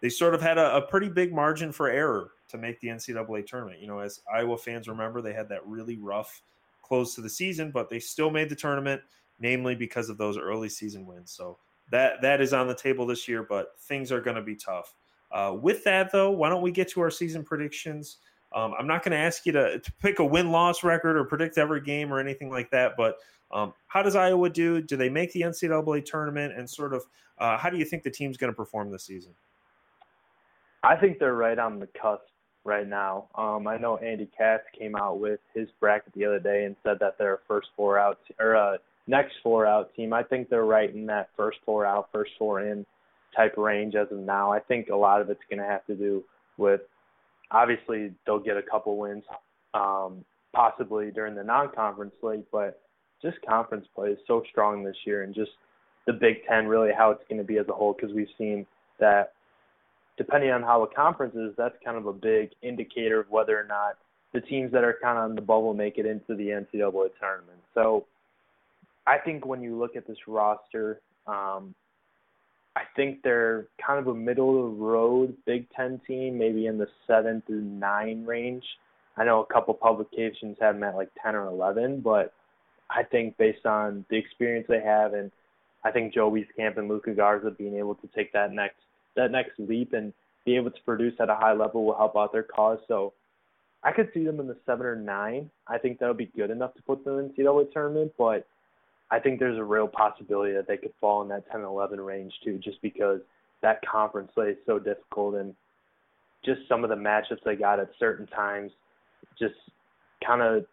they 0.00 0.08
sort 0.08 0.34
of 0.34 0.40
had 0.40 0.58
a, 0.58 0.76
a, 0.76 0.82
pretty 0.82 1.08
big 1.08 1.34
margin 1.34 1.72
for 1.72 1.88
error 1.88 2.30
to 2.48 2.56
make 2.56 2.80
the 2.80 2.88
NCAA 2.88 3.44
tournament. 3.44 3.80
You 3.80 3.88
know, 3.88 3.98
as 3.98 4.20
Iowa 4.32 4.56
fans 4.56 4.86
remember, 4.86 5.20
they 5.20 5.32
had 5.32 5.48
that 5.48 5.66
really 5.66 5.96
rough 5.98 6.42
close 6.82 7.16
to 7.16 7.20
the 7.20 7.28
season, 7.28 7.72
but 7.72 7.90
they 7.90 7.98
still 7.98 8.30
made 8.30 8.48
the 8.48 8.54
tournament, 8.54 9.02
namely 9.40 9.74
because 9.74 10.08
of 10.08 10.16
those 10.16 10.38
early 10.38 10.68
season 10.68 11.04
wins. 11.04 11.32
So 11.32 11.58
that 11.90 12.22
that 12.22 12.40
is 12.40 12.52
on 12.52 12.68
the 12.68 12.74
table 12.74 13.06
this 13.06 13.28
year, 13.28 13.42
but 13.42 13.72
things 13.80 14.10
are 14.12 14.20
going 14.20 14.36
to 14.36 14.42
be 14.42 14.56
tough. 14.56 14.94
Uh, 15.30 15.54
with 15.60 15.84
that, 15.84 16.10
though, 16.10 16.30
why 16.30 16.48
don't 16.48 16.62
we 16.62 16.70
get 16.70 16.88
to 16.88 17.00
our 17.02 17.10
season 17.10 17.44
predictions? 17.44 18.18
Um, 18.54 18.74
I'm 18.78 18.86
not 18.86 19.02
going 19.02 19.12
to 19.12 19.18
ask 19.18 19.44
you 19.44 19.52
to, 19.52 19.78
to 19.78 19.92
pick 20.00 20.18
a 20.20 20.24
win 20.24 20.50
loss 20.50 20.82
record 20.82 21.16
or 21.16 21.24
predict 21.24 21.58
every 21.58 21.80
game 21.80 22.12
or 22.12 22.18
anything 22.18 22.50
like 22.50 22.70
that, 22.70 22.94
but 22.96 23.18
um, 23.50 23.72
how 23.86 24.02
does 24.02 24.16
Iowa 24.16 24.50
do? 24.50 24.80
Do 24.80 24.96
they 24.96 25.08
make 25.08 25.32
the 25.32 25.42
NCAA 25.42 26.04
tournament? 26.04 26.54
And 26.56 26.68
sort 26.68 26.92
of, 26.92 27.04
uh, 27.38 27.56
how 27.56 27.70
do 27.70 27.78
you 27.78 27.84
think 27.84 28.02
the 28.02 28.10
team's 28.10 28.36
going 28.36 28.52
to 28.52 28.56
perform 28.56 28.90
this 28.90 29.04
season? 29.04 29.32
I 30.82 30.96
think 30.96 31.18
they're 31.18 31.34
right 31.34 31.58
on 31.58 31.78
the 31.78 31.88
cusp 32.00 32.22
right 32.64 32.86
now. 32.86 33.28
Um, 33.34 33.66
I 33.66 33.78
know 33.78 33.96
Andy 33.96 34.28
Katz 34.36 34.64
came 34.78 34.94
out 34.94 35.18
with 35.18 35.40
his 35.54 35.68
bracket 35.80 36.12
the 36.14 36.24
other 36.24 36.38
day 36.38 36.64
and 36.64 36.76
said 36.84 36.98
that 37.00 37.16
they're 37.18 37.34
a 37.34 37.38
first 37.48 37.68
four 37.76 37.98
out 37.98 38.18
or 38.38 38.52
a 38.52 38.78
next 39.06 39.34
four 39.42 39.66
out 39.66 39.94
team. 39.94 40.12
I 40.12 40.22
think 40.22 40.48
they're 40.48 40.64
right 40.64 40.94
in 40.94 41.06
that 41.06 41.30
first 41.36 41.58
four 41.64 41.86
out, 41.86 42.10
first 42.12 42.32
four 42.38 42.60
in 42.60 42.84
type 43.34 43.54
range 43.56 43.94
as 43.94 44.08
of 44.12 44.18
now. 44.18 44.52
I 44.52 44.60
think 44.60 44.88
a 44.88 44.96
lot 44.96 45.20
of 45.20 45.30
it's 45.30 45.40
going 45.50 45.60
to 45.60 45.68
have 45.68 45.84
to 45.86 45.94
do 45.94 46.22
with 46.58 46.82
obviously 47.50 48.12
they'll 48.26 48.38
get 48.38 48.56
a 48.56 48.62
couple 48.62 48.96
wins, 48.96 49.24
um, 49.74 50.24
possibly 50.52 51.10
during 51.10 51.34
the 51.34 51.44
non-conference 51.44 52.12
slate, 52.20 52.44
but 52.50 52.80
just 53.22 53.36
conference 53.46 53.86
play 53.94 54.10
is 54.10 54.18
so 54.26 54.42
strong 54.50 54.84
this 54.84 54.96
year, 55.04 55.22
and 55.22 55.34
just 55.34 55.50
the 56.06 56.12
Big 56.12 56.46
Ten 56.48 56.66
really 56.66 56.90
how 56.96 57.10
it's 57.10 57.22
going 57.28 57.38
to 57.38 57.44
be 57.44 57.58
as 57.58 57.68
a 57.68 57.72
whole 57.72 57.92
because 57.92 58.14
we've 58.14 58.28
seen 58.38 58.66
that 58.98 59.32
depending 60.16 60.50
on 60.50 60.62
how 60.62 60.82
a 60.82 60.86
conference 60.86 61.34
is, 61.36 61.54
that's 61.56 61.76
kind 61.84 61.96
of 61.96 62.06
a 62.06 62.12
big 62.12 62.50
indicator 62.60 63.20
of 63.20 63.30
whether 63.30 63.58
or 63.58 63.64
not 63.64 63.96
the 64.34 64.40
teams 64.40 64.72
that 64.72 64.84
are 64.84 64.96
kind 65.00 65.16
of 65.16 65.24
on 65.24 65.34
the 65.34 65.40
bubble 65.40 65.72
make 65.72 65.96
it 65.96 66.04
into 66.04 66.34
the 66.34 66.48
NCAA 66.48 67.10
tournament. 67.20 67.60
So 67.72 68.06
I 69.06 69.18
think 69.18 69.46
when 69.46 69.62
you 69.62 69.78
look 69.78 69.96
at 69.96 70.06
this 70.06 70.18
roster, 70.26 71.00
um, 71.26 71.74
I 72.76 72.82
think 72.94 73.22
they're 73.22 73.66
kind 73.84 73.98
of 73.98 74.06
a 74.06 74.14
middle 74.14 74.64
of 74.64 74.72
the 74.72 74.84
road 74.84 75.36
Big 75.46 75.66
Ten 75.70 76.00
team, 76.06 76.38
maybe 76.38 76.66
in 76.66 76.78
the 76.78 76.86
seven 77.06 77.42
through 77.46 77.62
nine 77.62 78.24
range. 78.24 78.64
I 79.16 79.24
know 79.24 79.40
a 79.42 79.52
couple 79.52 79.74
publications 79.74 80.56
have 80.60 80.76
them 80.76 80.84
at 80.84 80.94
like 80.94 81.10
ten 81.22 81.34
or 81.34 81.46
eleven, 81.46 82.00
but 82.00 82.32
I 82.90 83.02
think 83.02 83.36
based 83.36 83.66
on 83.66 84.04
the 84.10 84.16
experience 84.16 84.66
they 84.68 84.80
have, 84.80 85.12
and 85.12 85.32
I 85.84 85.90
think 85.90 86.14
Joe 86.14 86.30
Wieskamp 86.30 86.78
and 86.78 86.88
Luka 86.88 87.12
Garza 87.14 87.50
being 87.50 87.76
able 87.76 87.96
to 87.96 88.08
take 88.14 88.32
that 88.32 88.52
next 88.52 88.76
that 89.16 89.32
next 89.32 89.58
leap 89.58 89.92
and 89.92 90.12
be 90.44 90.56
able 90.56 90.70
to 90.70 90.80
produce 90.84 91.14
at 91.20 91.28
a 91.28 91.34
high 91.34 91.52
level 91.52 91.84
will 91.84 91.96
help 91.96 92.16
out 92.16 92.32
their 92.32 92.42
cause. 92.42 92.78
So 92.86 93.12
I 93.82 93.92
could 93.92 94.08
see 94.14 94.24
them 94.24 94.40
in 94.40 94.46
the 94.46 94.56
seven 94.64 94.86
or 94.86 94.96
nine. 94.96 95.50
I 95.66 95.78
think 95.78 95.98
that 95.98 96.08
would 96.08 96.16
be 96.16 96.30
good 96.36 96.50
enough 96.50 96.74
to 96.74 96.82
put 96.82 97.04
them 97.04 97.18
in 97.18 97.32
the 97.36 97.42
NCAA 97.42 97.72
tournament, 97.72 98.12
but 98.16 98.46
I 99.10 99.18
think 99.18 99.38
there's 99.38 99.58
a 99.58 99.64
real 99.64 99.88
possibility 99.88 100.52
that 100.54 100.66
they 100.68 100.76
could 100.76 100.92
fall 101.00 101.22
in 101.22 101.28
that 101.28 101.50
10-11 101.50 102.04
range 102.04 102.32
too, 102.44 102.58
just 102.58 102.80
because 102.82 103.20
that 103.62 103.80
conference 103.86 104.30
play 104.34 104.50
is 104.50 104.56
so 104.66 104.78
difficult 104.78 105.34
and 105.36 105.54
just 106.44 106.60
some 106.68 106.84
of 106.84 106.90
the 106.90 106.96
matchups 106.96 107.42
they 107.44 107.56
got 107.56 107.80
at 107.80 107.90
certain 107.98 108.26
times 108.26 108.70
just 109.38 109.54
kind 110.24 110.42
of 110.42 110.64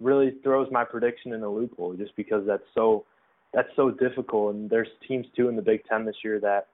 really 0.00 0.34
throws 0.42 0.68
my 0.70 0.84
prediction 0.84 1.32
in 1.32 1.42
a 1.42 1.48
loophole 1.48 1.94
just 1.94 2.14
because 2.16 2.46
that's 2.46 2.64
so 2.74 3.04
that's 3.52 3.68
so 3.76 3.90
difficult 3.90 4.54
and 4.54 4.68
there's 4.68 4.88
teams 5.06 5.26
too 5.36 5.48
in 5.48 5.56
the 5.56 5.62
Big 5.62 5.84
Ten 5.84 6.04
this 6.04 6.16
year 6.24 6.40
that 6.40 6.66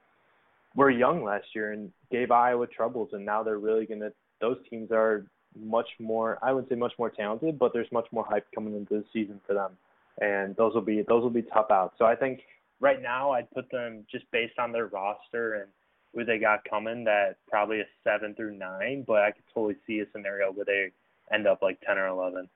were 0.74 0.90
young 0.90 1.22
last 1.22 1.46
year 1.54 1.72
and 1.72 1.92
gave 2.10 2.30
Iowa 2.30 2.66
troubles 2.66 3.10
and 3.12 3.24
now 3.24 3.42
they're 3.42 3.58
really 3.58 3.86
gonna 3.86 4.10
those 4.40 4.56
teams 4.68 4.90
are 4.90 5.24
much 5.58 5.88
more 5.98 6.38
I 6.42 6.52
would 6.52 6.68
say 6.68 6.74
much 6.74 6.92
more 6.98 7.10
talented, 7.10 7.58
but 7.58 7.72
there's 7.72 7.90
much 7.92 8.06
more 8.12 8.24
hype 8.24 8.46
coming 8.54 8.74
into 8.74 8.94
the 8.94 9.04
season 9.12 9.40
for 9.46 9.54
them. 9.54 9.72
And 10.20 10.54
those 10.56 10.74
will 10.74 10.82
be 10.82 11.02
those 11.02 11.22
will 11.22 11.30
be 11.30 11.42
tough 11.42 11.70
outs. 11.70 11.94
So 11.98 12.04
I 12.04 12.14
think 12.14 12.42
right 12.80 13.00
now 13.00 13.30
I'd 13.32 13.50
put 13.50 13.70
them 13.70 14.04
just 14.10 14.24
based 14.30 14.58
on 14.58 14.72
their 14.72 14.86
roster 14.86 15.54
and 15.54 15.70
who 16.14 16.24
they 16.24 16.38
got 16.38 16.64
coming 16.68 17.04
that 17.04 17.36
probably 17.48 17.80
a 17.80 17.84
seven 18.02 18.34
through 18.34 18.56
nine, 18.56 19.04
but 19.06 19.22
I 19.22 19.30
could 19.30 19.44
totally 19.54 19.76
see 19.86 20.00
a 20.00 20.06
scenario 20.12 20.52
where 20.52 20.64
they 20.64 20.90
end 21.32 21.46
up 21.46 21.62
like 21.62 21.80
ten 21.80 21.98
or 21.98 22.08
eleven. 22.08 22.48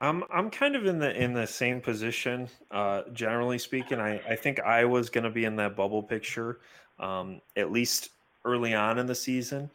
I'm 0.00 0.24
I'm 0.30 0.50
kind 0.50 0.76
of 0.76 0.86
in 0.86 0.98
the 0.98 1.14
in 1.14 1.34
the 1.34 1.46
same 1.46 1.80
position. 1.80 2.48
Uh, 2.70 3.02
generally 3.12 3.58
speaking, 3.58 4.00
I, 4.00 4.18
I 4.20 4.36
think 4.36 4.60
Iowa's 4.60 5.10
going 5.10 5.24
to 5.24 5.30
be 5.30 5.44
in 5.44 5.56
that 5.56 5.76
bubble 5.76 6.02
picture, 6.02 6.60
um, 6.98 7.40
at 7.56 7.70
least 7.70 8.10
early 8.44 8.72
on 8.72 8.98
in 8.98 9.06
the 9.06 9.14
season. 9.14 9.70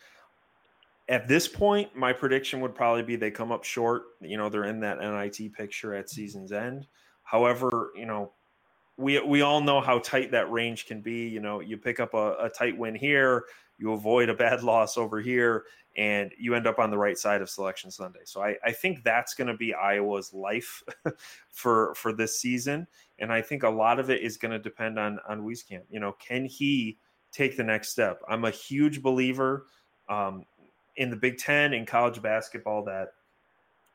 At 1.07 1.27
this 1.27 1.47
point, 1.47 1.95
my 1.95 2.13
prediction 2.13 2.61
would 2.61 2.73
probably 2.73 3.03
be 3.03 3.15
they 3.15 3.31
come 3.31 3.51
up 3.51 3.63
short. 3.63 4.03
You 4.21 4.37
know, 4.37 4.49
they're 4.49 4.65
in 4.65 4.79
that 4.79 4.99
NIT 4.99 5.53
picture 5.53 5.93
at 5.93 6.09
season's 6.09 6.51
end. 6.51 6.87
However, 7.23 7.91
you 7.95 8.05
know, 8.05 8.31
we 8.97 9.19
we 9.19 9.41
all 9.41 9.61
know 9.61 9.81
how 9.81 9.99
tight 9.99 10.31
that 10.31 10.51
range 10.51 10.85
can 10.85 11.01
be. 11.01 11.27
You 11.27 11.41
know, 11.41 11.59
you 11.59 11.77
pick 11.77 11.99
up 11.99 12.13
a, 12.13 12.35
a 12.39 12.49
tight 12.49 12.77
win 12.77 12.95
here, 12.95 13.43
you 13.77 13.91
avoid 13.93 14.29
a 14.29 14.33
bad 14.33 14.63
loss 14.63 14.97
over 14.97 15.19
here, 15.19 15.65
and 15.97 16.31
you 16.39 16.55
end 16.55 16.67
up 16.67 16.79
on 16.79 16.91
the 16.91 16.97
right 16.97 17.17
side 17.17 17.41
of 17.41 17.49
Selection 17.49 17.91
Sunday. 17.91 18.21
So 18.23 18.41
I, 18.41 18.55
I 18.63 18.71
think 18.71 19.03
that's 19.03 19.33
going 19.33 19.47
to 19.47 19.57
be 19.57 19.73
Iowa's 19.73 20.33
life 20.33 20.81
for 21.49 21.93
for 21.95 22.13
this 22.13 22.39
season, 22.39 22.87
and 23.19 23.31
I 23.31 23.41
think 23.41 23.63
a 23.63 23.69
lot 23.69 23.99
of 23.99 24.09
it 24.09 24.21
is 24.21 24.37
going 24.37 24.51
to 24.51 24.59
depend 24.59 24.97
on 24.97 25.19
on 25.27 25.41
Wieskamp. 25.41 25.83
You 25.89 25.99
know, 25.99 26.13
can 26.13 26.45
he 26.45 26.97
take 27.31 27.57
the 27.57 27.63
next 27.63 27.89
step? 27.89 28.21
I'm 28.29 28.45
a 28.45 28.51
huge 28.51 29.01
believer 29.01 29.65
um, 30.07 30.45
in 30.97 31.09
the 31.09 31.15
Big 31.15 31.37
Ten 31.37 31.73
in 31.73 31.85
college 31.85 32.21
basketball 32.21 32.83
that 32.85 33.09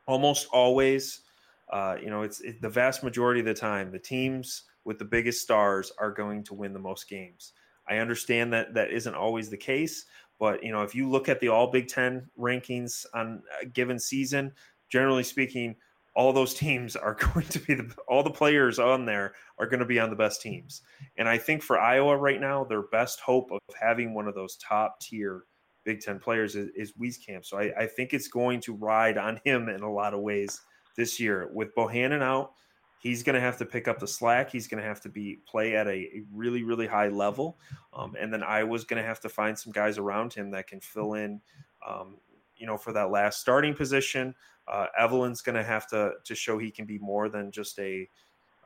almost 0.06 0.48
always 0.52 1.22
uh, 1.70 1.96
you 2.02 2.10
know, 2.10 2.22
it's 2.22 2.40
it, 2.40 2.60
the 2.60 2.68
vast 2.68 3.02
majority 3.02 3.40
of 3.40 3.46
the 3.46 3.54
time 3.54 3.90
the 3.90 3.98
teams 3.98 4.64
with 4.84 4.98
the 4.98 5.04
biggest 5.04 5.40
stars 5.40 5.92
are 5.98 6.10
going 6.10 6.42
to 6.44 6.54
win 6.54 6.72
the 6.72 6.78
most 6.78 7.08
games. 7.08 7.52
I 7.88 7.98
understand 7.98 8.52
that 8.52 8.74
that 8.74 8.90
isn't 8.90 9.14
always 9.14 9.50
the 9.50 9.56
case, 9.56 10.06
but 10.38 10.62
you 10.64 10.72
know, 10.72 10.82
if 10.82 10.94
you 10.94 11.08
look 11.08 11.28
at 11.28 11.40
the 11.40 11.48
All 11.48 11.70
Big 11.70 11.88
Ten 11.88 12.28
rankings 12.38 13.06
on 13.14 13.42
a 13.62 13.66
given 13.66 13.98
season, 13.98 14.52
generally 14.88 15.22
speaking, 15.22 15.76
all 16.16 16.32
those 16.32 16.54
teams 16.54 16.96
are 16.96 17.14
going 17.14 17.46
to 17.46 17.60
be 17.60 17.74
the 17.74 17.94
all 18.08 18.24
the 18.24 18.30
players 18.30 18.80
on 18.80 19.06
there 19.06 19.34
are 19.58 19.66
going 19.66 19.80
to 19.80 19.86
be 19.86 20.00
on 20.00 20.10
the 20.10 20.16
best 20.16 20.42
teams. 20.42 20.82
And 21.18 21.28
I 21.28 21.38
think 21.38 21.62
for 21.62 21.78
Iowa 21.78 22.16
right 22.16 22.40
now, 22.40 22.64
their 22.64 22.82
best 22.82 23.20
hope 23.20 23.52
of 23.52 23.60
having 23.80 24.12
one 24.12 24.26
of 24.26 24.34
those 24.34 24.56
top 24.56 25.00
tier 25.00 25.44
Big 25.90 26.00
Ten 26.00 26.20
players 26.20 26.54
is, 26.54 26.68
is 26.76 26.92
Wieskamp. 26.92 27.44
So 27.44 27.58
I, 27.58 27.72
I 27.76 27.86
think 27.88 28.14
it's 28.14 28.28
going 28.28 28.60
to 28.60 28.74
ride 28.74 29.18
on 29.18 29.40
him 29.44 29.68
in 29.68 29.80
a 29.80 29.92
lot 29.92 30.14
of 30.14 30.20
ways 30.20 30.60
this 30.96 31.18
year. 31.18 31.50
With 31.52 31.74
Bohannon 31.74 32.22
out, 32.22 32.52
he's 33.00 33.24
going 33.24 33.34
to 33.34 33.40
have 33.40 33.56
to 33.56 33.64
pick 33.64 33.88
up 33.88 33.98
the 33.98 34.06
slack. 34.06 34.52
He's 34.52 34.68
going 34.68 34.80
to 34.80 34.88
have 34.88 35.00
to 35.00 35.08
be 35.08 35.40
play 35.48 35.74
at 35.74 35.88
a, 35.88 35.90
a 35.90 36.22
really 36.32 36.62
really 36.62 36.86
high 36.86 37.08
level, 37.08 37.58
um, 37.92 38.14
and 38.20 38.32
then 38.32 38.44
Iowa's 38.44 38.84
going 38.84 39.02
to 39.02 39.08
have 39.08 39.18
to 39.22 39.28
find 39.28 39.58
some 39.58 39.72
guys 39.72 39.98
around 39.98 40.32
him 40.32 40.52
that 40.52 40.68
can 40.68 40.78
fill 40.78 41.14
in. 41.14 41.40
Um, 41.84 42.18
you 42.56 42.66
know, 42.66 42.76
for 42.76 42.92
that 42.92 43.10
last 43.10 43.40
starting 43.40 43.74
position, 43.74 44.32
uh, 44.68 44.86
Evelyn's 44.96 45.42
going 45.42 45.56
to 45.56 45.64
have 45.64 45.88
to 45.88 46.12
to 46.22 46.34
show 46.36 46.56
he 46.56 46.70
can 46.70 46.84
be 46.84 47.00
more 47.00 47.28
than 47.28 47.50
just 47.50 47.80
a 47.80 48.08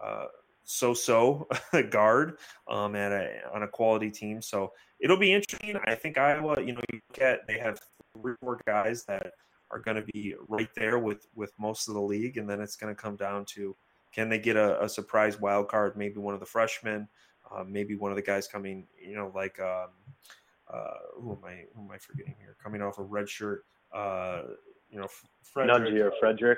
uh, 0.05 0.27
so-so 0.65 1.49
guard 1.91 2.37
um, 2.69 2.95
at 2.95 3.13
a, 3.13 3.41
on 3.55 3.63
a 3.63 3.69
quality 3.69 4.11
team. 4.11 4.43
So 4.43 4.73
it'll 5.05 5.19
be 5.19 5.33
interesting. 5.33 5.77
I 5.85 5.95
think 5.95 6.17
Iowa, 6.17 6.61
you 6.61 6.73
know, 6.73 6.81
you 6.91 7.01
get 7.13 7.47
they 7.47 7.59
have 7.59 7.79
three 8.19 8.35
more 8.43 8.59
guys 8.67 9.05
that 9.05 9.35
are 9.71 9.79
going 9.79 9.97
to 9.97 10.07
be 10.15 10.35
right 10.49 10.71
there 10.75 10.99
with 10.99 11.29
with 11.37 11.53
most 11.59 11.89
of 11.89 11.95
the 11.95 12.01
league, 12.01 12.39
and 12.39 12.49
then 12.49 12.61
it's 12.61 12.75
going 12.75 12.93
to 12.93 13.01
come 13.01 13.15
down 13.15 13.45
to 13.55 13.77
can 14.13 14.29
they 14.29 14.39
get 14.39 14.57
a, 14.57 14.83
a 14.83 14.89
surprise 14.89 15.39
wild 15.39 15.69
card? 15.69 15.97
Maybe 15.97 16.19
one 16.19 16.35
of 16.35 16.41
the 16.41 16.47
freshmen, 16.47 17.07
uh, 17.53 17.65
maybe 17.69 17.95
one 17.95 18.11
of 18.11 18.17
the 18.17 18.23
guys 18.23 18.49
coming, 18.49 18.87
you 19.01 19.15
know, 19.15 19.31
like 19.35 19.61
um, 19.61 19.89
uh, 20.73 20.95
who 21.21 21.33
am 21.33 21.45
I 21.45 21.65
who 21.77 21.83
am 21.83 21.91
I 21.91 21.99
forgetting 21.99 22.35
here? 22.41 22.57
Coming 22.63 22.81
off 22.81 22.99
a 22.99 23.03
red 23.03 23.29
shirt, 23.29 23.67
uh, 23.93 24.43
you 24.91 24.99
know, 24.99 25.09
Fredrick. 25.55 25.87
Nunge 25.87 26.01
or 26.01 26.13
Fredrick. 26.23 26.57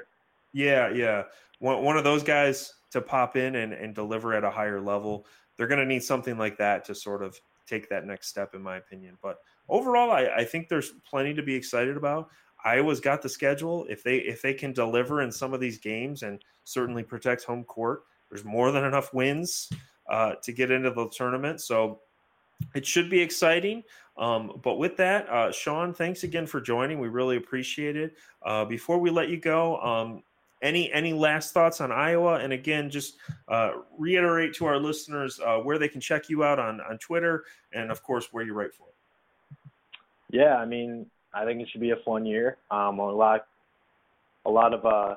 Yeah, 0.52 0.88
yeah. 0.90 1.24
One 1.58 1.82
one 1.82 1.96
of 1.96 2.04
those 2.04 2.22
guys 2.22 2.74
to 2.92 3.00
pop 3.00 3.36
in 3.36 3.56
and, 3.56 3.72
and 3.72 3.92
deliver 3.92 4.34
at 4.34 4.44
a 4.44 4.50
higher 4.50 4.80
level. 4.80 5.26
They're 5.56 5.66
going 5.66 5.80
to 5.80 5.86
need 5.86 6.04
something 6.04 6.38
like 6.38 6.58
that 6.58 6.84
to 6.84 6.94
sort 6.94 7.22
of 7.22 7.40
take 7.66 7.88
that 7.88 8.06
next 8.06 8.28
step, 8.28 8.54
in 8.54 8.62
my 8.62 8.76
opinion. 8.76 9.18
But 9.22 9.38
overall, 9.68 10.10
I, 10.10 10.26
I 10.36 10.44
think 10.44 10.68
there's 10.68 10.92
plenty 11.08 11.34
to 11.34 11.42
be 11.42 11.54
excited 11.54 11.96
about. 11.96 12.30
Iowa's 12.64 13.00
got 13.00 13.22
the 13.22 13.28
schedule. 13.28 13.86
If 13.88 14.02
they 14.02 14.16
if 14.18 14.42
they 14.42 14.54
can 14.54 14.72
deliver 14.72 15.22
in 15.22 15.30
some 15.30 15.54
of 15.54 15.60
these 15.60 15.78
games 15.78 16.22
and 16.22 16.42
certainly 16.64 17.02
protect 17.02 17.44
home 17.44 17.64
court, 17.64 18.04
there's 18.28 18.44
more 18.44 18.72
than 18.72 18.84
enough 18.84 19.14
wins 19.14 19.70
uh, 20.10 20.34
to 20.42 20.52
get 20.52 20.70
into 20.70 20.90
the 20.90 21.08
tournament. 21.10 21.60
So 21.60 22.00
it 22.74 22.86
should 22.86 23.10
be 23.10 23.20
exciting. 23.20 23.82
Um, 24.16 24.60
but 24.64 24.78
with 24.78 24.96
that, 24.96 25.28
uh, 25.28 25.52
Sean, 25.52 25.92
thanks 25.92 26.24
again 26.24 26.46
for 26.46 26.60
joining. 26.60 26.98
We 26.98 27.08
really 27.08 27.36
appreciate 27.36 27.96
it. 27.96 28.16
Uh, 28.42 28.64
before 28.64 28.98
we 28.98 29.10
let 29.10 29.28
you 29.28 29.38
go, 29.38 29.78
um, 29.80 30.22
any 30.66 30.92
any 30.92 31.12
last 31.12 31.54
thoughts 31.54 31.80
on 31.80 31.92
Iowa? 31.92 32.34
And 32.34 32.52
again, 32.52 32.90
just 32.90 33.16
uh, 33.48 33.70
reiterate 33.96 34.54
to 34.54 34.66
our 34.66 34.78
listeners 34.78 35.40
uh, 35.44 35.58
where 35.58 35.78
they 35.78 35.88
can 35.88 36.00
check 36.00 36.28
you 36.28 36.44
out 36.44 36.58
on 36.58 36.80
on 36.80 36.98
Twitter, 36.98 37.44
and 37.72 37.90
of 37.90 38.02
course 38.02 38.28
where 38.32 38.44
you 38.44 38.52
write 38.52 38.74
for. 38.74 38.86
Yeah, 40.30 40.56
I 40.56 40.66
mean, 40.66 41.06
I 41.32 41.44
think 41.44 41.60
it 41.60 41.68
should 41.70 41.80
be 41.80 41.92
a 41.92 42.02
fun 42.04 42.26
year. 42.26 42.58
Um, 42.70 42.98
a 42.98 43.12
lot, 43.12 43.46
a 44.44 44.50
lot 44.50 44.74
of 44.74 44.84
uh, 44.84 45.14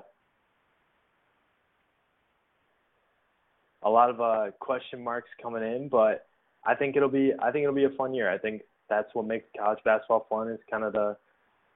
a 3.83 3.89
lot 3.89 4.09
of 4.09 4.21
uh, 4.21 4.51
question 4.59 5.03
marks 5.03 5.29
coming 5.41 5.63
in, 5.63 5.89
but 5.89 6.27
I 6.65 6.75
think 6.75 6.95
it'll 6.95 7.09
be 7.09 7.33
I 7.41 7.51
think 7.51 7.63
it'll 7.63 7.75
be 7.75 7.85
a 7.85 7.89
fun 7.91 8.13
year. 8.13 8.29
I 8.29 8.37
think 8.37 8.61
that's 8.89 9.13
what 9.13 9.25
makes 9.25 9.45
college 9.57 9.79
basketball 9.83 10.27
fun 10.29 10.49
is 10.49 10.59
kind 10.69 10.83
of 10.83 10.93
the 10.93 11.17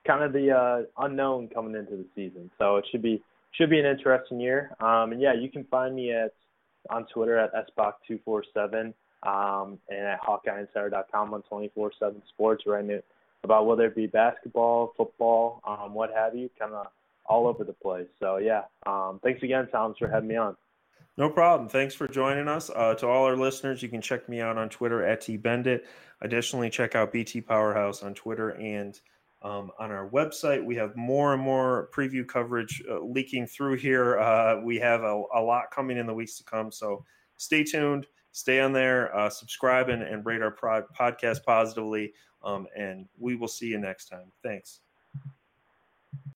kind 0.06 0.22
of 0.22 0.32
the 0.32 0.50
uh, 0.50 0.82
unknown 1.04 1.48
coming 1.48 1.74
into 1.74 1.96
the 1.96 2.06
season. 2.14 2.50
So 2.58 2.76
it 2.76 2.86
should 2.90 3.02
be 3.02 3.22
should 3.56 3.70
be 3.70 3.78
an 3.78 3.86
interesting 3.86 4.40
year. 4.40 4.70
Um, 4.80 5.12
and 5.12 5.20
yeah, 5.20 5.32
you 5.32 5.50
can 5.50 5.64
find 5.64 5.94
me 5.94 6.12
at 6.12 6.32
on 6.90 7.06
Twitter 7.06 7.38
at 7.38 7.50
sbach247 7.76 8.92
um, 9.22 9.78
and 9.88 10.06
at 10.06 10.20
HawkeyeInsider.com 10.22 11.32
on 11.32 11.42
24/7 11.50 12.22
Sports, 12.28 12.64
writing 12.66 13.00
about 13.42 13.66
whether 13.66 13.86
it 13.86 13.96
be 13.96 14.06
basketball, 14.06 14.92
football, 14.96 15.62
um, 15.66 15.94
what 15.94 16.10
have 16.14 16.34
you, 16.34 16.50
kind 16.58 16.72
of 16.72 16.86
all 17.26 17.46
over 17.46 17.64
the 17.64 17.72
place. 17.72 18.08
So 18.20 18.36
yeah, 18.36 18.62
um, 18.86 19.20
thanks 19.22 19.42
again, 19.42 19.68
Thomas, 19.70 19.96
for 19.98 20.08
having 20.08 20.28
me 20.28 20.36
on. 20.36 20.56
No 21.16 21.30
problem. 21.30 21.68
Thanks 21.68 21.94
for 21.94 22.08
joining 22.08 22.48
us. 22.48 22.70
Uh, 22.74 22.94
to 22.96 23.06
all 23.06 23.24
our 23.24 23.36
listeners, 23.36 23.82
you 23.82 23.88
can 23.88 24.00
check 24.00 24.28
me 24.28 24.40
out 24.40 24.58
on 24.58 24.68
Twitter 24.68 25.04
at 25.04 25.20
tbendit. 25.20 25.82
Additionally, 26.20 26.70
check 26.70 26.96
out 26.96 27.12
BT 27.12 27.40
Powerhouse 27.40 28.02
on 28.02 28.14
Twitter 28.14 28.50
and 28.50 29.00
um, 29.44 29.70
on 29.78 29.92
our 29.92 30.08
website. 30.08 30.64
We 30.64 30.74
have 30.76 30.96
more 30.96 31.34
and 31.34 31.42
more 31.42 31.90
preview 31.94 32.26
coverage 32.26 32.82
uh, 32.90 33.00
leaking 33.00 33.46
through 33.46 33.76
here. 33.76 34.18
Uh, 34.18 34.60
we 34.60 34.78
have 34.78 35.02
a, 35.02 35.22
a, 35.34 35.40
lot 35.40 35.70
coming 35.70 35.98
in 35.98 36.06
the 36.06 36.14
weeks 36.14 36.38
to 36.38 36.44
come. 36.44 36.72
So 36.72 37.04
stay 37.36 37.62
tuned, 37.62 38.06
stay 38.32 38.60
on 38.60 38.72
there, 38.72 39.14
uh, 39.14 39.28
subscribe, 39.28 39.90
and, 39.90 40.02
and, 40.02 40.24
rate 40.24 40.40
our 40.40 40.56
podcast 40.98 41.44
positively. 41.44 42.14
Um, 42.42 42.66
and 42.76 43.06
we 43.18 43.36
will 43.36 43.48
see 43.48 43.66
you 43.66 43.78
next 43.78 44.06
time. 44.06 44.32
Thanks. 44.42 44.80